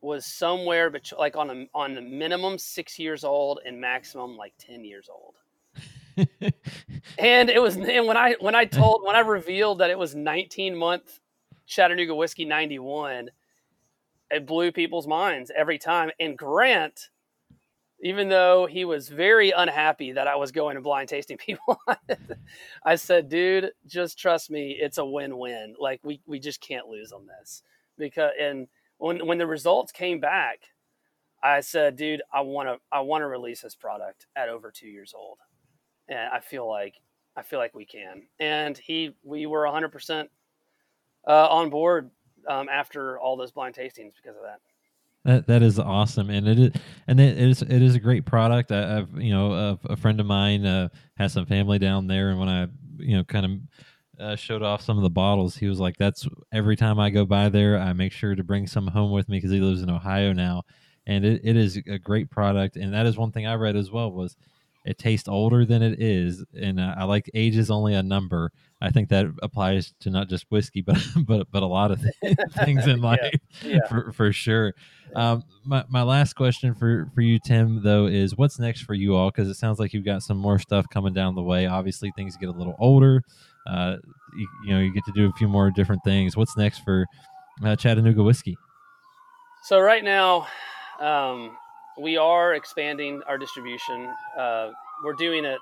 was 0.00 0.26
somewhere 0.26 0.90
between 0.90 1.18
like 1.18 1.36
on 1.36 1.50
a 1.50 1.66
on 1.74 1.94
the 1.94 2.00
minimum 2.00 2.58
six 2.58 2.98
years 2.98 3.24
old 3.24 3.60
and 3.66 3.80
maximum 3.80 4.36
like 4.36 4.54
ten 4.58 4.84
years 4.84 5.08
old. 5.08 5.34
and 7.18 7.50
it 7.50 7.60
was 7.60 7.76
and 7.76 8.06
when 8.06 8.16
I 8.16 8.36
when 8.40 8.54
I 8.54 8.64
told 8.64 9.04
when 9.04 9.16
I 9.16 9.20
revealed 9.20 9.78
that 9.78 9.90
it 9.90 9.98
was 9.98 10.14
19 10.14 10.76
month 10.76 11.20
Chattanooga 11.66 12.14
whiskey 12.14 12.44
91, 12.44 13.30
it 14.30 14.46
blew 14.46 14.72
people's 14.72 15.06
minds 15.06 15.52
every 15.54 15.78
time. 15.78 16.10
And 16.18 16.36
Grant 16.36 17.10
even 18.00 18.28
though 18.28 18.66
he 18.66 18.84
was 18.84 19.08
very 19.08 19.50
unhappy 19.50 20.12
that 20.12 20.28
I 20.28 20.36
was 20.36 20.52
going 20.52 20.76
to 20.76 20.80
blind 20.80 21.08
tasting 21.08 21.36
people, 21.46 21.80
I 22.84 22.96
said, 22.96 23.28
dude, 23.28 23.72
just 23.86 24.18
trust 24.18 24.50
me, 24.50 24.76
it's 24.80 24.98
a 24.98 25.04
win-win. 25.04 25.74
Like 25.78 26.00
we 26.02 26.20
we 26.26 26.38
just 26.38 26.60
can't 26.60 26.88
lose 26.88 27.12
on 27.12 27.26
this. 27.26 27.62
Because 27.96 28.32
and 28.40 28.68
when 28.98 29.26
when 29.26 29.38
the 29.38 29.46
results 29.46 29.92
came 29.92 30.20
back, 30.20 30.58
I 31.42 31.60
said, 31.60 31.96
dude, 31.96 32.22
I 32.32 32.42
want 32.42 32.68
to 32.68 32.78
I 32.92 33.00
want 33.00 33.22
to 33.22 33.26
release 33.26 33.62
this 33.62 33.74
product 33.74 34.26
at 34.36 34.48
over 34.48 34.70
2 34.70 34.86
years 34.86 35.14
old. 35.16 35.38
And 36.08 36.30
I 36.32 36.40
feel 36.40 36.68
like 36.68 36.94
I 37.36 37.42
feel 37.42 37.58
like 37.58 37.74
we 37.74 37.84
can. 37.84 38.22
And 38.40 38.76
he 38.76 39.14
we 39.22 39.46
were 39.46 39.62
100% 39.62 40.28
uh, 41.26 41.48
on 41.48 41.70
board 41.70 42.10
um, 42.48 42.68
after 42.68 43.18
all 43.18 43.36
those 43.36 43.52
blind 43.52 43.74
tastings 43.74 44.12
because 44.16 44.36
of 44.36 44.42
that. 44.42 44.60
That 45.24 45.46
that 45.48 45.62
is 45.62 45.78
awesome, 45.78 46.30
and 46.30 46.48
it 46.48 46.58
is 46.58 46.72
and 47.06 47.20
it 47.20 47.36
is 47.36 47.60
it 47.62 47.82
is 47.82 47.94
a 47.96 48.00
great 48.00 48.24
product. 48.24 48.70
I, 48.72 48.94
have 48.94 49.10
you 49.20 49.32
know 49.32 49.52
a, 49.52 49.92
a, 49.92 49.96
friend 49.96 50.20
of 50.20 50.26
mine 50.26 50.64
uh, 50.64 50.88
has 51.16 51.32
some 51.32 51.44
family 51.44 51.78
down 51.78 52.06
there, 52.06 52.30
and 52.30 52.38
when 52.38 52.48
I 52.48 52.68
you 52.98 53.16
know 53.16 53.24
kind 53.24 53.44
of 53.44 53.52
uh, 54.18 54.36
showed 54.36 54.62
off 54.62 54.82
some 54.82 54.96
of 54.96 55.02
the 55.02 55.10
bottles, 55.10 55.56
he 55.56 55.66
was 55.66 55.80
like, 55.80 55.96
"That's 55.96 56.26
every 56.52 56.76
time 56.76 56.98
I 56.98 57.10
go 57.10 57.24
by 57.24 57.48
there, 57.48 57.78
I 57.78 57.92
make 57.92 58.12
sure 58.12 58.34
to 58.34 58.44
bring 58.44 58.66
some 58.66 58.86
home 58.88 59.12
with 59.12 59.28
me 59.28 59.38
because 59.38 59.50
he 59.50 59.60
lives 59.60 59.82
in 59.82 59.90
Ohio 59.90 60.32
now." 60.32 60.62
And 61.06 61.24
it, 61.24 61.40
it 61.42 61.56
is 61.56 61.76
a 61.86 61.98
great 61.98 62.30
product, 62.30 62.76
and 62.76 62.92
that 62.92 63.06
is 63.06 63.16
one 63.16 63.32
thing 63.32 63.46
I 63.46 63.54
read 63.54 63.76
as 63.76 63.90
well 63.90 64.12
was 64.12 64.36
it 64.84 64.96
tastes 64.96 65.28
older 65.28 65.64
than 65.64 65.82
it 65.82 66.00
is, 66.00 66.44
and 66.58 66.80
uh, 66.80 66.94
I 66.96 67.04
like 67.04 67.30
age 67.34 67.56
is 67.56 67.70
only 67.70 67.94
a 67.94 68.02
number. 68.02 68.52
I 68.80 68.90
think 68.90 69.08
that 69.08 69.26
applies 69.42 69.92
to 70.00 70.10
not 70.10 70.28
just 70.28 70.46
whiskey, 70.50 70.80
but 70.86 70.98
but 71.26 71.46
but 71.50 71.62
a 71.62 71.66
lot 71.66 71.90
of 71.90 72.02
things 72.64 72.86
in 72.86 73.00
life, 73.00 73.18
yeah, 73.62 73.68
yeah. 73.68 73.88
For, 73.88 74.12
for 74.12 74.32
sure. 74.32 74.74
Um, 75.14 75.42
my 75.64 75.84
my 75.88 76.02
last 76.02 76.34
question 76.34 76.74
for 76.74 77.10
for 77.14 77.20
you, 77.20 77.38
Tim, 77.38 77.82
though, 77.82 78.06
is 78.06 78.36
what's 78.36 78.58
next 78.58 78.82
for 78.82 78.94
you 78.94 79.14
all? 79.14 79.30
Because 79.30 79.48
it 79.48 79.54
sounds 79.54 79.78
like 79.78 79.92
you've 79.92 80.04
got 80.04 80.22
some 80.22 80.38
more 80.38 80.58
stuff 80.58 80.86
coming 80.90 81.12
down 81.12 81.34
the 81.34 81.42
way. 81.42 81.66
Obviously, 81.66 82.12
things 82.16 82.36
get 82.36 82.48
a 82.48 82.52
little 82.52 82.76
older. 82.78 83.22
Uh, 83.70 83.96
you, 84.36 84.48
you 84.64 84.74
know, 84.74 84.80
you 84.80 84.92
get 84.92 85.04
to 85.04 85.12
do 85.12 85.28
a 85.28 85.32
few 85.32 85.48
more 85.48 85.70
different 85.70 86.02
things. 86.04 86.36
What's 86.36 86.56
next 86.56 86.78
for 86.80 87.06
uh, 87.64 87.76
Chattanooga 87.76 88.22
whiskey? 88.22 88.56
So 89.64 89.80
right 89.80 90.04
now, 90.04 90.46
um, 91.00 91.56
we 92.00 92.16
are 92.16 92.54
expanding 92.54 93.22
our 93.26 93.38
distribution. 93.38 94.08
Uh, 94.36 94.70
we're 95.04 95.14
doing 95.14 95.44
it 95.44 95.58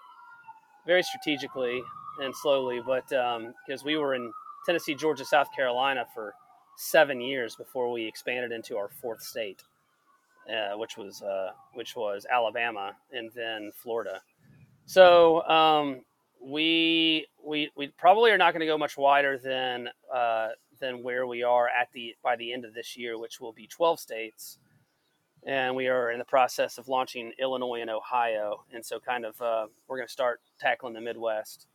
very 0.87 1.03
strategically 1.03 1.83
and 2.23 2.35
slowly, 2.35 2.81
but 2.85 3.09
because 3.09 3.83
um, 3.83 3.87
we 3.87 3.97
were 3.97 4.15
in 4.15 4.33
Tennessee, 4.65 4.95
Georgia, 4.95 5.25
South 5.25 5.49
Carolina 5.55 6.07
for 6.15 6.35
seven 6.77 7.21
years 7.21 7.57
before 7.57 7.91
we 7.91 8.07
expanded 8.07 8.53
into 8.53 8.77
our 8.77 8.89
fourth 8.89 9.23
state, 9.23 9.63
uh, 10.49 10.77
which 10.77 10.97
was 10.97 11.23
uh, 11.23 11.51
which 11.75 11.97
was 11.97 12.27
Alabama 12.31 12.93
and 13.13 13.31
then 13.35 13.73
Florida. 13.75 14.21
So 14.85 15.43
um, 15.49 16.03
we 16.41 17.27
we 17.45 17.71
we 17.77 17.89
probably 17.89 18.31
are 18.31 18.39
not 18.39 18.53
going 18.53 18.61
to 18.61 18.67
go 18.67 18.79
much 18.79 18.97
wider 18.97 19.39
than 19.39 19.89
uh, 20.13 20.49
than 20.81 21.03
where 21.03 21.27
we 21.27 21.43
are 21.43 21.69
at 21.69 21.89
the 21.93 22.15
by 22.23 22.37
the 22.37 22.53
end 22.53 22.65
of 22.65 22.75
this 22.75 22.97
year, 22.97 23.19
which 23.19 23.41
will 23.41 23.53
be 23.53 23.67
12 23.67 24.01
states. 24.01 24.59
And 25.47 25.77
we 25.77 25.87
are 25.87 26.11
in 26.11 26.19
the 26.19 26.25
process 26.25 26.77
of 26.77 26.89
launching 26.89 27.33
Illinois 27.39 27.81
and 27.81 27.91
Ohio, 27.91 28.65
and 28.73 28.85
so 28.85 28.99
kind 28.99 29.25
of 29.25 29.41
uh, 29.41 29.67
we're 29.87 29.97
going 29.97 30.09
to 30.09 30.13
start 30.13 30.41
tackling 30.59 30.93
the 30.93 31.01
Midwest 31.01 31.69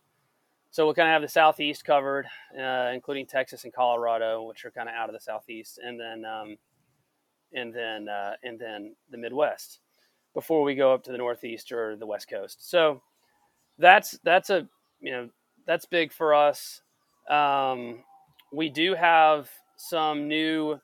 so 0.72 0.86
we'll 0.86 0.94
kind 0.94 1.08
of 1.08 1.12
have 1.12 1.20
the 1.22 1.28
southeast 1.28 1.84
covered, 1.84 2.26
uh, 2.58 2.90
including 2.94 3.26
Texas 3.26 3.64
and 3.64 3.72
Colorado, 3.74 4.42
which 4.44 4.64
are 4.64 4.70
kind 4.70 4.88
of 4.88 4.94
out 4.94 5.10
of 5.10 5.12
the 5.12 5.20
southeast, 5.20 5.78
and 5.84 6.00
then 6.00 6.24
um, 6.24 6.56
and 7.52 7.74
then 7.74 8.08
uh, 8.08 8.32
and 8.42 8.58
then 8.58 8.96
the 9.10 9.18
Midwest 9.18 9.80
before 10.32 10.62
we 10.62 10.74
go 10.74 10.94
up 10.94 11.04
to 11.04 11.12
the 11.12 11.18
northeast 11.18 11.72
or 11.72 11.94
the 11.96 12.06
west 12.06 12.26
coast. 12.26 12.70
So 12.70 13.02
that's 13.78 14.18
that's 14.24 14.50
a 14.50 14.68
you 15.00 15.12
know 15.12 15.28
that's 15.66 15.86
big 15.86 16.12
for 16.12 16.34
us. 16.34 16.80
Um, 17.28 18.04
we 18.52 18.68
do 18.68 18.94
have 18.94 19.48
some 19.76 20.28
new 20.28 20.78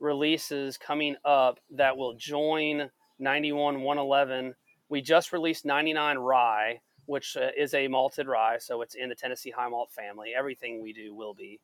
releases 0.00 0.76
coming 0.76 1.16
up 1.24 1.60
that 1.70 1.96
will 1.96 2.14
join 2.14 2.90
91 3.18 3.82
111. 3.82 4.54
We 4.88 5.00
just 5.00 5.32
released 5.32 5.64
99 5.64 6.18
Rye 6.18 6.80
which 7.06 7.36
uh, 7.36 7.50
is 7.56 7.74
a 7.74 7.88
malted 7.88 8.28
rye, 8.28 8.58
so 8.58 8.82
it's 8.82 8.94
in 8.94 9.08
the 9.08 9.14
Tennessee 9.14 9.50
High 9.50 9.68
Malt 9.68 9.90
family. 9.90 10.32
Everything 10.36 10.82
we 10.82 10.92
do 10.92 11.14
will 11.14 11.34
be. 11.34 11.60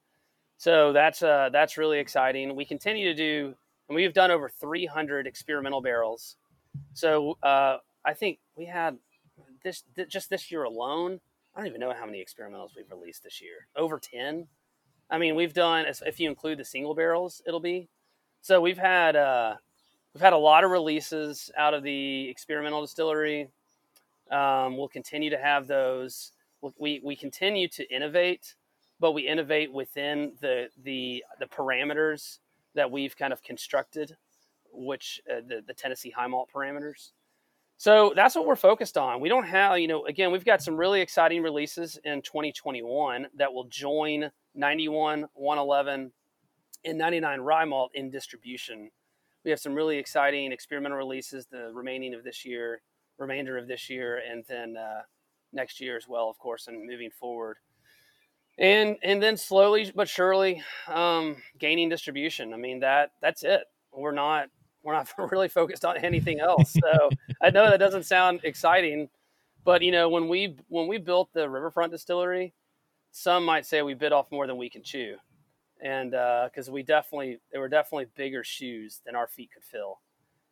So 0.57 0.93
that's 0.93 1.23
uh, 1.23 1.51
that's 1.53 1.79
really 1.79 1.99
exciting. 1.99 2.55
We 2.57 2.65
continue 2.65 3.07
to 3.09 3.15
do, 3.15 3.55
and 3.89 3.97
we've 3.97 4.13
done 4.13 4.31
over 4.31 4.49
300 4.49 5.27
experimental 5.27 5.81
barrels. 5.81 6.37
So 6.95 7.39
uh, 7.43 7.79
I 8.05 8.15
think 8.15 8.39
we 8.57 8.67
had 8.67 8.99
this 9.63 9.85
th- 9.95 10.09
just 10.09 10.31
this 10.31 10.51
year 10.51 10.65
alone. 10.65 11.21
I 11.55 11.61
don't 11.61 11.69
even 11.69 11.81
know 11.81 11.93
how 11.93 12.07
many 12.07 12.25
experimentals 12.25 12.71
we've 12.77 12.91
released 12.91 13.25
this 13.25 13.41
year. 13.41 13.67
Over 13.77 13.99
10. 13.99 14.47
I 15.11 15.19
mean, 15.19 15.35
we've 15.35 15.55
done 15.55 15.87
if 16.07 16.21
you 16.21 16.29
include 16.29 16.59
the 16.59 16.65
single 16.65 16.95
barrels, 16.95 17.43
it'll 17.47 17.61
be. 17.61 17.89
So 18.41 18.61
we've 18.61 18.79
had 18.79 19.17
uh, 19.17 19.57
we've 20.15 20.23
had 20.23 20.33
a 20.33 20.39
lot 20.39 20.65
of 20.65 20.71
releases 20.71 21.51
out 21.57 21.75
of 21.75 21.83
the 21.83 22.29
experimental 22.29 22.83
distillery. 22.83 23.49
Um, 24.31 24.77
we'll 24.77 24.89
continue 24.89 25.31
to 25.31 25.39
have 25.39 25.67
those. 25.67 26.33
We, 26.79 27.01
we 27.03 27.17
continue 27.17 27.69
to 27.69 27.95
innovate, 27.95 28.55
but 28.99 29.13
we 29.13 29.27
innovate 29.27 29.73
within 29.73 30.33
the, 30.41 30.69
the, 30.83 31.25
the 31.39 31.47
parameters 31.47 32.39
that 32.75 32.91
we've 32.91 33.17
kind 33.17 33.33
of 33.33 33.43
constructed, 33.43 34.17
which 34.73 35.21
uh, 35.31 35.41
the, 35.47 35.63
the 35.67 35.73
Tennessee 35.73 36.11
high 36.11 36.27
malt 36.27 36.51
parameters. 36.55 37.13
So 37.79 38.13
that's 38.15 38.35
what 38.35 38.45
we're 38.45 38.57
focused 38.57 38.99
on. 38.99 39.21
We 39.21 39.29
don't 39.29 39.47
have, 39.47 39.79
you 39.79 39.87
know, 39.87 40.05
again, 40.07 40.33
we've 40.33 40.45
got 40.45 40.61
some 40.61 40.77
really 40.77 41.01
exciting 41.01 41.43
releases 41.43 41.99
in 42.05 42.23
2021 42.23 43.29
that 43.37 43.53
will 43.53 43.69
join 43.69 44.31
91, 44.57 45.27
111, 45.35 46.13
and 46.85 46.99
99 46.99 47.41
rye 47.41 47.65
malt 47.65 47.93
in 47.95 48.11
distribution. 48.11 48.91
We 49.45 49.51
have 49.53 49.61
some 49.61 49.75
really 49.75 49.97
exciting 49.97 50.51
experimental 50.51 50.99
releases 50.99 51.47
the 51.47 51.71
remaining 51.73 52.15
of 52.15 52.25
this 52.25 52.45
year 52.45 52.83
remainder 53.19 53.59
of 53.59 53.67
this 53.67 53.91
year 53.91 54.21
and 54.29 54.45
then 54.49 54.77
uh, 54.77 55.03
next 55.53 55.81
year 55.81 55.97
as 55.97 56.07
well, 56.09 56.29
of 56.31 56.39
course, 56.39 56.69
and 56.69 56.87
moving 56.87 57.11
forward. 57.11 57.57
And 58.59 58.97
and 59.05 59.23
then 59.23 59.37
slowly 59.37 59.93
but 59.95 60.09
surely 60.09 60.63
um, 60.89 61.37
gaining 61.59 61.89
distribution. 61.89 62.53
I 62.53 62.57
mean 62.57 62.81
that 62.81 63.13
that's 63.23 63.45
it. 63.45 63.63
We're 63.93 64.13
not 64.13 64.49
we're 64.83 64.95
not 64.95 65.09
really 65.31 65.49
focused 65.49 65.85
on 65.85 65.97
anything 65.99 66.41
else. 66.41 66.73
So 66.73 67.11
I 67.43 67.51
know 67.51 67.71
that 67.71 67.79
doesn't 67.79 68.05
sound 68.05 68.41
exciting, 68.45 69.09
but 69.65 69.83
you 69.83 69.93
know 69.93 70.09
when 70.09 70.29
we 70.29 70.57
when 70.69 70.89
we 70.89 70.99
built 70.99 71.33
the 71.33 71.49
Riverfront 71.49 71.93
Distillery, 71.93 72.55
some 73.11 73.45
might 73.45 73.67
say 73.67 73.83
we 73.83 73.95
bit 73.95 74.13
off 74.13 74.31
more 74.31 74.47
than 74.47 74.57
we 74.57 74.71
can 74.71 74.83
chew, 74.83 75.17
and 75.83 76.13
because 76.13 76.69
uh, 76.69 76.73
we 76.73 76.83
definitely 76.83 77.39
there 77.53 77.61
were 77.61 77.69
definitely 77.69 78.07
bigger 78.17 78.45
shoes 78.45 79.01
than 79.05 79.15
our 79.15 79.27
feet 79.27 79.51
could 79.53 79.65
fill. 79.65 80.01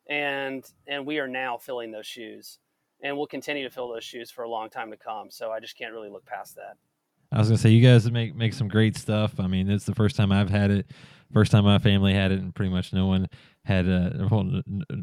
And 0.09 0.63
and 0.87 1.05
we 1.05 1.19
are 1.19 1.27
now 1.27 1.57
filling 1.57 1.91
those 1.91 2.07
shoes 2.07 2.59
and 3.01 3.15
we'll 3.15 3.27
continue 3.27 3.63
to 3.63 3.69
fill 3.69 3.89
those 3.89 4.03
shoes 4.03 4.31
for 4.31 4.43
a 4.43 4.49
long 4.49 4.69
time 4.69 4.89
to 4.91 4.97
come. 4.97 5.29
So 5.29 5.51
i 5.51 5.59
just 5.59 5.77
can't 5.77 5.93
really 5.93 6.09
look 6.09 6.25
past 6.25 6.55
that. 6.55 6.77
I 7.31 7.39
was 7.39 7.49
gonna 7.49 7.57
say 7.57 7.69
you 7.69 7.85
guys 7.85 8.09
make 8.09 8.35
make 8.35 8.53
some 8.53 8.67
great 8.67 8.95
stuff. 8.95 9.39
I 9.39 9.47
mean 9.47 9.69
it's 9.69 9.85
the 9.85 9.95
first 9.95 10.15
time 10.15 10.31
i've 10.31 10.49
had 10.49 10.71
it 10.71 10.91
first 11.33 11.51
time 11.51 11.65
my 11.65 11.79
family 11.79 12.13
had 12.13 12.31
it 12.31 12.39
and 12.39 12.55
pretty 12.55 12.71
much 12.71 12.93
no 12.93 13.05
one 13.05 13.27
had 13.67 13.87
uh, 13.87 14.27
well, 14.31 14.61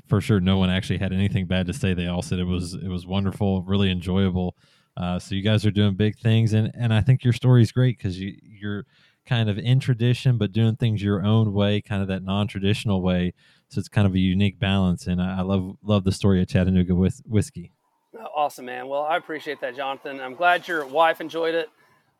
for 0.08 0.20
sure 0.20 0.40
no 0.40 0.56
one 0.58 0.70
actually 0.70 0.98
had 0.98 1.12
anything 1.12 1.46
bad 1.46 1.66
to 1.66 1.72
say 1.72 1.94
they 1.94 2.08
all 2.08 2.22
said 2.22 2.38
it 2.38 2.44
was 2.44 2.74
it 2.74 2.88
was 2.88 3.06
wonderful 3.06 3.62
really 3.62 3.90
enjoyable 3.90 4.56
Uh, 4.96 5.18
so 5.18 5.34
you 5.34 5.42
guys 5.42 5.66
are 5.66 5.72
doing 5.72 5.94
big 5.94 6.18
things, 6.18 6.52
and 6.52 6.70
and 6.74 6.94
I 6.94 7.00
think 7.00 7.24
your 7.24 7.32
story 7.32 7.62
is 7.62 7.72
great 7.72 7.98
because 7.98 8.20
you 8.20 8.36
you're 8.42 8.86
kind 9.26 9.48
of 9.48 9.58
in 9.58 9.80
tradition, 9.80 10.38
but 10.38 10.52
doing 10.52 10.76
things 10.76 11.02
your 11.02 11.24
own 11.24 11.52
way, 11.52 11.80
kind 11.80 12.02
of 12.02 12.08
that 12.08 12.22
non-traditional 12.22 13.02
way. 13.02 13.32
So 13.68 13.78
it's 13.80 13.88
kind 13.88 14.06
of 14.06 14.14
a 14.14 14.18
unique 14.18 14.58
balance, 14.60 15.06
and 15.06 15.20
I, 15.20 15.38
I 15.38 15.42
love 15.42 15.76
love 15.82 16.04
the 16.04 16.12
story 16.12 16.40
of 16.40 16.48
Chattanooga 16.48 16.94
with 16.94 17.22
whiskey. 17.26 17.72
Awesome, 18.36 18.66
man. 18.66 18.86
Well, 18.86 19.02
I 19.02 19.16
appreciate 19.16 19.60
that, 19.62 19.74
Jonathan. 19.74 20.20
I'm 20.20 20.36
glad 20.36 20.68
your 20.68 20.86
wife 20.86 21.20
enjoyed 21.20 21.54
it. 21.56 21.68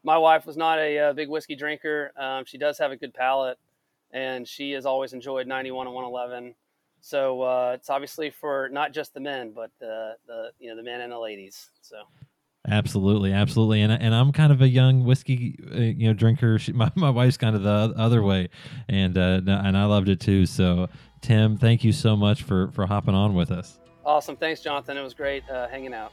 My 0.03 0.19
wife 0.19 0.45
was 0.45 0.57
not 0.57 0.79
a, 0.79 0.97
a 0.97 1.11
uh, 1.11 1.13
big 1.13 1.29
whiskey 1.29 1.55
drinker. 1.55 2.13
Um, 2.19 2.45
she 2.45 2.59
does 2.59 2.79
have 2.79 2.91
a 2.91 2.97
good 2.97 3.15
palate, 3.15 3.59
and 4.15 4.49
she 4.49 4.71
has 4.71 4.87
always 4.87 5.13
enjoyed 5.13 5.47
91 5.47 5.87
and 5.87 5.95
111. 5.95 6.55
So 7.01 7.43
uh, 7.43 7.73
it's 7.75 7.91
obviously 7.91 8.31
for 8.31 8.71
not 8.73 8.95
just 8.95 9.13
the 9.13 9.21
men, 9.21 9.53
but 9.55 9.71
the, 9.79 10.15
the 10.27 10.53
you 10.59 10.71
know 10.71 10.77
the 10.77 10.83
men 10.83 11.03
and 11.03 11.13
the 11.13 11.19
ladies. 11.19 11.69
So 11.83 11.97
Absolutely, 12.67 13.31
absolutely, 13.31 13.83
and 13.83 13.93
and 13.93 14.15
I'm 14.15 14.33
kind 14.33 14.51
of 14.51 14.63
a 14.63 14.69
young 14.69 15.05
whiskey, 15.05 15.59
uh, 15.71 15.79
you 15.81 16.09
know, 16.09 16.15
drinker. 16.15 16.59
She, 16.59 16.73
my 16.73 16.91
my 16.95 17.11
wife's 17.11 17.37
kind 17.37 17.55
of 17.55 17.63
the 17.63 17.93
other 17.99 18.23
way, 18.23 18.49
and 18.89 19.19
uh, 19.19 19.43
and 19.47 19.77
I 19.77 19.85
loved 19.85 20.09
it 20.09 20.21
too. 20.21 20.47
So, 20.47 20.89
Tim, 21.21 21.59
thank 21.59 21.85
you 21.85 21.93
so 21.93 22.17
much 22.17 22.43
for 22.43 22.71
for 22.71 22.87
hopping 22.87 23.15
on 23.15 23.35
with 23.35 23.51
us. 23.51 23.79
Awesome, 24.07 24.37
thanks, 24.37 24.63
Jonathan. 24.63 24.97
It 24.97 25.03
was 25.03 25.13
great 25.13 25.49
uh, 25.51 25.69
hanging 25.69 25.93
out. 25.93 26.13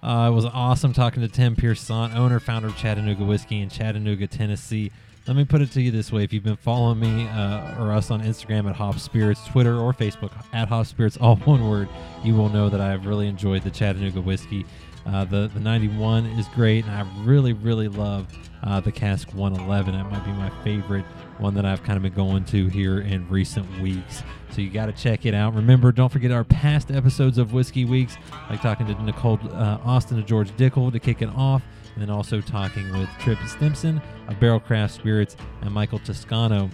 Uh, 0.00 0.28
it 0.30 0.34
was 0.34 0.44
awesome 0.44 0.92
talking 0.92 1.22
to 1.22 1.28
Tim 1.28 1.56
Piersant, 1.56 2.14
owner 2.14 2.38
founder 2.38 2.68
of 2.68 2.76
Chattanooga 2.76 3.24
Whiskey 3.24 3.60
in 3.60 3.68
Chattanooga, 3.68 4.28
Tennessee. 4.28 4.92
Let 5.26 5.36
me 5.36 5.44
put 5.46 5.62
it 5.62 5.70
to 5.72 5.80
you 5.80 5.90
this 5.90 6.12
way: 6.12 6.22
if 6.22 6.34
you've 6.34 6.44
been 6.44 6.56
following 6.56 7.00
me 7.00 7.26
uh, 7.28 7.82
or 7.82 7.92
us 7.92 8.10
on 8.10 8.22
Instagram 8.22 8.68
at 8.68 8.76
Hop 8.76 8.98
Spirits, 8.98 9.46
Twitter 9.46 9.78
or 9.78 9.94
Facebook 9.94 10.32
at 10.52 10.68
Hop 10.68 10.84
Spirits, 10.84 11.16
all 11.16 11.36
one 11.36 11.68
word, 11.68 11.88
you 12.22 12.34
will 12.34 12.50
know 12.50 12.68
that 12.68 12.80
I 12.80 12.90
have 12.90 13.06
really 13.06 13.26
enjoyed 13.26 13.62
the 13.62 13.70
Chattanooga 13.70 14.20
whiskey. 14.20 14.66
Uh, 15.06 15.24
the 15.24 15.50
the 15.54 15.60
91 15.60 16.26
is 16.26 16.46
great, 16.48 16.84
and 16.84 16.94
I 16.94 17.06
really 17.24 17.54
really 17.54 17.88
love 17.88 18.26
uh, 18.64 18.80
the 18.80 18.92
cask 18.92 19.32
111. 19.34 19.94
That 19.94 20.10
might 20.10 20.24
be 20.26 20.32
my 20.32 20.50
favorite 20.62 21.06
one 21.38 21.54
that 21.54 21.64
I've 21.64 21.82
kind 21.82 21.96
of 21.96 22.02
been 22.02 22.12
going 22.12 22.44
to 22.46 22.68
here 22.68 23.00
in 23.00 23.28
recent 23.28 23.66
weeks. 23.80 24.22
So 24.50 24.60
you 24.60 24.70
got 24.70 24.86
to 24.86 24.92
check 24.92 25.26
it 25.26 25.34
out. 25.34 25.54
Remember, 25.54 25.90
don't 25.90 26.12
forget 26.12 26.30
our 26.30 26.44
past 26.44 26.90
episodes 26.90 27.38
of 27.38 27.52
Whiskey 27.52 27.84
Weeks, 27.84 28.16
like 28.48 28.62
talking 28.62 28.86
to 28.86 29.02
Nicole 29.02 29.40
uh, 29.52 29.78
Austin 29.84 30.18
and 30.18 30.26
George 30.26 30.50
Dickel 30.56 30.92
to 30.92 31.00
kick 31.00 31.22
it 31.22 31.30
off, 31.30 31.62
and 31.94 32.02
then 32.02 32.10
also 32.10 32.40
talking 32.40 32.90
with 32.92 33.08
Tripp 33.18 33.38
Stimson 33.46 34.00
of 34.28 34.38
Barrell 34.40 34.60
Craft 34.60 34.94
Spirits 34.94 35.36
and 35.62 35.72
Michael 35.72 35.98
Toscano 36.00 36.70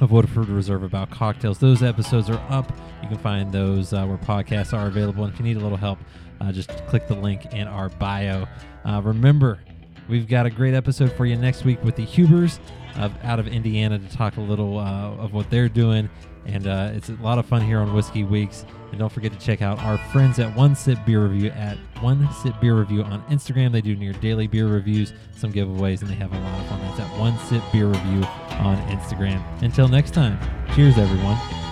of 0.00 0.10
Woodford 0.10 0.48
Reserve 0.48 0.82
about 0.82 1.10
cocktails. 1.10 1.58
Those 1.58 1.82
episodes 1.82 2.30
are 2.30 2.42
up. 2.48 2.72
You 3.02 3.08
can 3.08 3.18
find 3.18 3.52
those 3.52 3.92
uh, 3.92 4.04
where 4.06 4.18
podcasts 4.18 4.72
are 4.76 4.86
available. 4.86 5.24
And 5.24 5.32
if 5.32 5.38
you 5.38 5.44
need 5.44 5.56
a 5.56 5.60
little 5.60 5.78
help, 5.78 5.98
uh, 6.40 6.52
just 6.52 6.70
click 6.86 7.06
the 7.06 7.14
link 7.14 7.52
in 7.52 7.68
our 7.68 7.88
bio. 7.88 8.46
Uh, 8.84 9.00
remember, 9.02 9.60
we've 10.08 10.26
got 10.26 10.46
a 10.46 10.50
great 10.50 10.74
episode 10.74 11.12
for 11.12 11.26
you 11.26 11.36
next 11.36 11.64
week 11.64 11.82
with 11.84 11.96
the 11.96 12.04
Hubers 12.04 12.60
of, 12.96 13.12
out 13.22 13.38
of 13.38 13.46
Indiana 13.46 13.98
to 13.98 14.08
talk 14.16 14.36
a 14.36 14.40
little 14.40 14.78
uh, 14.78 15.10
of 15.12 15.32
what 15.32 15.50
they're 15.50 15.68
doing. 15.68 16.08
And 16.46 16.66
uh, 16.66 16.90
it's 16.94 17.08
a 17.08 17.14
lot 17.14 17.38
of 17.38 17.46
fun 17.46 17.60
here 17.60 17.78
on 17.78 17.94
Whiskey 17.94 18.24
Weeks. 18.24 18.64
And 18.90 18.98
don't 18.98 19.12
forget 19.12 19.32
to 19.32 19.38
check 19.38 19.62
out 19.62 19.78
our 19.80 19.98
friends 20.12 20.38
at 20.38 20.54
One 20.56 20.74
Sip 20.74 20.98
Beer 21.06 21.24
Review 21.26 21.50
at 21.50 21.76
One 22.00 22.28
Sip 22.42 22.54
Beer 22.60 22.74
Review 22.74 23.02
on 23.02 23.22
Instagram. 23.24 23.72
They 23.72 23.80
do 23.80 23.94
near 23.94 24.12
daily 24.14 24.46
beer 24.46 24.66
reviews, 24.66 25.12
some 25.36 25.52
giveaways, 25.52 26.00
and 26.00 26.10
they 26.10 26.14
have 26.14 26.32
a 26.32 26.38
lot 26.38 26.60
of 26.60 26.66
fun. 26.66 26.80
That's 26.80 27.00
at 27.00 27.18
One 27.18 27.38
Sip 27.38 27.62
Beer 27.72 27.86
Review 27.86 28.24
on 28.58 28.76
Instagram. 28.88 29.44
Until 29.62 29.86
next 29.86 30.12
time, 30.12 30.38
cheers, 30.74 30.98
everyone. 30.98 31.69